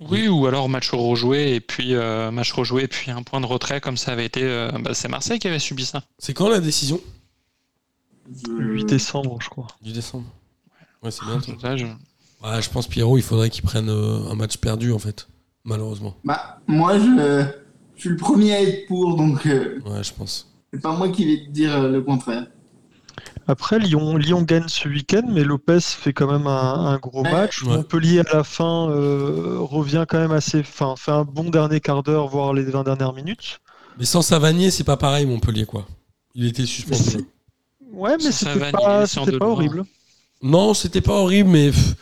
[0.02, 3.46] Oui, ou alors match rejoué et puis euh, match rejoué et puis un point de
[3.46, 4.44] retrait comme ça avait été.
[4.44, 6.04] euh, bah, c'est Marseille qui avait subi ça.
[6.20, 7.00] C'est quand la décision?
[8.30, 9.68] Je- 8 décembre, je crois.
[9.82, 10.26] Du décembre.
[11.04, 11.22] Ouais, c'est.
[11.62, 11.86] Ça, je-
[12.44, 15.28] Ouais, je pense Pierrot, il faudrait qu'il prenne euh, un match perdu en fait,
[15.64, 16.16] malheureusement.
[16.24, 17.46] Bah, moi je,
[17.96, 20.52] je suis le premier à être pour, donc euh, Ouais, je pense.
[20.74, 22.48] c'est pas moi qui vais te dire euh, le contraire.
[23.48, 27.62] Après, Lyon, Lyon gagne ce week-end, mais Lopez fait quand même un, un gros match.
[27.64, 27.78] Ouais.
[27.78, 30.60] Montpellier, à la fin, euh, revient quand même assez.
[30.62, 33.60] Enfin, fait un bon dernier quart d'heure, voire les 20 dernières minutes.
[34.00, 35.86] Mais sans Savanier, c'est pas pareil Montpellier quoi.
[36.34, 37.26] Il était suspendu.
[37.94, 39.06] Ouais, mais c'était pas,
[39.42, 39.86] horrible.
[40.42, 41.96] Non, c'était pas horrible, mais pff,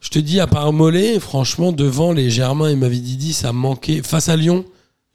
[0.00, 4.02] je te dis, à part Mollet, franchement, devant les Germain et Mavididi, ça manquait.
[4.02, 4.64] Face à Lyon,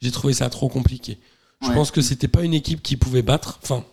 [0.00, 1.18] j'ai trouvé ça trop compliqué.
[1.62, 1.74] Je Ouais.
[1.74, 3.58] pense que c'était pas une équipe qui pouvait battre.
[3.62, 3.84] Enfin,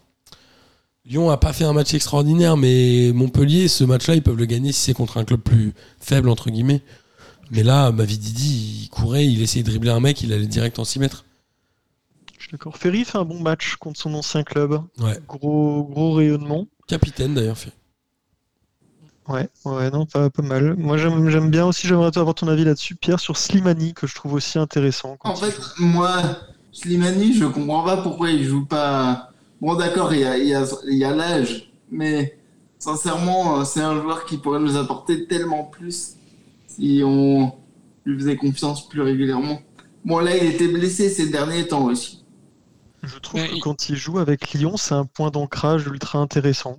[1.05, 4.71] Lyon a pas fait un match extraordinaire, mais Montpellier, ce match-là, ils peuvent le gagner
[4.71, 6.81] si c'est contre un club plus faible, entre guillemets.
[7.51, 10.85] Mais là, Mavididi, il courait, il essayait de dribbler un mec, il allait direct en
[10.85, 11.25] 6 mètres.
[12.37, 12.77] Je suis d'accord.
[12.77, 14.81] Ferry fait un bon match contre son ancien club.
[14.99, 15.19] Ouais.
[15.27, 16.67] Gros, gros rayonnement.
[16.87, 17.73] Capitaine d'ailleurs, fait.
[19.27, 20.75] Ouais, ouais, non, pas, pas mal.
[20.77, 24.33] Moi, j'aime bien aussi, j'aimerais avoir ton avis là-dessus, Pierre, sur Slimani, que je trouve
[24.33, 25.17] aussi intéressant.
[25.21, 25.85] En fait, joue.
[25.85, 26.21] moi,
[26.71, 29.32] Slimani, je comprends pas pourquoi il joue pas.
[29.63, 32.37] Bon, d'accord, il y a, il y a, il y a l'âge, mais
[32.79, 36.15] sincèrement, euh, c'est un joueur qui pourrait nous apporter tellement plus
[36.67, 37.53] si on
[38.05, 39.61] lui faisait confiance plus régulièrement.
[40.03, 42.25] Bon, là, il était blessé ces derniers temps aussi.
[43.03, 46.19] je trouve mais que il- quand il joue avec Lyon, c'est un point d'ancrage ultra
[46.19, 46.77] intéressant.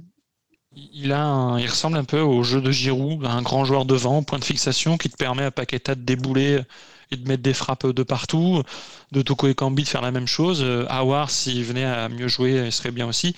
[0.76, 4.22] Il, a un- il ressemble un peu au jeu de Giroud, un grand joueur devant,
[4.22, 6.60] point de fixation qui te permet à Paqueta de débouler
[7.10, 8.62] et de mettre des frappes de partout,
[9.12, 10.60] de Toko et Kambi de faire la même chose.
[10.62, 13.34] Euh, Aouar, s'il venait à mieux jouer, il serait bien aussi.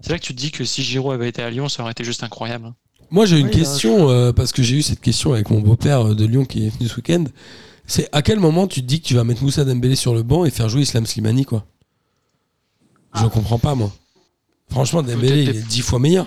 [0.00, 1.92] C'est là que tu te dis que si Giroud avait été à Lyon, ça aurait
[1.92, 2.66] été juste incroyable.
[2.66, 2.74] hein.
[3.10, 6.14] Moi, j'ai une question, euh, parce que j'ai eu cette question avec mon beau-père euh,
[6.14, 7.24] de Lyon qui est venu ce week-end.
[7.86, 10.22] C'est à quel moment tu te dis que tu vas mettre Moussa Dembélé sur le
[10.22, 11.66] banc et faire jouer Islam Slimani, quoi?
[13.14, 13.28] Je Ah.
[13.28, 13.92] comprends pas, moi.
[14.70, 16.26] Franchement, Dembélé, il est dix fois meilleur.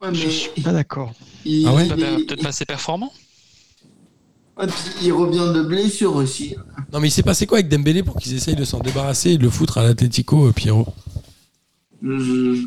[0.00, 1.12] Ouais, Je mais suis pas d'accord.
[1.44, 1.88] il, Ah ouais?
[1.88, 3.12] Peut-être pas assez performant?
[4.58, 4.76] Ouais, puis
[5.06, 6.54] il revient de blessure aussi.
[6.92, 9.38] Non, mais il s'est passé quoi avec Dembélé pour qu'ils essayent de s'en débarrasser et
[9.38, 10.86] de le foutre à l'Atletico, euh, Pierrot?
[12.02, 12.66] Je,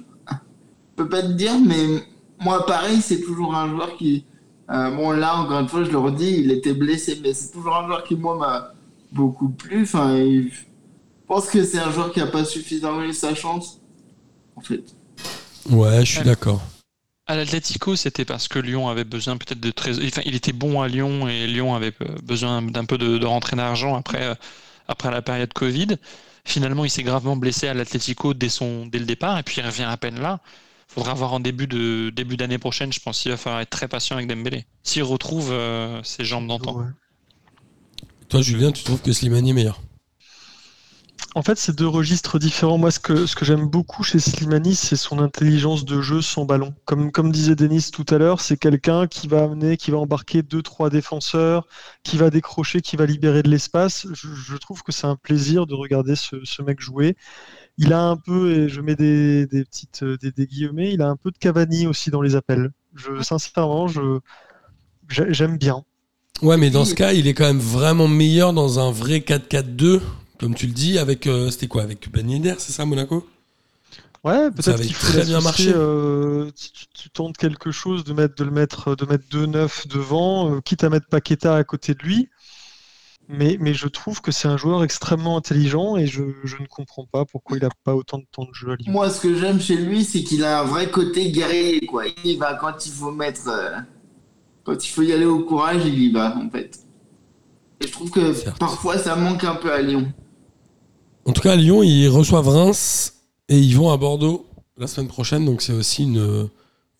[0.95, 2.03] peux pas te dire, mais
[2.39, 4.25] moi, pareil, c'est toujours un joueur qui.
[4.69, 7.75] euh, bon, là, encore une fois, je le redis, il était blessé, mais c'est toujours
[7.75, 8.73] un joueur qui, moi, m'a
[9.11, 9.83] beaucoup plu.
[9.83, 13.79] Enfin, il- je pense que c'est un joueur qui a pas suffisamment eu sa chance,
[14.55, 14.83] en fait.
[15.69, 16.25] Ouais, je suis Ouais.
[16.25, 16.61] d'accord.
[17.29, 20.03] À l'Atlético, c'était parce que Lyon avait besoin peut-être de trésor.
[20.03, 23.55] Enfin, il était bon à Lyon et Lyon avait euh, besoin d'un peu de, rentrée
[23.55, 24.33] d'argent après, euh,
[24.87, 25.97] après la période Covid.
[26.43, 29.63] Finalement, il s'est gravement blessé à l'Atlético dès, son, dès le départ et puis il
[29.63, 30.39] revient à peine là.
[30.87, 32.91] Faudra voir en début de début d'année prochaine.
[32.91, 34.65] Je pense qu'il va falloir être très patient avec Dembélé.
[34.81, 36.83] S'il retrouve euh, ses jambes d'antan.
[38.27, 39.79] Toi, Julien, tu trouves que Slimani est meilleur?
[41.35, 42.79] En fait, c'est deux registres différents.
[42.79, 46.43] Moi, ce que, ce que j'aime beaucoup chez Slimani, c'est son intelligence de jeu sans
[46.43, 46.73] ballon.
[46.85, 50.41] Comme, comme disait Denis tout à l'heure, c'est quelqu'un qui va amener, qui va embarquer
[50.41, 51.67] deux, trois défenseurs,
[52.03, 54.07] qui va décrocher, qui va libérer de l'espace.
[54.11, 57.15] Je, je trouve que c'est un plaisir de regarder ce, ce mec jouer.
[57.77, 61.01] Il a un peu, et je mets des, des petites euh, des, des guillemets, il
[61.01, 62.71] a un peu de Cavani aussi dans les appels.
[62.95, 64.19] Je, sincèrement, je,
[65.09, 65.83] j'ai- j'aime bien.
[66.41, 70.01] Ouais, mais dans ce cas, il est quand même vraiment meilleur dans un vrai 4-4-2,
[70.39, 71.27] comme tu le dis, avec.
[71.27, 73.27] euh, C'était quoi Avec Ben Yedder, c'est ça, Monaco?
[74.23, 75.71] Ouais, Ça peut-être qu'il faut très bien marché.
[75.73, 79.87] euh, tu, tu- tu tentes quelque chose de mettre de le mettre de mettre 2-9
[79.87, 82.29] devant, euh, quitte à mettre Paqueta à côté de lui.
[83.29, 87.05] Mais, mais je trouve que c'est un joueur extrêmement intelligent et je, je ne comprends
[87.05, 88.91] pas pourquoi il n'a pas autant de temps de jeu à Lyon.
[88.91, 92.05] Moi, ce que j'aime chez lui, c'est qu'il a un vrai côté guerrier, quoi.
[92.07, 93.47] Il y va quand il faut mettre.
[93.47, 93.77] euh,
[94.63, 96.79] quand il faut y aller au courage, il y va, en fait.
[97.81, 100.11] Et je trouve que parfois, ça manque un peu à Lyon.
[101.25, 103.13] En tout cas, à Lyon, ils reçoivent Reims
[103.49, 104.45] et ils vont à Bordeaux
[104.77, 106.49] la semaine prochaine, donc c'est aussi une,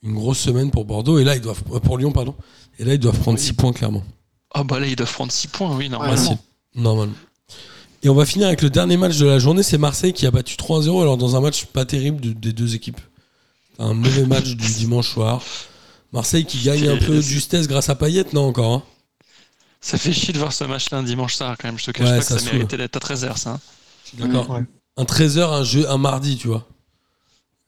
[0.04, 1.18] une grosse semaine pour Bordeaux.
[1.20, 1.62] Et là, ils doivent.
[1.74, 2.36] euh, Pour Lyon, pardon.
[2.78, 4.04] Et là, ils doivent prendre 6 points, clairement.
[4.54, 6.16] Ah bah là, ils doivent prendre 6 points, oui, Ouais, normalement.
[6.18, 6.38] Facile.
[6.76, 7.14] Normalement.
[8.04, 10.32] Et on va finir avec le dernier match de la journée, c'est Marseille qui a
[10.32, 13.00] battu 3-0, alors dans un match pas terrible de- des deux équipes.
[13.78, 15.42] Un mauvais match du dimanche soir.
[16.12, 18.84] Marseille qui gagne un peu de justesse grâce à Payet, non encore hein?
[19.82, 21.80] Ça fait chier de voir ce match-là un dimanche soir quand même.
[21.80, 23.60] Je te cache Ouais, pas que ça ça, méritait d'être à 13h, ça.
[24.18, 24.50] D'accord.
[24.50, 24.64] Ouais.
[24.98, 26.68] Un 13h, un, jeu, un mardi, tu vois.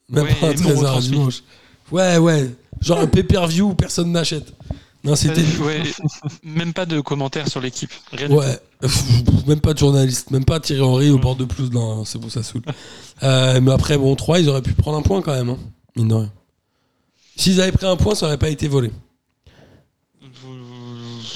[0.09, 1.43] Même Ouais, pas un et non 13h un dimanche.
[1.91, 2.55] Ouais, ouais.
[2.81, 4.53] Genre un pay-per-view où personne n'achète.
[5.03, 5.43] Non, c'était.
[5.61, 5.83] Ouais,
[6.43, 7.91] même pas de commentaires sur l'équipe.
[8.29, 8.59] Ouais,
[9.47, 12.29] même pas de journaliste, même pas Thierry Henry au bord de pelouse, non, c'est bon,
[12.29, 12.61] ça saoule.
[13.23, 15.57] Euh, mais après, bon, 3, ils auraient pu prendre un point quand même, hein,
[15.95, 16.31] mine de rien.
[17.35, 18.91] S'ils avaient pris un point, ça aurait pas été volé.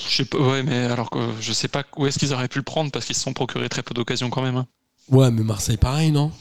[0.09, 2.59] Je sais pas, ouais, mais alors que je sais pas où est-ce qu'ils auraient pu
[2.59, 4.57] le prendre parce qu'ils se sont procurés très peu d'occasions quand même.
[4.57, 4.67] hein.
[5.09, 6.31] Ouais, mais Marseille, pareil, non?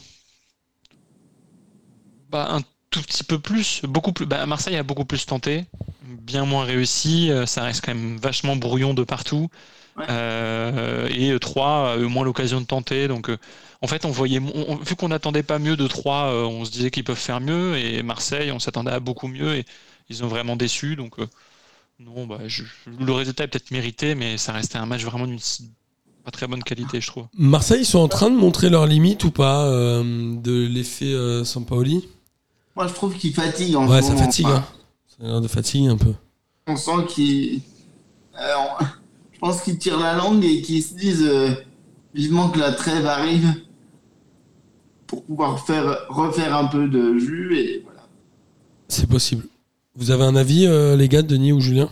[2.30, 2.60] Bah, un
[2.90, 4.26] tout petit peu plus, beaucoup plus.
[4.26, 5.64] Bah, Marseille a beaucoup plus tenté,
[6.02, 7.30] bien moins réussi.
[7.30, 9.48] euh, Ça reste quand même vachement brouillon de partout.
[9.96, 10.06] Ouais.
[10.10, 13.08] Euh, et 3 a eu moins l'occasion de tenter.
[13.08, 13.38] Donc, euh,
[13.82, 16.70] en fait, on voyait, on- vu qu'on n'attendait pas mieux de 3, euh, on se
[16.72, 17.76] disait qu'ils peuvent faire mieux.
[17.78, 19.56] Et Marseille, on s'attendait à beaucoup mieux.
[19.56, 19.64] Et
[20.10, 20.96] ils ont vraiment déçu.
[20.96, 21.26] Donc, euh,
[22.00, 25.40] non, bah, je- le résultat est peut-être mérité, mais ça restait un match vraiment d'une
[26.24, 27.26] pas très bonne qualité, je trouve.
[27.36, 31.44] Marseille, ils sont en train de montrer leurs limites ou pas euh, de l'effet euh,
[31.44, 32.08] Sampaoli?
[32.76, 34.24] Moi, je trouve qu'il fatigue en Ouais, ce ça moment.
[34.24, 34.64] fatigue, Enfin, hein.
[35.06, 36.12] Ça a l'air de fatiguer un peu.
[36.66, 37.60] On sent qu'il.
[38.40, 38.84] euh, on-
[39.32, 41.50] je pense qu'ils tirent la langue et qu'ils se disent euh,
[42.14, 43.54] vivement que la trêve arrive
[45.06, 48.00] pour pouvoir faire, refaire un peu de jus et voilà.
[48.88, 49.44] C'est possible.
[49.96, 51.90] Vous avez un avis, euh, les gars, Denis ou Julien?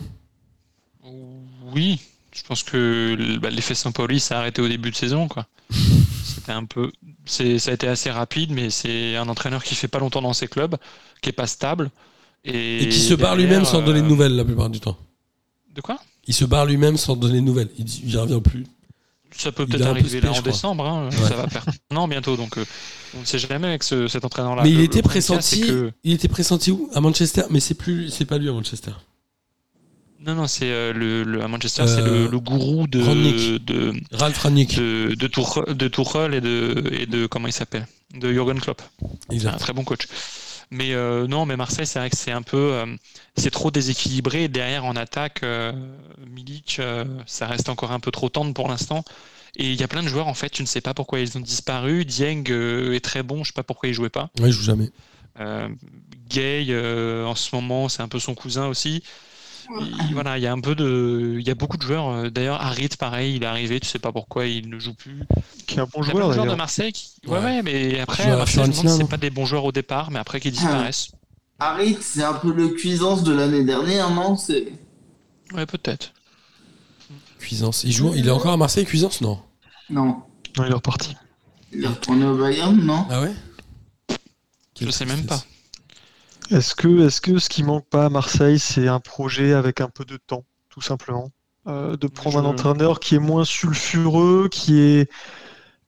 [1.75, 1.99] Oui,
[2.35, 5.27] Je pense que bah, l'effet Saint-Pauli s'est arrêté au début de saison.
[5.27, 5.45] quoi.
[6.25, 6.91] C'était un peu,
[7.25, 10.33] c'est, ça a été assez rapide, mais c'est un entraîneur qui fait pas longtemps dans
[10.33, 10.75] ses clubs,
[11.21, 11.89] qui est pas stable
[12.43, 14.97] et, Et qui se barre lui-même sans donner de nouvelles la plupart du temps.
[15.73, 15.99] De quoi?
[16.27, 17.69] Il se barre lui-même sans donner de nouvelles.
[17.77, 18.65] Il, il revient plus.
[19.35, 20.85] Ça peut peut-être arriver là en décembre.
[20.85, 21.09] hein.
[21.11, 21.27] Ouais.
[21.29, 22.65] Ça va faire un an bientôt, donc euh,
[23.17, 24.63] on ne sait jamais avec ce- cet entraîneur-là.
[24.63, 25.61] mais il était pressenti.
[25.61, 26.89] que- Il était pressenti où?
[26.93, 27.43] À Manchester.
[27.49, 28.91] Mais c'est plus, c'est pas lui à Manchester.
[30.25, 33.65] Non, non, c'est euh, le, le- à Manchester, Euh, c'est le, le gourou de Rangnick.
[33.65, 37.87] de Ralph de de, Tuchel, de Tuchel et de et de comment il s'appelle?
[38.13, 38.81] De Jürgen Klopp.
[39.01, 39.57] C'est un Exact.
[39.59, 40.07] très bon coach.
[40.71, 42.85] Mais euh, non, mais Marseille, c'est vrai que c'est un peu, euh,
[43.35, 44.47] c'est trop déséquilibré.
[44.47, 45.71] Derrière en attaque, euh,
[46.29, 49.03] Milic, euh, ça reste encore un peu trop tendre pour l'instant.
[49.55, 51.37] Et il y a plein de joueurs en fait, tu ne sais pas pourquoi ils
[51.37, 52.05] ont disparu.
[52.05, 54.31] Dieng euh, est très bon, je sais pas pourquoi il jouait pas.
[54.39, 54.89] Ouais, il joue jamais.
[55.39, 55.67] Euh,
[56.29, 59.03] Gay, euh, en ce moment, c'est un peu son cousin aussi.
[60.09, 62.09] Et voilà, il y a un peu de, il y a beaucoup de joueurs.
[62.09, 65.23] euh, D'ailleurs, Harit, pareil, il est arrivé, tu sais pas pourquoi il ne joue plus.
[65.67, 66.57] Qui est un bon Il y a joueur de joueurs de d'ailleurs.
[66.57, 67.43] Marseille qui, ouais, Ouais.
[67.43, 71.11] ouais, mais après, c'est pas des bons joueurs au départ, mais après qui disparaissent.
[71.59, 74.67] Harit, c'est un peu le cuisance de l'année dernière, non C'est
[75.53, 76.11] Ouais, peut-être.
[77.39, 77.83] Cuisance.
[77.83, 78.13] Il joue.
[78.15, 79.39] Il est encore à Marseille, Cuisance Non?
[79.89, 80.23] Non.
[80.57, 81.15] Non, il est reparti.
[81.71, 83.05] Il est retourné au Bayern, non?
[83.09, 83.33] Ah ouais?
[84.79, 85.43] Je sais même pas.
[86.51, 89.89] Est-ce que, est-ce que ce qui manque pas à Marseille, c'est un projet avec un
[89.89, 91.29] peu de temps, tout simplement
[91.67, 95.09] Euh, De prendre un entraîneur qui est moins sulfureux, qui est,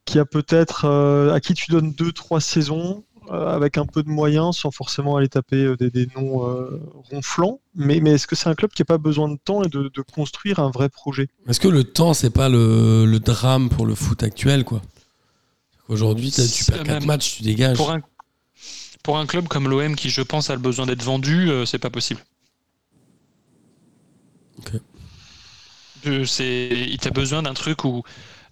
[0.05, 4.03] qui a peut-être, euh, à qui tu donnes deux, trois saisons, euh, avec un peu
[4.03, 6.79] de moyens, sans forcément aller taper des, des noms euh,
[7.11, 7.59] ronflants.
[7.75, 9.89] Mais, mais est-ce que c'est un club qui n'a pas besoin de temps et de,
[9.93, 11.27] de construire un vrai projet?
[11.47, 14.81] Est-ce que le temps, c'est pas le, le drame pour le foot actuel, quoi?
[15.89, 17.77] Aujourd'hui, tu perds C'est 4 même- matchs, tu dégages.
[17.77, 17.99] Pour un,
[19.05, 21.79] pour un club comme l'OM qui, je pense, a le besoin d'être vendu, euh, c'est
[21.79, 22.21] pas possible.
[24.59, 24.81] Ok.
[26.07, 28.03] Euh, c'est, il t'a besoin d'un truc où.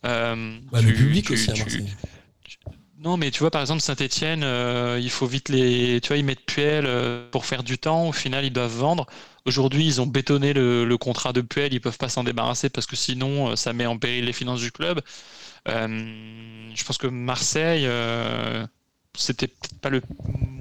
[0.06, 1.84] euh, Bah, le public tu- aussi à tu-.
[3.00, 4.44] Non, mais tu vois, par exemple, Saint-Etienne,
[5.02, 6.00] il faut vite les.
[6.02, 8.08] Tu vois, ils mettent Puel euh, pour faire du temps.
[8.10, 9.08] Au final, ils doivent vendre.
[9.46, 11.74] Aujourd'hui, ils ont bétonné le, le contrat de Puel.
[11.74, 14.62] Ils peuvent pas s'en débarrasser parce que sinon, euh, ça met en péril les finances
[14.62, 15.02] du club.
[15.68, 18.66] Euh, je pense que Marseille, euh,
[19.18, 20.02] c'était peut-être pas le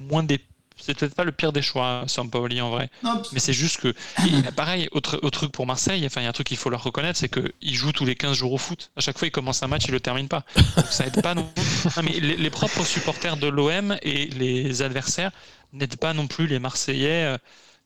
[0.09, 0.39] moins des.
[0.75, 2.89] C'est peut-être pas le pire des choix, Sampaoli en vrai.
[3.31, 3.93] Mais c'est juste que,
[4.55, 6.83] pareil, autre, autre truc pour Marseille, enfin, il y a un truc qu'il faut leur
[6.83, 8.91] reconnaître, c'est qu'ils jouent tous les 15 jours au foot.
[8.97, 10.43] À chaque fois, ils commencent un match, ils le terminent pas.
[10.75, 11.49] Donc, ça aide pas non
[12.03, 15.31] mais les, les propres supporters de l'OM et les adversaires
[15.73, 17.37] n'aident pas non plus les Marseillais euh,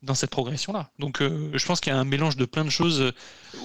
[0.03, 0.89] dans cette progression-là.
[0.99, 3.11] Donc, euh, je pense qu'il y a un mélange de plein de choses.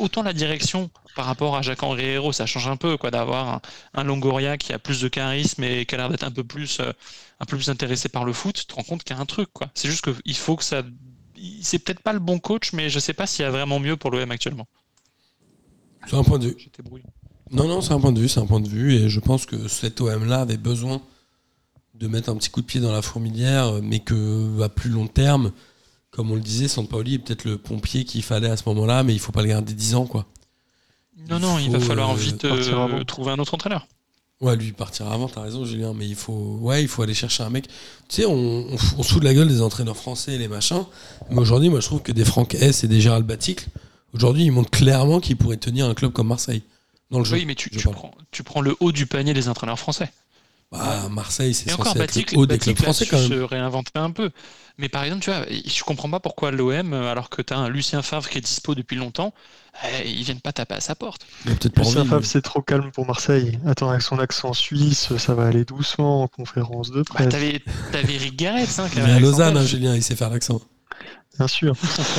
[0.00, 3.60] Autant la direction par rapport à Jacques-Henri Hérault, ça change un peu, quoi, d'avoir un,
[3.94, 6.80] un Longoria qui a plus de charisme et qui a l'air d'être un peu plus,
[6.80, 6.92] euh,
[7.40, 8.54] un peu plus intéressé par le foot.
[8.54, 9.70] Tu te rends compte qu'il y a un truc, quoi.
[9.74, 10.82] C'est juste qu'il faut que ça.
[11.60, 13.96] C'est peut-être pas le bon coach, mais je sais pas s'il y a vraiment mieux
[13.96, 14.66] pour l'OM actuellement.
[16.06, 16.54] C'est un point de vue.
[16.58, 16.82] J'étais.
[17.50, 19.44] Non, non, c'est un point de vue, c'est un point de vue, et je pense
[19.44, 21.02] que cet OM-là avait besoin
[21.94, 25.06] de mettre un petit coup de pied dans la fourmilière, mais que à plus long
[25.06, 25.52] terme,
[26.12, 29.14] comme on le disait, Sampaoli est peut-être le pompier qu'il fallait à ce moment-là, mais
[29.14, 30.26] il faut pas le garder 10 ans, quoi.
[31.28, 33.86] Non, non, il va falloir euh, vite euh, trouver un autre entraîneur.
[34.40, 37.44] Ouais, lui partir avant, t'as raison, Julien, mais il faut, ouais, il faut aller chercher
[37.44, 37.68] un mec.
[38.08, 40.48] Tu sais, on, on, on se fout de la gueule des entraîneurs français et les
[40.48, 40.84] machins,
[41.30, 43.68] mais aujourd'hui, moi, je trouve que des Franck S et des Gérald Baticle,
[44.12, 46.62] aujourd'hui, ils montrent clairement qu'ils pourraient tenir un club comme Marseille
[47.10, 47.36] dans le jeu.
[47.36, 47.94] Oui, mais tu, je tu parle.
[47.94, 50.10] prends, tu prends le haut du panier des entraîneurs français.
[50.72, 53.28] Bah, Marseille, c'est censé encore, être Batik, le haut des clubs français quand même.
[53.28, 54.30] se réinventerait un peu.
[54.78, 57.68] Mais par exemple, tu vois, je comprends pas pourquoi l'OM, alors que tu as un
[57.68, 59.34] Lucien Favre qui est dispo depuis longtemps,
[59.84, 61.26] eh, ils viennent pas taper à sa porte.
[61.76, 62.04] Lucien.
[62.04, 63.58] Favre, c'est trop calme pour Marseille.
[63.66, 67.28] Attends, avec son accent suisse, ça va aller doucement en conférence de Bah, presse.
[67.28, 67.60] t'avais,
[67.92, 70.16] t'avais Rick Garrett, hein, qui Il est avait à Lausanne, hein, accent, Julien, il sait
[70.16, 70.60] faire l'accent.
[71.38, 71.74] Bien sûr.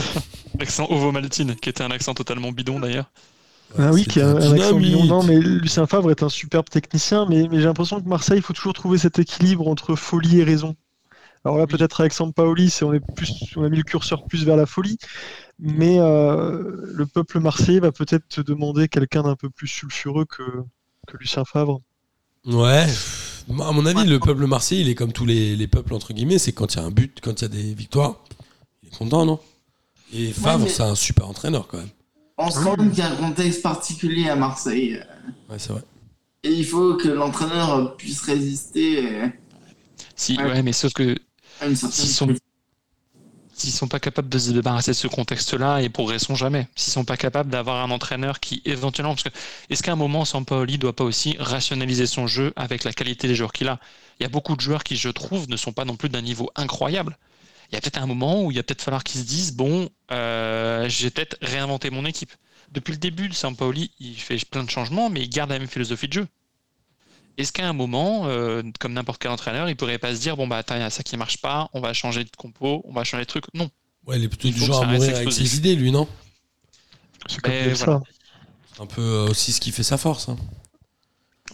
[0.59, 3.09] l'accent ovo-maltine, qui était un accent totalement bidon d'ailleurs.
[3.77, 5.05] Ah oui, qui a un, accent bidon.
[5.05, 8.43] Non, mais Lucien Favre est un superbe technicien, mais, mais j'ai l'impression que Marseille, il
[8.43, 10.75] faut toujours trouver cet équilibre entre folie et raison.
[11.45, 14.45] Alors là, peut-être avec Sampaoli, c'est on est plus, on a mis le curseur plus
[14.45, 14.97] vers la folie,
[15.59, 16.61] mais euh,
[16.93, 20.41] le peuple marseillais va peut-être te demander quelqu'un d'un peu plus sulfureux que,
[21.07, 21.81] que Lucien Favre.
[22.45, 22.85] Ouais.
[23.59, 26.37] À mon avis, le peuple marseillais, il est comme tous les, les peuples, entre guillemets,
[26.39, 28.23] c'est quand il y a un but, quand il y a des victoires,
[28.81, 29.39] il est content, non?
[30.13, 31.89] Et Favre, mais- c'est un super entraîneur quand même.
[32.37, 34.99] On se rend compte qu'il y a un contexte particulier à Marseille.
[35.49, 35.83] Ouais, c'est vrai.
[36.43, 39.27] Et il faut que l'entraîneur puisse résister euh,
[40.15, 40.43] Si, Ouais.
[40.45, 41.15] ouais, mais sauf que
[41.75, 42.27] certaine S'ils sont-
[43.55, 46.67] s'ils sont pas capables de se débarrasser de ce contexte-là, ils progresseront jamais.
[46.75, 49.29] S'ils sont pas capables d'avoir un entraîneur qui éventuellement, parce que
[49.69, 53.35] est-ce qu'à un moment, Sampaoli doit pas aussi rationaliser son jeu avec la qualité des
[53.35, 53.79] joueurs qu'il a?
[54.19, 56.21] Il y a beaucoup de joueurs qui, je trouve, ne sont pas non plus d'un
[56.21, 57.17] niveau incroyable.
[57.71, 59.89] il y a peut-être un moment où il va peut-être falloir qu'ils se disent bon,
[60.11, 62.31] euh, j'ai peut-être réinventé mon équipe.
[62.71, 66.07] Depuis le début, Sampaoli, il fait plein de changements, mais il garde la même philosophie
[66.07, 66.27] de jeu.
[67.37, 70.47] Est-ce qu'à un moment, euh, comme n'importe quel entraîneur, il pourrait pas se dire bon
[70.47, 72.93] bah attends, il y a ça qui marche pas, on va changer de compo, on
[72.93, 73.45] va changer de truc?
[73.53, 73.69] Non.
[74.05, 76.07] Ouais, il est plutôt Il du genre à mourir avec ses idées, lui, non?
[77.27, 78.01] C'est comme Ben, voilà.
[78.75, 80.29] C'est un peu euh, aussi ce qui fait sa force.
[80.29, 80.37] hein.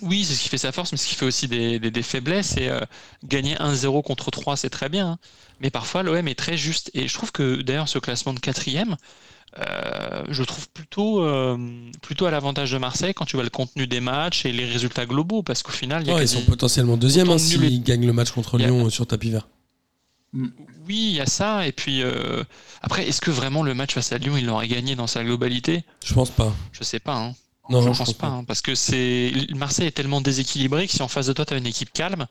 [0.02, 2.04] Oui, c'est ce qui fait sa force, mais ce qui fait aussi des, des- des
[2.04, 2.56] faiblesses.
[2.58, 2.80] Et euh,
[3.24, 5.12] gagner 1-0 contre 3, c'est très bien.
[5.14, 5.20] hein.
[5.60, 6.90] Mais parfois, l'OM est très juste.
[6.94, 8.96] Et je trouve que d'ailleurs, ce classement de quatrième,
[9.58, 11.58] euh, je trouve plutôt, euh,
[12.02, 15.06] plutôt à l'avantage de Marseille quand tu vois le contenu des matchs et les résultats
[15.06, 15.42] globaux.
[15.44, 18.06] Parce qu'au final, il y a Ouais, ils sont potentiellement deuxième autant hein, s'ils gagnent
[18.06, 19.48] le match contre a- Lyon euh, sur tapis vert.
[20.34, 20.50] Oui,
[21.12, 21.66] il y a ça.
[21.68, 22.44] Et puis, euh,
[22.82, 25.84] après, est-ce que vraiment le match face à Lyon, il l'aurait gagné dans sa globalité?
[26.06, 26.54] Je pense pas.
[26.72, 27.16] Je sais pas.
[27.16, 27.36] hein.
[27.70, 31.04] Non, je non, pense pas, hein, parce que c'est Marseille est tellement déséquilibré que si
[31.04, 32.26] en face de toi tu as une équipe calme,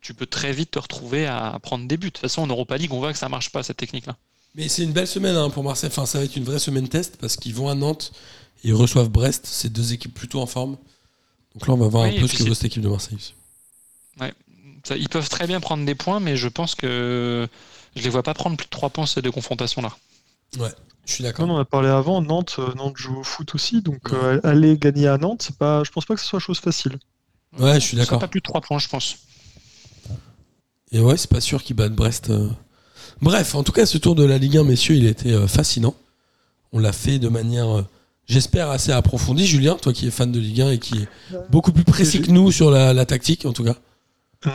[0.00, 2.06] tu peux très vite te retrouver à prendre des buts.
[2.06, 4.16] De toute façon, en Europa League, on voit que ça marche pas cette technique-là.
[4.54, 5.90] Mais c'est une belle semaine hein, pour Marseille.
[5.92, 8.12] Enfin, ça va être une vraie semaine test parce qu'ils vont à Nantes
[8.64, 9.46] et ils reçoivent Brest.
[9.46, 10.76] C'est deux équipes plutôt en forme.
[11.54, 12.88] Donc là, on va voir Oui, un peu ce que vaut c'est- cette équipe de
[12.88, 13.18] Marseille.
[14.82, 17.46] Ça, ils peuvent très bien prendre des points, mais je pense que
[17.94, 19.94] je les vois pas prendre plus de 3 points ces deux confrontations-là.
[20.54, 20.58] Je
[21.04, 21.48] suis Comme d'accord.
[21.50, 24.78] on en a parlé avant, Nantes, euh, Nantes joue au foot aussi, donc euh, aller
[24.78, 26.98] gagner à Nantes, c'est pas, je pense pas que ce soit chose facile.
[27.58, 28.20] Ouais, je suis d'accord.
[28.20, 29.16] Pas plus de 3 points, je pense.
[30.92, 32.30] Et ouais, c'est pas sûr qu'ils battent Brest.
[32.30, 32.48] euh.
[33.22, 35.46] Bref, en tout cas, ce tour de la Ligue 1, messieurs, il a été euh,
[35.46, 35.94] fascinant.
[36.72, 37.82] On l'a fait de manière, euh,
[38.26, 39.46] j'espère, assez approfondie.
[39.46, 41.08] Julien, toi qui es fan de Ligue 1 et qui est
[41.50, 43.76] beaucoup plus précis que nous sur la, la tactique, en tout cas.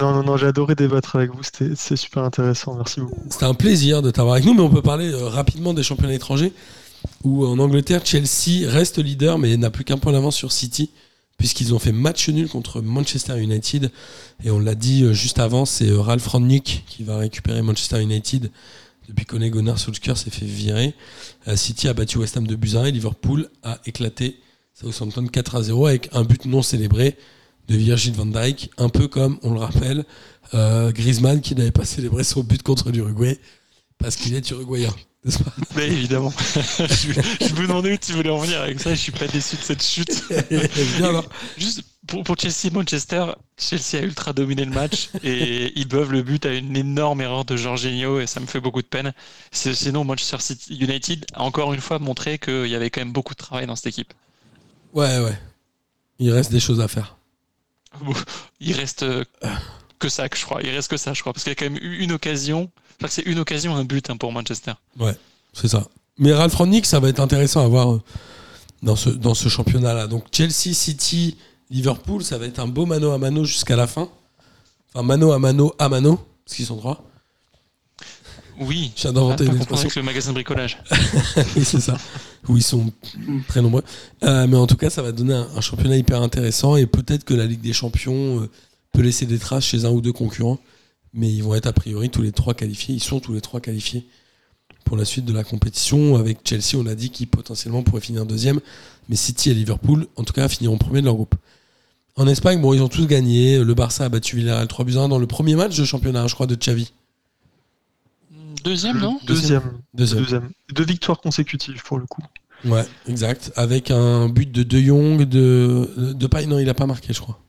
[0.01, 3.21] Non, non, non, j'ai adoré débattre avec vous, c'était c'est super intéressant, merci beaucoup.
[3.29, 6.15] C'était un plaisir de t'avoir avec nous, mais on peut parler euh, rapidement des championnats
[6.15, 6.53] étrangers,
[7.23, 10.89] où en Angleterre, Chelsea reste leader, mais n'a plus qu'un point d'avance sur City,
[11.37, 13.91] puisqu'ils ont fait match nul contre Manchester United.
[14.43, 18.01] Et on l'a dit euh, juste avant, c'est euh, Ralph Rangnick qui va récupérer Manchester
[18.01, 18.51] United
[19.07, 20.93] depuis qu'Ole Gunnar Solskjaer s'est fait virer.
[21.47, 24.39] Euh, City a battu West Ham de 1 et Liverpool a éclaté
[24.73, 27.15] Southampton 4 à 0 avec un but non célébré
[27.67, 30.05] de Virgil van Dijk, un peu comme, on le rappelle,
[30.53, 33.39] Griezmann qui n'avait pas célébré son but contre l'Uruguay
[33.97, 34.93] parce qu'il est uruguayen.
[35.25, 36.31] N'est-ce pas Mais évidemment.
[36.55, 38.91] je, je me demandais où tu voulais en venir avec ça.
[38.91, 40.23] Je suis pas déçu de cette chute.
[40.49, 41.23] Bien.
[41.57, 43.25] Juste pour, pour Chelsea Manchester,
[43.57, 47.43] Chelsea a ultra dominé le match et ils beuvent le but à une énorme erreur
[47.43, 49.13] de Jorginho et ça me fait beaucoup de peine.
[49.51, 53.33] Sinon, Manchester City United a encore une fois montré qu'il y avait quand même beaucoup
[53.33, 54.13] de travail dans cette équipe.
[54.93, 55.37] Ouais, ouais.
[56.19, 57.17] Il reste des choses à faire.
[58.59, 59.23] Il reste euh,
[59.99, 60.61] que ça, je crois.
[60.61, 62.71] Il reste que ça, je crois, parce qu'il y a quand même eu une occasion.
[63.07, 64.73] C'est une occasion, un but hein, pour Manchester.
[65.53, 65.87] C'est ça.
[66.17, 68.01] Mais Ralph Rangnick, ça va être intéressant à voir euh,
[68.83, 70.07] dans ce, dans ce championnat-là.
[70.07, 71.37] Donc Chelsea, City,
[71.69, 74.09] Liverpool, ça va être un beau mano à mano jusqu'à la fin.
[74.93, 77.03] Enfin, mano à mano à mano, parce qu'ils sont trois.
[78.59, 78.91] Oui.
[78.95, 79.83] Je viens Ah, d'inventer une expression.
[79.87, 80.77] avec le magasin de bricolage.
[81.57, 81.97] oui, c'est ça.
[82.47, 82.91] Où ils sont
[83.49, 83.83] très nombreux.
[84.23, 87.25] Euh, mais en tout cas, ça va donner un, un championnat hyper intéressant et peut-être
[87.25, 88.49] que la Ligue des Champions euh,
[88.93, 90.59] peut laisser des traces chez un ou deux concurrents.
[91.15, 92.93] Mais ils vont être a priori tous les trois qualifiés.
[92.93, 94.05] Ils sont tous les trois qualifiés
[94.83, 96.17] pour la suite de la compétition.
[96.17, 98.59] Avec Chelsea, on a dit qu'ils potentiellement pourraient finir deuxième.
[99.07, 101.35] Mais City et Liverpool, en tout cas, finiront premier de leur groupe.
[102.17, 103.63] En Espagne, bon, ils ont tous gagné.
[103.63, 106.27] Le Barça a battu Villarreal 3 buts à 1 dans le premier match de championnat,
[106.27, 106.91] je crois, de Xavi.
[108.63, 109.19] Deuxième, non?
[109.25, 109.61] Deuxième,
[109.93, 110.21] Deuxième.
[110.21, 110.49] deuxième.
[110.73, 112.23] Deux victoires consécutives pour le coup.
[112.65, 113.51] Ouais, exact.
[113.55, 116.47] Avec un but de De Jong, de, de Paille.
[116.47, 117.39] Non, il a pas marqué, je crois.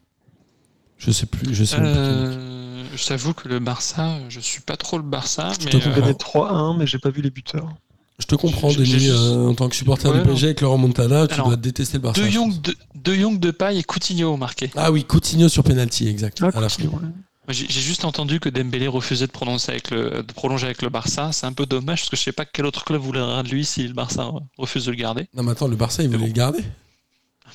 [0.98, 1.54] Je sais plus.
[1.54, 2.55] Je sais même plus
[2.96, 5.90] je t'avoue que le Barça, je suis pas trop le Barça, Je mais te comprends.
[5.92, 7.68] euh, gagné 3-1, mais j'ai pas vu les buteurs.
[8.18, 11.26] Je te comprends, Denis, euh, en tant que supporter Ouais, du PSG avec le remontada,
[11.26, 12.22] tu Alors, dois détester le Barça.
[12.22, 14.70] De Jong, de, de Jong, de Paille et Coutinho ont marqué.
[14.74, 16.38] Ah oui, Coutinho sur penalty, exact.
[16.42, 16.82] Ah, à la fin.
[16.84, 17.08] continue, ouais.
[17.48, 20.80] Moi, J'ai j'ai juste entendu que Dembélé refusait de, prononcer avec le, de prolonger avec
[20.82, 21.30] le Barça.
[21.32, 23.64] C'est un peu dommage parce que je sais pas quel autre club voudra de lui
[23.64, 24.28] si le Barça
[24.58, 25.28] refuse de le garder.
[25.36, 26.26] Non, mais attends, le Barça, il voulait bon.
[26.26, 26.64] le garder.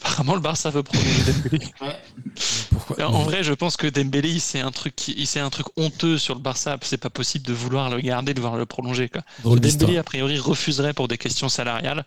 [0.03, 1.67] Apparemment, le Barça veut prolonger Dembélé.
[2.71, 6.17] Pourquoi En vrai, je pense que Dembélé, c'est un truc, qui- c'est un truc honteux
[6.17, 6.77] sur le Barça.
[6.81, 9.09] C'est pas possible de vouloir le garder, de vouloir le prolonger.
[9.09, 9.21] Quoi.
[9.57, 12.03] Dembélé, a priori, refuserait pour des questions salariales.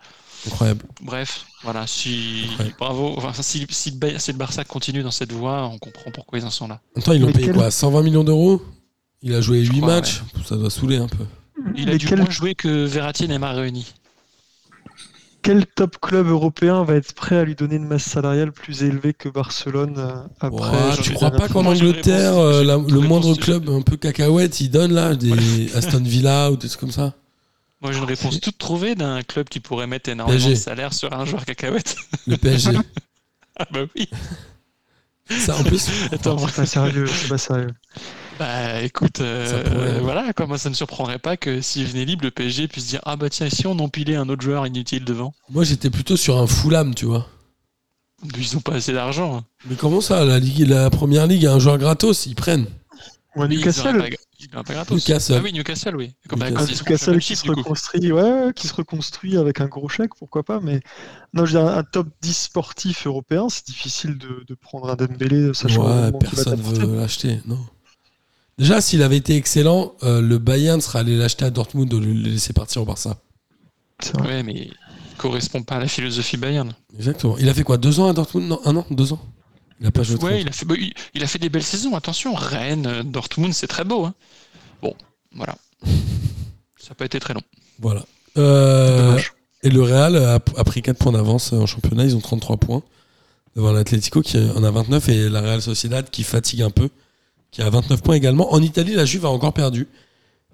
[0.47, 0.85] Incroyable.
[1.01, 1.87] Bref, voilà.
[1.87, 2.77] Si Incroyable.
[2.79, 3.15] bravo.
[3.17, 6.39] Enfin, si, si le Bay- si le Barça continue dans cette voie, on comprend pourquoi
[6.39, 6.81] ils en sont là.
[6.97, 8.61] Attends, ils l'ont payé quel- quoi 120 millions d'euros?
[9.23, 10.23] Il a joué Je 8 crois, matchs.
[10.45, 11.25] Ça doit saouler un peu.
[11.77, 13.95] Il a Mais dû quel, moins jouer que Verratti et Neymar réunis.
[15.45, 19.15] Quel top club européen va être prêt à lui donner une masse salariale plus élevée
[19.15, 22.65] que Barcelone euh, après j'ai tu crois pas qu'en Moi, j'ai une Angleterre, réponse- euh,
[22.65, 26.67] la- le moindre club un peu cacahuète, il donne là des Aston Villa ou des
[26.69, 27.15] trucs comme ça?
[27.83, 30.55] Moi, j'ai une réponse toute trouvée d'un club qui pourrait mettre énormément PSG.
[30.55, 31.97] de salaire sur un joueur cacahuète.
[32.27, 32.71] Le PSG.
[33.59, 34.09] ah bah oui.
[35.29, 35.87] ça en plus.
[36.11, 37.71] Attends, C'est pas sérieux, c'est pas sérieux.
[38.39, 39.99] Bah écoute, euh, pourrait, hein.
[40.03, 43.01] voilà, quoi, moi ça ne surprendrait pas que s'il venait libre, le PSG puisse dire
[43.05, 46.39] Ah bah tiens, si on empilait un autre joueur inutile devant, Moi, j'étais plutôt sur
[46.39, 47.29] un Fulham, tu vois.
[48.37, 49.37] ils ont pas assez d'argent.
[49.39, 49.45] hein.
[49.69, 52.67] Mais comment ça, la, ligue, la première ligue, un joueur gratos, ils prennent
[53.37, 54.85] Ouais, Newcastle, pas-.
[54.91, 55.35] Newcastle.
[55.39, 56.15] Ah oui, Newcastle, oui.
[56.29, 56.73] Comme Newcastle.
[56.75, 60.61] Newcastle qui se reconstruit, ouais, qui se reconstruit avec un gros chèque, pourquoi pas.
[60.61, 60.81] Mais
[61.33, 64.95] non, je veux dire, un top 10 sportif européen, c'est difficile de, de prendre un
[64.97, 66.87] Dembélé, sachant Ouais, personne t'apporter.
[66.87, 67.59] veut l'acheter, non.
[68.59, 72.13] Déjà, s'il avait été excellent, euh, le Bayern serait allé l'acheter à Dortmund ou le
[72.13, 73.17] laisser partir au Barça.
[74.01, 74.29] C'est vrai.
[74.29, 74.73] Ouais, mais il
[75.19, 76.73] correspond pas à la philosophie Bayern.
[76.97, 77.37] Exactement.
[77.39, 78.49] Il a fait quoi Deux ans à Dortmund?
[78.49, 79.21] Non, un an Deux ans?
[79.81, 80.17] Il a pas joué.
[80.19, 82.35] Ouais, il a, fait, bah, il, il a fait des belles saisons, attention.
[82.35, 84.05] Rennes, euh, Dortmund, c'est très beau.
[84.05, 84.15] Hein.
[84.83, 84.95] Bon,
[85.33, 85.57] voilà.
[85.83, 87.43] Ça n'a pas été très long.
[87.81, 88.05] Voilà.
[88.39, 89.19] Euh,
[89.63, 92.05] et le Real a, a pris 4 points d'avance en championnat.
[92.05, 92.83] Ils ont 33 points
[93.57, 96.89] devant l'Atlético qui en a 29 et la Real Sociedad qui fatigue un peu,
[97.55, 98.53] qui a 29 points également.
[98.53, 99.87] En Italie, la Juve a encore perdu.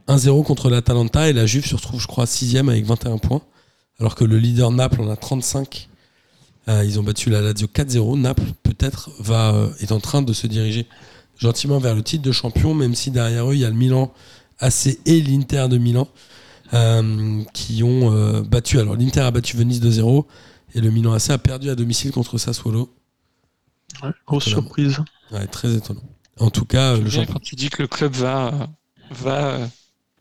[0.06, 3.40] 1-0 contre l'Atalanta et la Juve se retrouve, je crois, 6 avec 21 points.
[3.98, 5.89] Alors que le leader Naples en a 35.
[6.68, 8.20] Euh, ils ont battu la Lazio 4-0.
[8.20, 10.86] Naples, peut-être, va euh, est en train de se diriger
[11.39, 14.12] gentiment vers le titre de champion, même si derrière eux, il y a le Milan
[14.59, 16.06] AC et l'Inter de Milan
[16.74, 18.78] euh, qui ont battu.
[18.78, 20.27] Alors l'Inter a battu Venise 2-0
[20.74, 22.93] et le Milan AC a perdu à domicile contre Sassuolo.
[24.02, 24.98] Ouais, grosse surprise.
[25.32, 26.02] Ouais, très étonnant.
[26.41, 27.35] En tout cas, le bien champion.
[27.35, 28.69] quand tu dis que le club va,
[29.11, 29.67] va euh,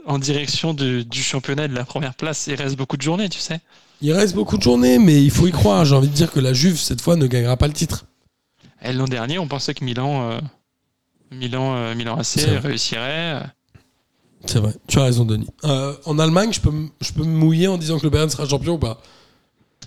[0.05, 3.29] en direction de- du championnat et de la première place, il reste beaucoup de journées,
[3.29, 3.59] tu sais.
[4.01, 5.83] Il reste beaucoup de journées, mais il faut y croire.
[5.85, 8.05] J'ai envie de dire que la Juve cette fois ne gagnera pas le titre.
[8.83, 10.39] L'an dernier, on pensait que Milan, euh,
[11.31, 13.41] Milan, euh, Milan AC réussirait.
[14.45, 14.73] C'est vrai.
[14.87, 15.47] Tu as raison, Denis.
[15.65, 16.71] Euh, en Allemagne, je peux,
[17.01, 19.01] je peux me mouiller en disant que le Bayern sera champion ou pas?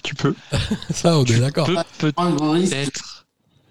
[0.02, 0.34] Tu peux.
[0.90, 1.66] Ça, on est d'accord.
[1.98, 3.21] Peut-être.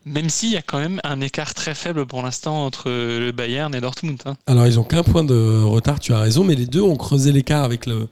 [0.06, 3.74] Même s'il y a quand même un écart très faible pour l'instant entre le Bayern
[3.76, 4.20] et Dortmund.
[4.26, 4.36] hein.
[4.48, 7.32] Alors, ils ont qu'un point de retard, tu as raison, mais les deux ont creusé
[7.32, 8.08] l'écart avec le-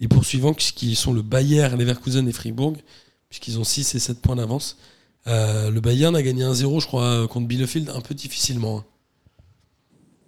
[0.00, 2.76] les poursuivants qui qui sont le Bayern, Leverkusen et Fribourg,
[3.28, 4.78] puisqu'ils ont 6 et 7 points d'avance.
[5.26, 8.78] Euh, le Bayern a gagné 1-0, je crois, contre Bielefeld, un peu difficilement.
[8.78, 8.84] hein.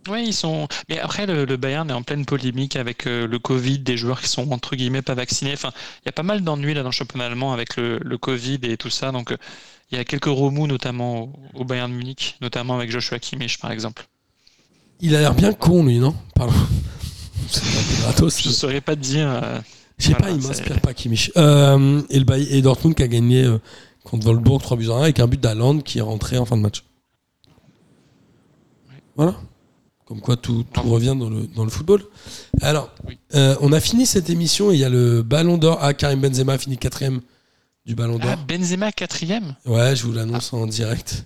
[0.08, 0.66] Oui, ils sont.
[0.88, 4.20] Mais après, le, le Bayern est en pleine polémique avec euh, le Covid, des joueurs
[4.22, 5.52] qui sont entre guillemets pas vaccinés.
[5.52, 5.72] Enfin,
[6.02, 8.60] il y a pas mal d'ennuis là dans le championnat allemand avec le, le Covid
[8.62, 9.12] et tout ça.
[9.12, 9.36] Donc, euh,
[9.92, 13.58] il y a quelques remous, notamment au, au Bayern de Munich, notamment avec Joshua Kimmich,
[13.58, 14.06] par exemple.
[15.00, 16.14] Il a l'air bien con, lui, non?
[16.34, 16.54] Pardon.
[18.00, 18.42] Gratos.
[18.42, 19.28] Je ne saurais pas te dire.
[19.28, 19.58] euh,
[19.98, 21.30] Je sais pas, il m'inspire pas Kimmich.
[21.36, 23.46] Euh, et, le Bay- et Dortmund qui a gagné
[24.04, 26.56] contre Wolfsburg 3 buts à 1 avec un but d'Aland qui est rentré en fin
[26.56, 26.84] de match.
[29.16, 29.34] Voilà.
[30.10, 32.02] Comme quoi tout, tout revient dans le, dans le football.
[32.62, 33.16] Alors, Oui.
[33.36, 35.78] euh, on a fini cette émission et il y a le Ballon d'Or.
[35.80, 37.20] Ah, Karim Benzema a fini quatrième
[37.86, 38.30] du Ballon d'Or.
[38.32, 39.54] Ah, Benzema quatrième?
[39.66, 41.24] Ouais, je vous l'annonce en direct.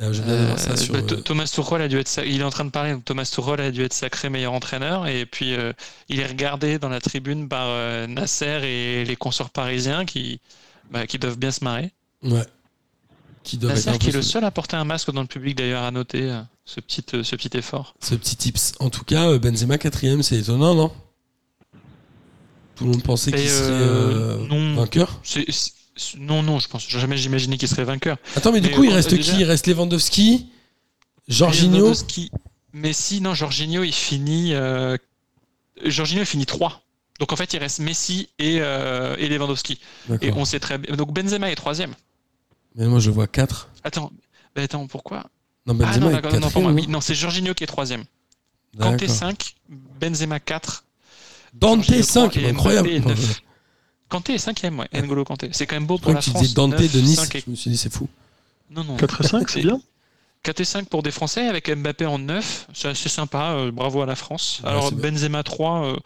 [0.00, 0.94] Je viens de voir ça sur.
[0.94, 3.04] bah, Th- Thomas Tuchel a dû être sa- il est en train de parler donc
[3.04, 5.74] Thomas Tuchel a dû être sacré meilleur entraîneur et puis euh,
[6.08, 10.40] il est regardé dans la tribune par euh, Nasser et les consorts parisiens qui
[10.90, 11.92] bah, qui doivent bien se marrer.
[12.24, 12.42] ouais.
[13.44, 15.56] Qui doivent être Nasser qui est le seul à porter un masque dans le public
[15.58, 17.94] d'ailleurs à noter ce petit euh, ce petit effort.
[18.00, 18.72] ce petit tips.
[18.80, 20.92] En tout cas, euh, Benzema quatrième, c'est étonnant, non?
[22.76, 24.74] Tout le monde pensait qu'il serait euh, non.
[24.76, 25.20] vainqueur?
[26.18, 28.16] Non non je pense jamais j'imaginais qu'il serait vainqueur.
[28.34, 29.40] Attends, mais du Mais coup, il reste déjà- qui?
[29.40, 30.48] Il reste Lewandowski,
[31.28, 31.76] Jorginho.
[31.76, 32.30] Lewandowski.
[32.72, 34.96] Messi non Jorginho il finit euh,
[35.84, 36.80] Jorginho il finit 3.
[37.20, 39.78] Donc en fait il reste Messi et, euh, et Lewandowski.
[40.22, 40.96] Et on sait très bien.
[40.96, 41.94] Donc Benzema est troisième.
[42.74, 43.68] Mais moi, je vois 4.
[43.84, 44.10] Attends,
[44.56, 45.24] attends, pourquoi?
[45.66, 46.86] Non, Ah Benzema non, est d'accord, non, pour moi, non oui.
[46.88, 48.04] Non, c'est Jorginho qui est troisième.
[48.80, 49.16] Kanté D'accord.
[49.16, 49.54] 5,
[50.00, 50.84] Benzema 4.
[51.54, 52.88] Dante Jorginho 5, trois et incroyable.
[52.88, 53.42] Mbappé neuf.
[54.08, 54.88] Kanté est cinquième, ouais.
[54.92, 55.48] N'Golo Kanté.
[55.52, 56.42] C'est quand même beau Je pour crois la que tu France.
[56.42, 57.28] disais Dante neuf, de Nice.
[57.34, 58.08] et- Je me suis dit, c'est fou.
[58.70, 58.96] Non, non.
[58.96, 59.80] 4 et 5, c'est bien.
[60.42, 62.66] 4 et 5 pour des Français avec Mbappé en 9.
[62.74, 63.52] C'est assez sympa.
[63.52, 64.60] euh, bravo à la France.
[64.64, 64.90] Ouais, Alors.
[64.92, 65.86] Benzema 3.
[65.86, 65.96] euh,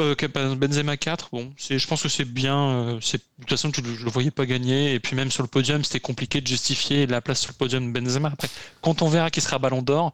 [0.00, 2.58] euh, pardon, Benzema 4, bon, c'est, je pense que c'est bien.
[2.58, 3.00] euh, de
[3.40, 4.94] toute façon, tu, le- je le voyais pas gagner.
[4.94, 7.92] Et puis même sur le podium, c'était compliqué de justifier la place sur le podium
[7.92, 8.28] de Benzema.
[8.32, 8.48] Après,
[8.82, 10.12] quand on verra qui sera Ballon d'Or,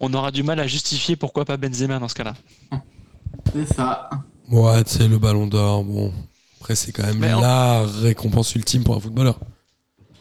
[0.00, 2.34] on aura du mal à justifier pourquoi pas Benzema dans ce cas-là.
[3.52, 4.10] C'est ça.
[4.50, 5.84] Ouais, c'est le ballon d'or.
[5.84, 6.12] Bon,
[6.60, 9.38] après, c'est quand même Mais en- la récompense ultime pour un footballeur.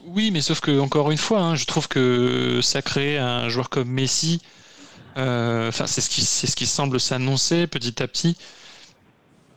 [0.06, 3.90] Oui, mais sauf que encore une fois, hein, je trouve que sacrer un joueur comme
[3.90, 4.42] Messi,
[5.18, 8.38] euh, enfin c'est ce qui c'est ce qui semble s'annoncer petit à petit.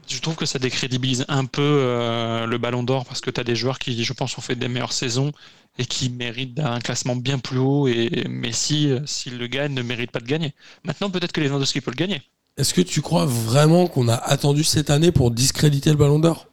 [0.08, 3.44] Je trouve que ça décrédibilise un peu euh, le Ballon d'Or parce que tu as
[3.44, 5.32] des joueurs qui, je pense, ont fait des meilleures saisons
[5.78, 7.88] et qui méritent un classement bien plus haut.
[7.88, 10.54] Et Messi, s'il le gagne, ne mérite pas de gagner.
[10.84, 12.22] Maintenant, peut-être que Lewandowski peut le gagner.
[12.56, 16.46] Est-ce que tu crois vraiment qu'on a attendu cette année pour discréditer le ballon d'or?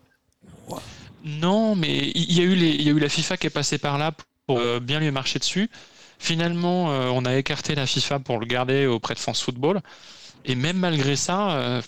[1.24, 3.52] Non, mais il y a eu les, il y a eu la FIFA qui est
[3.52, 4.12] passée par là
[4.46, 5.70] pour euh, bien lui marcher dessus.
[6.20, 9.80] Finalement, euh, on a écarté la FIFA pour le garder auprès de France Football.
[10.44, 11.82] Et même malgré ça,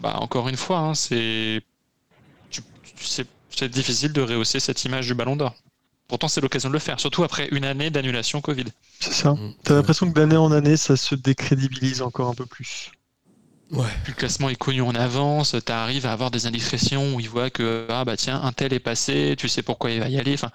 [0.00, 1.62] bah, encore une fois, hein, c'est
[2.50, 5.54] tu- tu- c'est c'est difficile de rehausser cette image du Ballon d'Or.
[6.08, 8.64] Pourtant, c'est l'occasion de le faire, surtout après une année d'annulation Covid.
[9.00, 9.32] C'est ça.
[9.34, 9.54] Mm.
[9.64, 12.90] T'as l'impression que d'année en année, ça se décrédibilise encore un peu plus.
[13.70, 13.86] Ouais.
[14.02, 17.28] Plus le classement est connu en avance, tu arrives à avoir des indiscrétions où ils
[17.28, 20.18] voient que ah bah tiens, un tel est passé, tu sais pourquoi il va y
[20.18, 20.34] aller.
[20.34, 20.50] Enfin,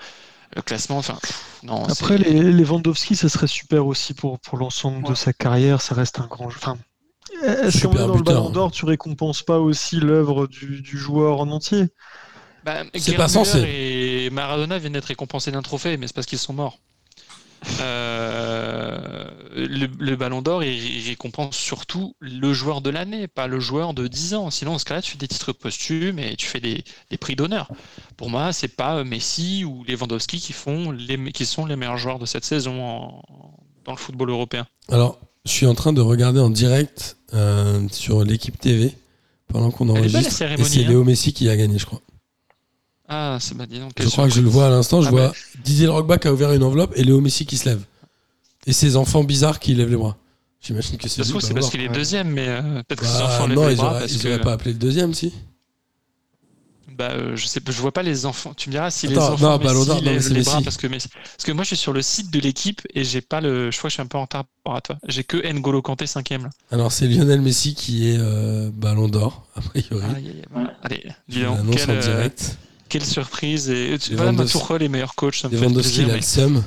[0.56, 1.18] le classement, enfin,
[1.64, 1.86] non.
[1.86, 5.82] Après, c'est- les Lewandowski, ça serait super aussi pour, pour l'ensemble de sa carrière.
[5.82, 6.58] Ça reste un grand jeu.
[6.62, 6.78] Enfin,
[7.46, 8.24] est-ce qu'en Super dans le.
[8.24, 11.88] Ballon d'Or, tu récompenses pas aussi l'œuvre du, du joueur en entier
[12.64, 13.60] Bah, C'est pas censé.
[13.60, 16.80] Müller et Maradona viennent d'être récompensés d'un trophée, mais c'est parce qu'ils sont morts.
[17.82, 23.60] Euh, le, le Ballon d'Or, il, il récompense surtout le joueur de l'année, pas le
[23.60, 24.50] joueur de 10 ans.
[24.52, 27.36] Sinon, dans ce cas-là, tu fais des titres posthumes et tu fais des, des prix
[27.36, 27.70] d'honneur.
[28.18, 32.20] Pour moi, c'est pas Messi ou Lewandowski qui, font les, qui sont les meilleurs joueurs
[32.20, 33.22] de cette saison en-
[33.84, 34.66] dans le football européen.
[34.92, 38.94] Alors, je suis en train de regarder en direct euh, sur l'équipe TV
[39.48, 40.28] pendant qu'on est belle, la enregistre.
[40.28, 40.90] Et cérémonie, c'est hein.
[40.90, 42.02] Léo Messi qui a gagné, je crois.
[43.08, 45.02] Ah, c'est bah, dis donc, Je crois que je le vois à l'instant.
[45.02, 47.84] Je Ah, vois Didier Rockback a ouvert une enveloppe et Léo Messi qui se lève.
[48.66, 50.18] Et ses enfants bizarres qui lèvent les bras.
[50.60, 53.06] J'imagine que c'est Ça se trouve, c'est parce qu'il est deuxième, mais euh, peut-être que
[53.06, 54.28] ses Bah, enfants lèvent non, les ils bras ils que.
[54.28, 55.32] auraient pas appelé le deuxième, si
[56.98, 58.54] Bah, euh, je sais pas, je vois pas les enfants.
[58.56, 60.44] Tu me diras si les enfants non, Ballon Messi d'Or, non, mais lèvent c'est les
[60.44, 60.64] bras Messi.
[60.64, 63.22] parce que Messi- parce que moi je suis sur le site de l'équipe et j'ai
[63.22, 63.70] pas le.
[63.72, 64.98] Je crois que je suis un peu en retard par rapport à toi.
[65.10, 66.50] J'ai que N'Golo Kanté cinquième là.
[66.72, 70.06] Alors, c'est Lionel Messi qui est euh, Ballon d'or, a priori.
[70.52, 70.74] Voilà.
[70.84, 72.58] Allez, dis donc, quelle, en euh, direct.
[72.90, 76.08] quelle surprise et voilà, ma Tuchel les meilleurs coachs, ça me fait plaisir.
[76.08, 76.14] Mais...
[76.14, 76.64] le.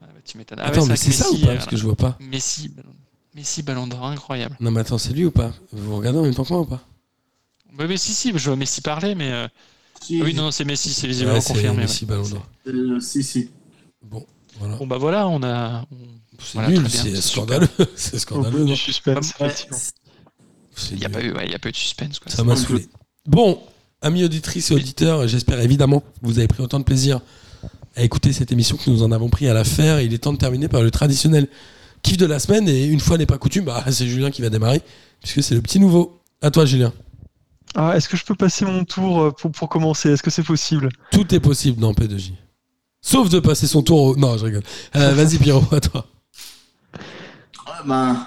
[0.00, 0.58] Ah, bah, tu m'étonnes.
[0.60, 1.54] Ah, ouais, Attends, mais c'est ça ou Messi, pas?
[1.54, 2.16] Parce que je vois pas.
[2.20, 2.88] Messi, Ballon-
[3.34, 4.56] Messi Ballon d'Or incroyable.
[4.60, 5.52] Non, mais attends, c'est lui ou pas?
[5.72, 6.76] Vous regardez en même temps que moi ou pas?
[6.76, 6.82] Bah,
[7.78, 9.48] mais si si, je vois Messi parler, mais euh,
[10.02, 11.76] Si, ah oui non c'est Messi, c'est visiblement Ouais, c'est confirmé.
[11.78, 11.82] ouais.
[11.84, 12.46] Messi Ballon d'or.
[12.68, 13.50] euh, si, si.
[14.02, 14.24] Bon,
[14.58, 14.76] voilà.
[14.76, 15.84] Bon bah voilà, on a.
[15.90, 15.96] on-
[16.44, 17.68] C'est Voilà, nul, très bien, c'est c'est scandaleux.
[17.94, 18.58] c'est Au scandaleux.
[18.60, 19.78] non du suspense, Ouais, effectivement.
[20.74, 21.16] C'est Il y a nul.
[21.16, 22.32] pas eu, ouais, il y a pas eu de suspense quoi.
[22.32, 22.88] Ça m'a saoulé.
[23.26, 23.60] Bon,
[24.00, 27.20] amis auditrices et auditeurs, j'espère évidemment que vous avez pris autant de plaisir
[27.94, 30.00] à écouter cette émission que nous en avons pris à la faire.
[30.00, 31.46] Il est temps de terminer par le traditionnel
[32.02, 32.66] kiff de la semaine.
[32.68, 34.80] Et une fois n'est pas coutume, bah, c'est Julien qui va démarrer,
[35.20, 36.18] puisque c'est le petit nouveau.
[36.40, 36.92] À toi, Julien.
[37.74, 40.10] Ah, Est-ce que je peux passer mon tour euh, pour, pour commencer?
[40.10, 40.90] Est-ce que c'est possible?
[41.10, 42.32] Tout est possible dans P2J.
[43.00, 44.16] Sauf de passer son tour au...
[44.16, 44.62] Non, je rigole.
[44.96, 46.06] Euh, Vas-y, Pierrot, à toi.
[47.66, 48.26] Ah ben,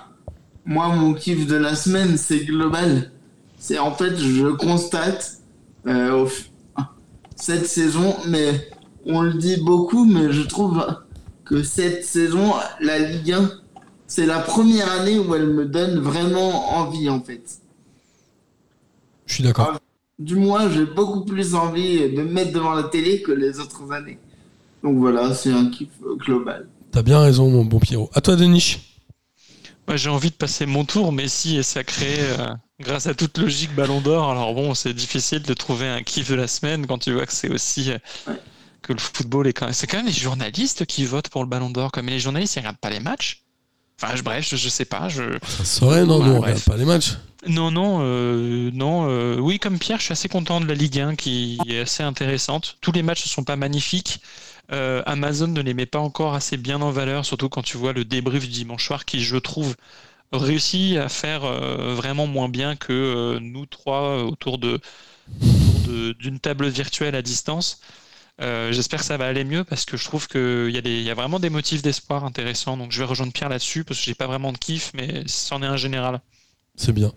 [0.65, 3.11] moi, mon kiff de la semaine, c'est global.
[3.57, 5.37] C'est en fait, je constate
[5.87, 6.27] euh,
[7.35, 8.69] cette saison, mais
[9.05, 10.85] on le dit beaucoup, mais je trouve
[11.45, 13.49] que cette saison, la Ligue 1,
[14.07, 17.59] c'est la première année où elle me donne vraiment envie, en fait.
[19.25, 19.79] Je suis d'accord.
[20.19, 23.91] Du moins, j'ai beaucoup plus envie de me mettre devant la télé que les autres
[23.91, 24.17] années.
[24.83, 26.67] Donc voilà, c'est un kiff euh, global.
[26.91, 28.09] T'as bien raison, mon bon Pierrot.
[28.13, 28.77] À toi, Denis.
[29.87, 31.11] Moi, j'ai envie de passer mon tour.
[31.11, 32.47] Messi est sacré euh,
[32.79, 34.31] grâce à toute logique Ballon d'Or.
[34.31, 37.33] Alors bon, c'est difficile de trouver un kiff de la semaine quand tu vois que
[37.33, 37.97] c'est aussi euh,
[38.27, 38.39] Ouais.
[38.81, 39.73] que le football est quand même.
[39.73, 41.91] C'est quand même les journalistes qui votent pour le Ballon d'Or.
[41.91, 43.43] Comme les journalistes, ils regardent pas les matchs.
[44.01, 45.09] Enfin, je- bref, je, je sais pas.
[45.09, 45.23] Je...
[45.47, 47.13] Ça serait, non, Ouais, nous, on regarde pas les matchs.
[47.47, 49.07] Non, non, euh, non.
[49.07, 52.01] euh, oui, comme Pierre, je suis assez content de la Ligue 1 qui est assez
[52.01, 52.77] intéressante.
[52.81, 54.19] Tous les matchs ne sont pas magnifiques.
[54.71, 57.93] Euh, Amazon ne les met pas encore assez bien en valeur, surtout quand tu vois
[57.93, 59.75] le débrief du dimanche soir qui, je trouve,
[60.33, 64.79] réussit à faire euh, vraiment moins bien que euh, nous trois autour de
[66.19, 67.79] d'une table virtuelle à distance.
[68.41, 70.99] Euh, J'espère que ça va aller mieux parce que je trouve qu'il y, a des-
[70.99, 72.77] il y a vraiment des motifs d'espoir intéressants.
[72.77, 75.61] Donc je vais rejoindre Pierre là-dessus parce que j'ai pas vraiment de kiff, mais c'en
[75.63, 76.21] est un général.
[76.75, 77.13] C'est bien.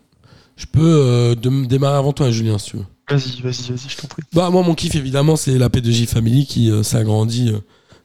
[0.59, 2.85] Je peux euh, de- démarrer avant toi, Julien, si tu veux.
[3.11, 4.23] Vas-y, vas-y, vas-y, je t'en prie.
[4.35, 7.61] Bah, moi, mon kiff, évidemment, c'est la P2J Family qui euh, s'agrandit euh, Oui,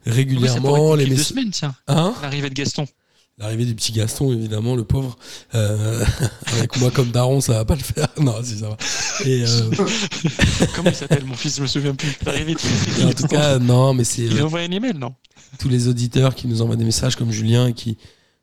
[0.05, 0.95] ça régulièrement.
[0.95, 1.75] les une kiff de mess- semaine, tiens.
[1.87, 2.85] Hein L'arrivée de Gaston.
[3.39, 5.17] L'arrivée du petit Gaston, évidemment, le pauvre.
[5.55, 6.05] Euh,
[6.53, 8.07] avec moi comme daron, ça va pas le faire.
[8.21, 8.77] Non, si ça va.
[9.25, 9.71] Et, euh,
[10.75, 12.15] Comment il s'appelle mon fils Je me souviens plus.
[12.25, 15.13] L'arrivée de en tout cas, non, mais c'est Il envoyé un email, non?
[15.59, 17.97] tous les auditeurs qui nous envoient des messages comme Julien et qui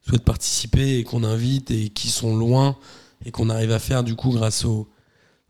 [0.07, 2.77] souhaitent participer et qu'on invite et qui sont loin
[3.25, 4.89] et qu'on arrive à faire du coup grâce au,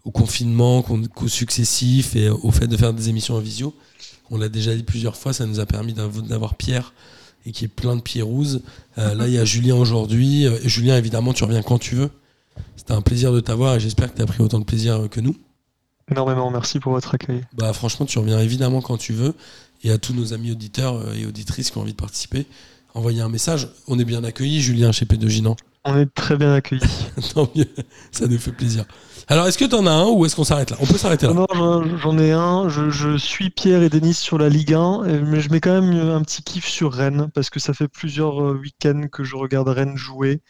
[0.05, 3.75] au confinement, qu'aux successifs et au fait de faire des émissions en visio.
[4.31, 6.93] On l'a déjà dit plusieurs fois, ça nous a permis d'av- d'avoir Pierre
[7.47, 8.63] et qui est plein de Pierrouzes.
[8.99, 10.47] Euh, là, il y a Julien aujourd'hui.
[10.47, 12.11] Euh, Julien, évidemment, tu reviens quand tu veux.
[12.77, 15.21] C'était un plaisir de t'avoir et j'espère que tu as pris autant de plaisir que
[15.21, 15.37] nous.
[16.11, 17.43] Énormément, merci pour votre accueil.
[17.55, 19.35] Bah franchement, tu reviens évidemment quand tu veux.
[19.83, 22.47] Et à tous nos amis auditeurs euh, et auditrices qui ont envie de participer,
[22.95, 23.69] envoyez un message.
[23.89, 25.57] On est bien accueillis, Julien, chez P2J, non?
[25.85, 26.83] On est très bien accueillis.
[27.35, 27.67] Tant mieux,
[28.13, 28.85] ça nous fait plaisir.
[29.29, 30.77] Alors, est-ce que t'en as un ou est-ce qu'on s'arrête là?
[30.81, 31.33] On peut s'arrêter là.
[31.33, 32.69] Non, j'en- j'en ai un.
[32.69, 35.81] Je, je suis Pierre et Denis sur la Ligue 1, euh, mais je mets quand
[35.81, 39.37] même un petit kiff sur Rennes parce que ça fait plusieurs euh, week-ends que je
[39.37, 40.43] regarde Rennes jouer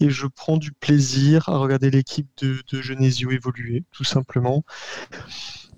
[0.00, 4.64] et je prends du plaisir à regarder l'équipe de, de Genesio évoluer, tout simplement.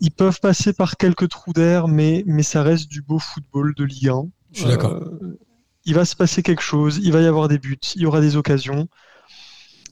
[0.00, 3.84] Ils peuvent passer par quelques trous d'air, mais, mais ça reste du beau football de
[3.84, 4.24] Ligue 1.
[4.52, 4.92] Je suis d'accord.
[4.94, 5.38] Euh,
[5.90, 8.20] il va se passer quelque chose, il va y avoir des buts, il y aura
[8.20, 8.86] des occasions.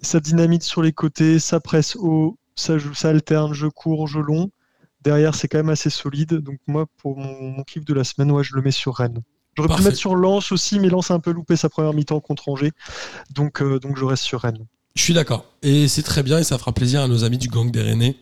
[0.00, 4.20] Ça dynamite sur les côtés, ça presse haut, ça, joue, ça alterne, je cours, je
[4.20, 4.52] long.
[5.02, 6.34] Derrière, c'est quand même assez solide.
[6.34, 9.22] Donc moi, pour mon, mon kiff de la semaine, ouais, je le mets sur Rennes.
[9.56, 11.92] J'aurais pu le mettre sur Lens aussi, mais Lens a un peu loupé sa première
[11.92, 12.70] mi-temps contre Angers.
[13.34, 14.66] Donc, euh, donc je reste sur Rennes.
[14.94, 15.46] Je suis d'accord.
[15.62, 18.14] Et c'est très bien et ça fera plaisir à nos amis du gang des Rennais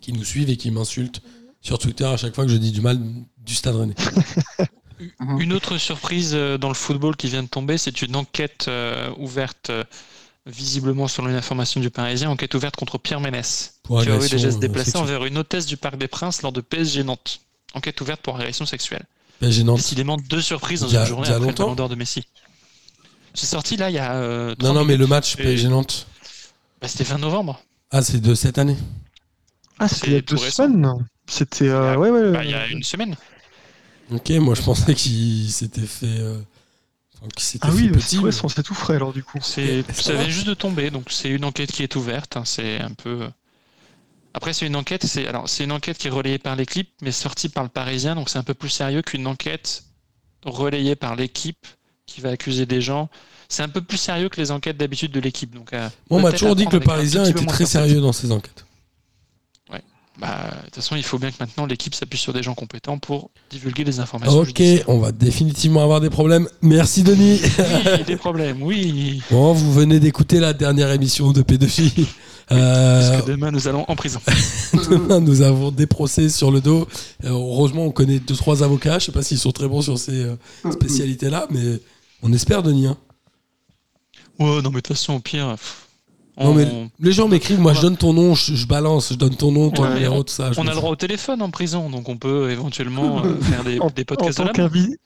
[0.00, 1.20] qui nous suivent et qui m'insultent
[1.60, 2.98] sur Twitter à chaque fois que je dis du mal
[3.36, 3.94] du Stade Rennais.
[5.38, 9.10] Une autre surprise euh, dans le football qui vient de tomber, c'est une enquête euh,
[9.16, 9.84] ouverte, euh,
[10.46, 14.50] visiblement selon une information du Parisien, enquête ouverte contre Pierre Ménès, Pour qui aurait euh,
[14.58, 15.02] déplacés sexuelle.
[15.02, 17.40] envers une hôtesse du Parc des Princes lors de PSG Nantes.
[17.74, 19.04] Enquête ouverte pour agression sexuelle.
[19.40, 19.76] PSG Nantes.
[19.76, 21.88] Décidément deux surprises dans a- une journée il y a après le longtemps Ballon d'Or
[21.90, 22.24] de Messi.
[23.34, 24.14] C'est sorti là il y a.
[24.14, 26.06] euh, Non, 30 non, mais le match Et- PSG Nantes.
[26.80, 27.60] Bah, C'était fin novembre.
[27.90, 28.76] Ah, c'est de cette année.
[29.78, 30.92] Ah, c'était il y a deux semaines.
[31.26, 31.68] C'était.
[31.68, 33.16] euh, ouais, ouais, Bah, il y a une semaine.
[34.10, 36.06] Ok, moi je pensais qu'il s'était fait.
[36.06, 36.38] euh,
[37.16, 38.18] enfin, qu'il s'était Ah oui, fait bah, petit.
[38.22, 39.38] mais- c'est tout frais alors du coup.
[39.42, 42.36] C'est, Ça vient juste de tomber, donc c'est une enquête qui est ouverte.
[42.36, 43.28] hein, c'est un peu.
[44.34, 45.04] Après, c'est une enquête.
[45.04, 48.14] C'est alors c'est une enquête qui est relayée par l'équipe, mais sortie par le Parisien,
[48.14, 49.84] donc c'est un peu plus sérieux qu'une enquête
[50.44, 51.66] relayée par l'équipe
[52.06, 53.10] qui va accuser des gens.
[53.50, 55.54] C'est un peu plus sérieux que les enquêtes d'habitude de l'équipe.
[55.54, 58.30] Donc, euh, Moi, on m'a toujours dit que le Parisien était très sérieux dans ses
[58.32, 58.64] enquêtes.
[60.20, 62.98] Bah, de toute façon, il faut bien que maintenant l'équipe s'appuie sur des gens compétents
[62.98, 64.38] pour divulguer des informations.
[64.40, 66.48] Ok, on va définitivement avoir des problèmes.
[66.60, 67.40] Merci Denis.
[67.58, 69.22] Oui, des problèmes, oui.
[69.30, 72.04] Bon, vous venez d'écouter la dernière émission de P2J.
[72.50, 74.20] Euh, Parce que demain, nous allons en prison.
[74.90, 76.88] demain, nous avons des procès sur le dos.
[77.24, 78.98] Euh, heureusement, on connaît deux trois avocats.
[78.98, 80.36] Je sais pas s'ils sont très bons sur ces euh,
[80.70, 81.78] spécialités-là, mais
[82.22, 82.86] on espère Denis.
[82.86, 82.96] hein.
[84.38, 85.50] Ouais, non, mais de toute façon, au pire.
[85.56, 85.87] pff,
[86.40, 89.08] Non, on- mais les gens m'écrivent, moi on je donne ton nom, je, je balance,
[89.10, 90.50] je donne ton nom, ton Ouais, numéro, tout ça.
[90.56, 93.80] On a le droit au téléphone en prison, donc on peut éventuellement euh, faire des,
[93.80, 94.40] En, des en podcasts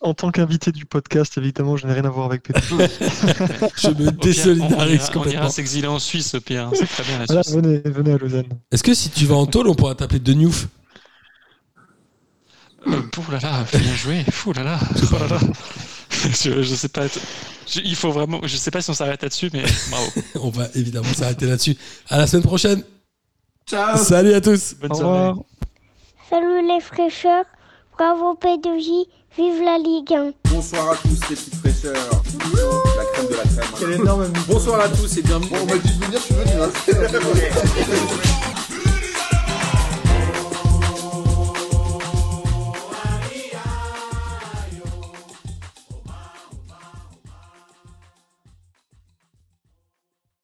[0.01, 2.61] en tant qu'invité du podcast, évidemment, je n'ai rien à voir avec Pété.
[2.71, 5.41] Je me on- désolidarise on On complètement.
[5.43, 7.55] ira s'exiler en Suisse, hein, C'est très bien la Voilà, Suisse.
[7.57, 8.47] venez, venez à Lausanne.
[8.71, 10.69] Est-ce que si tu vas en tôle, on pourra t'appeler De Newf
[12.89, 14.25] Euh, Ouh là là, bien joué.
[14.47, 14.79] Ouh là là.
[16.43, 17.07] Je, je sais pas.
[17.67, 18.41] je- il faut vraiment.
[18.45, 20.07] Je sais pas si on s'arrête là-dessus, mais bravo.
[20.47, 21.77] On va évidemment s'arrêter là-dessus.
[22.09, 22.83] À la semaine prochaine.
[23.69, 24.75] Ciao Salut à tous.
[24.81, 25.33] Bonne Au soirée.
[26.31, 27.45] Salut les fraîcheurs,
[27.99, 30.33] bravo P2J, vive la Ligue 1.
[30.51, 32.11] Bonsoir à tous les petites fraîcheurs.
[32.97, 33.75] La crème de la crème.
[33.79, 34.33] Quel énorme.
[34.49, 35.51] Bonsoir à tous et bienvenue.
[35.61, 36.35] on m'a dit de venir, je suis
[36.95, 37.43] venu.